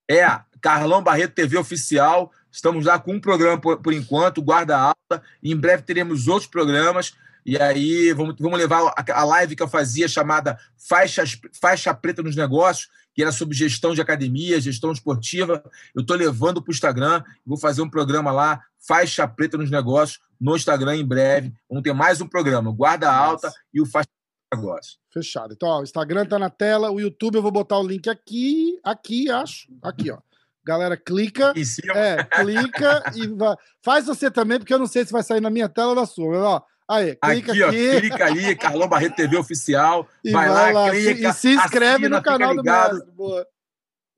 É, 0.09 0.25
Carlão 0.61 1.03
Barreto 1.03 1.33
TV 1.33 1.57
Oficial. 1.57 2.31
Estamos 2.49 2.85
lá 2.85 2.97
com 2.97 3.15
um 3.15 3.19
programa 3.19 3.59
por, 3.59 3.81
por 3.81 3.91
enquanto, 3.91 4.41
Guarda 4.41 4.77
Alta. 4.77 5.21
Em 5.43 5.57
breve 5.57 5.83
teremos 5.83 6.29
outros 6.29 6.49
programas. 6.49 7.13
E 7.45 7.57
aí 7.57 8.13
vamos, 8.13 8.35
vamos 8.39 8.57
levar 8.57 8.93
a, 8.95 9.21
a 9.21 9.23
live 9.23 9.55
que 9.55 9.63
eu 9.63 9.67
fazia 9.67 10.07
chamada 10.07 10.57
Faixa, 10.77 11.23
Faixa 11.59 11.93
Preta 11.93 12.23
nos 12.23 12.35
Negócios, 12.35 12.89
que 13.13 13.21
era 13.21 13.31
sobre 13.31 13.55
gestão 13.55 13.93
de 13.93 14.01
academia, 14.01 14.61
gestão 14.61 14.91
esportiva. 14.91 15.63
Eu 15.93 16.01
estou 16.01 16.15
levando 16.15 16.61
para 16.61 16.71
o 16.71 16.73
Instagram. 16.73 17.23
Vou 17.45 17.57
fazer 17.57 17.81
um 17.81 17.89
programa 17.89 18.31
lá, 18.31 18.61
Faixa 18.87 19.27
Preta 19.27 19.57
nos 19.57 19.69
Negócios, 19.69 20.19
no 20.39 20.55
Instagram 20.55 20.95
em 20.95 21.05
breve. 21.05 21.53
Vamos 21.69 21.83
ter 21.83 21.93
mais 21.93 22.21
um 22.21 22.27
programa, 22.27 22.71
Guarda 22.71 23.11
Alta 23.11 23.47
Nossa. 23.47 23.59
e 23.73 23.81
o 23.81 23.85
Faixa 23.85 24.09
negócio. 24.53 24.97
Fechado. 25.11 25.53
Então, 25.53 25.67
ó, 25.67 25.79
o 25.79 25.83
Instagram 25.83 26.25
tá 26.25 26.37
na 26.37 26.49
tela, 26.49 26.91
o 26.91 26.99
YouTube 26.99 27.35
eu 27.35 27.41
vou 27.41 27.51
botar 27.51 27.79
o 27.79 27.87
link 27.87 28.09
aqui, 28.09 28.79
aqui, 28.83 29.29
acho. 29.29 29.67
Aqui, 29.81 30.11
ó. 30.11 30.19
Galera, 30.65 30.95
clica. 30.95 31.53
É, 31.93 32.23
clica 32.23 33.03
e 33.15 33.27
vai. 33.27 33.55
Faz 33.81 34.05
você 34.05 34.31
também, 34.31 34.59
porque 34.59 34.73
eu 34.73 34.79
não 34.79 34.87
sei 34.87 35.05
se 35.05 35.11
vai 35.11 35.21
sair 35.21 35.41
na 35.41 35.49
minha 35.49 35.67
tela 35.67 35.89
ou 35.89 35.95
na 35.95 36.05
sua. 36.05 36.29
Mas, 36.29 36.41
ó, 36.41 36.65
aí, 36.89 37.15
clica 37.15 37.51
aqui. 37.51 37.63
aqui. 37.63 37.63
Ó, 37.63 37.99
clica 37.99 38.25
ali, 38.25 38.55
Carlão 38.55 38.87
Barreto 38.87 39.15
TV 39.15 39.37
Oficial. 39.37 40.07
vai, 40.31 40.49
vai, 40.49 40.73
lá, 40.73 40.89
clica. 40.91 41.29
E 41.29 41.33
se 41.33 41.53
inscreve 41.53 42.05
assina, 42.05 42.17
no 42.17 42.23
canal 42.23 42.55
do 42.55 42.63
Mestre. 42.63 43.11
Boa. 43.11 43.47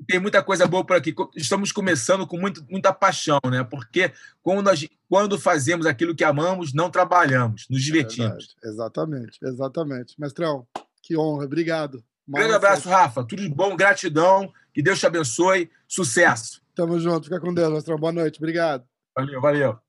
Tem 0.07 0.19
muita 0.19 0.43
coisa 0.43 0.67
boa 0.67 0.83
por 0.83 0.95
aqui. 0.95 1.15
Estamos 1.35 1.71
começando 1.71 2.27
com 2.27 2.37
muito, 2.37 2.65
muita 2.69 2.91
paixão, 2.91 3.39
né? 3.49 3.63
Porque 3.63 4.11
quando, 4.41 4.61
nós, 4.61 4.85
quando 5.09 5.39
fazemos 5.39 5.85
aquilo 5.85 6.13
que 6.13 6.23
amamos, 6.23 6.73
não 6.73 6.89
trabalhamos, 6.89 7.65
nos 7.69 7.81
divertimos. 7.81 8.55
É 8.63 8.67
exatamente, 8.67 9.39
exatamente. 9.41 10.19
Mestrão, 10.19 10.67
que 11.01 11.17
honra. 11.17 11.45
Obrigado. 11.45 12.03
Grande 12.27 12.53
abraço, 12.53 12.89
Rafa. 12.89 13.23
Tudo 13.23 13.41
de 13.41 13.49
bom, 13.49 13.75
gratidão. 13.75 14.51
Que 14.73 14.81
Deus 14.81 14.99
te 14.99 15.05
abençoe. 15.05 15.69
Sucesso. 15.87 16.61
Tamo 16.75 16.99
junto. 16.99 17.23
Fica 17.23 17.39
com 17.39 17.53
Deus, 17.53 17.71
Mestrão. 17.71 17.97
Boa 17.97 18.11
noite. 18.11 18.37
Obrigado. 18.37 18.83
Valeu, 19.15 19.39
valeu. 19.39 19.79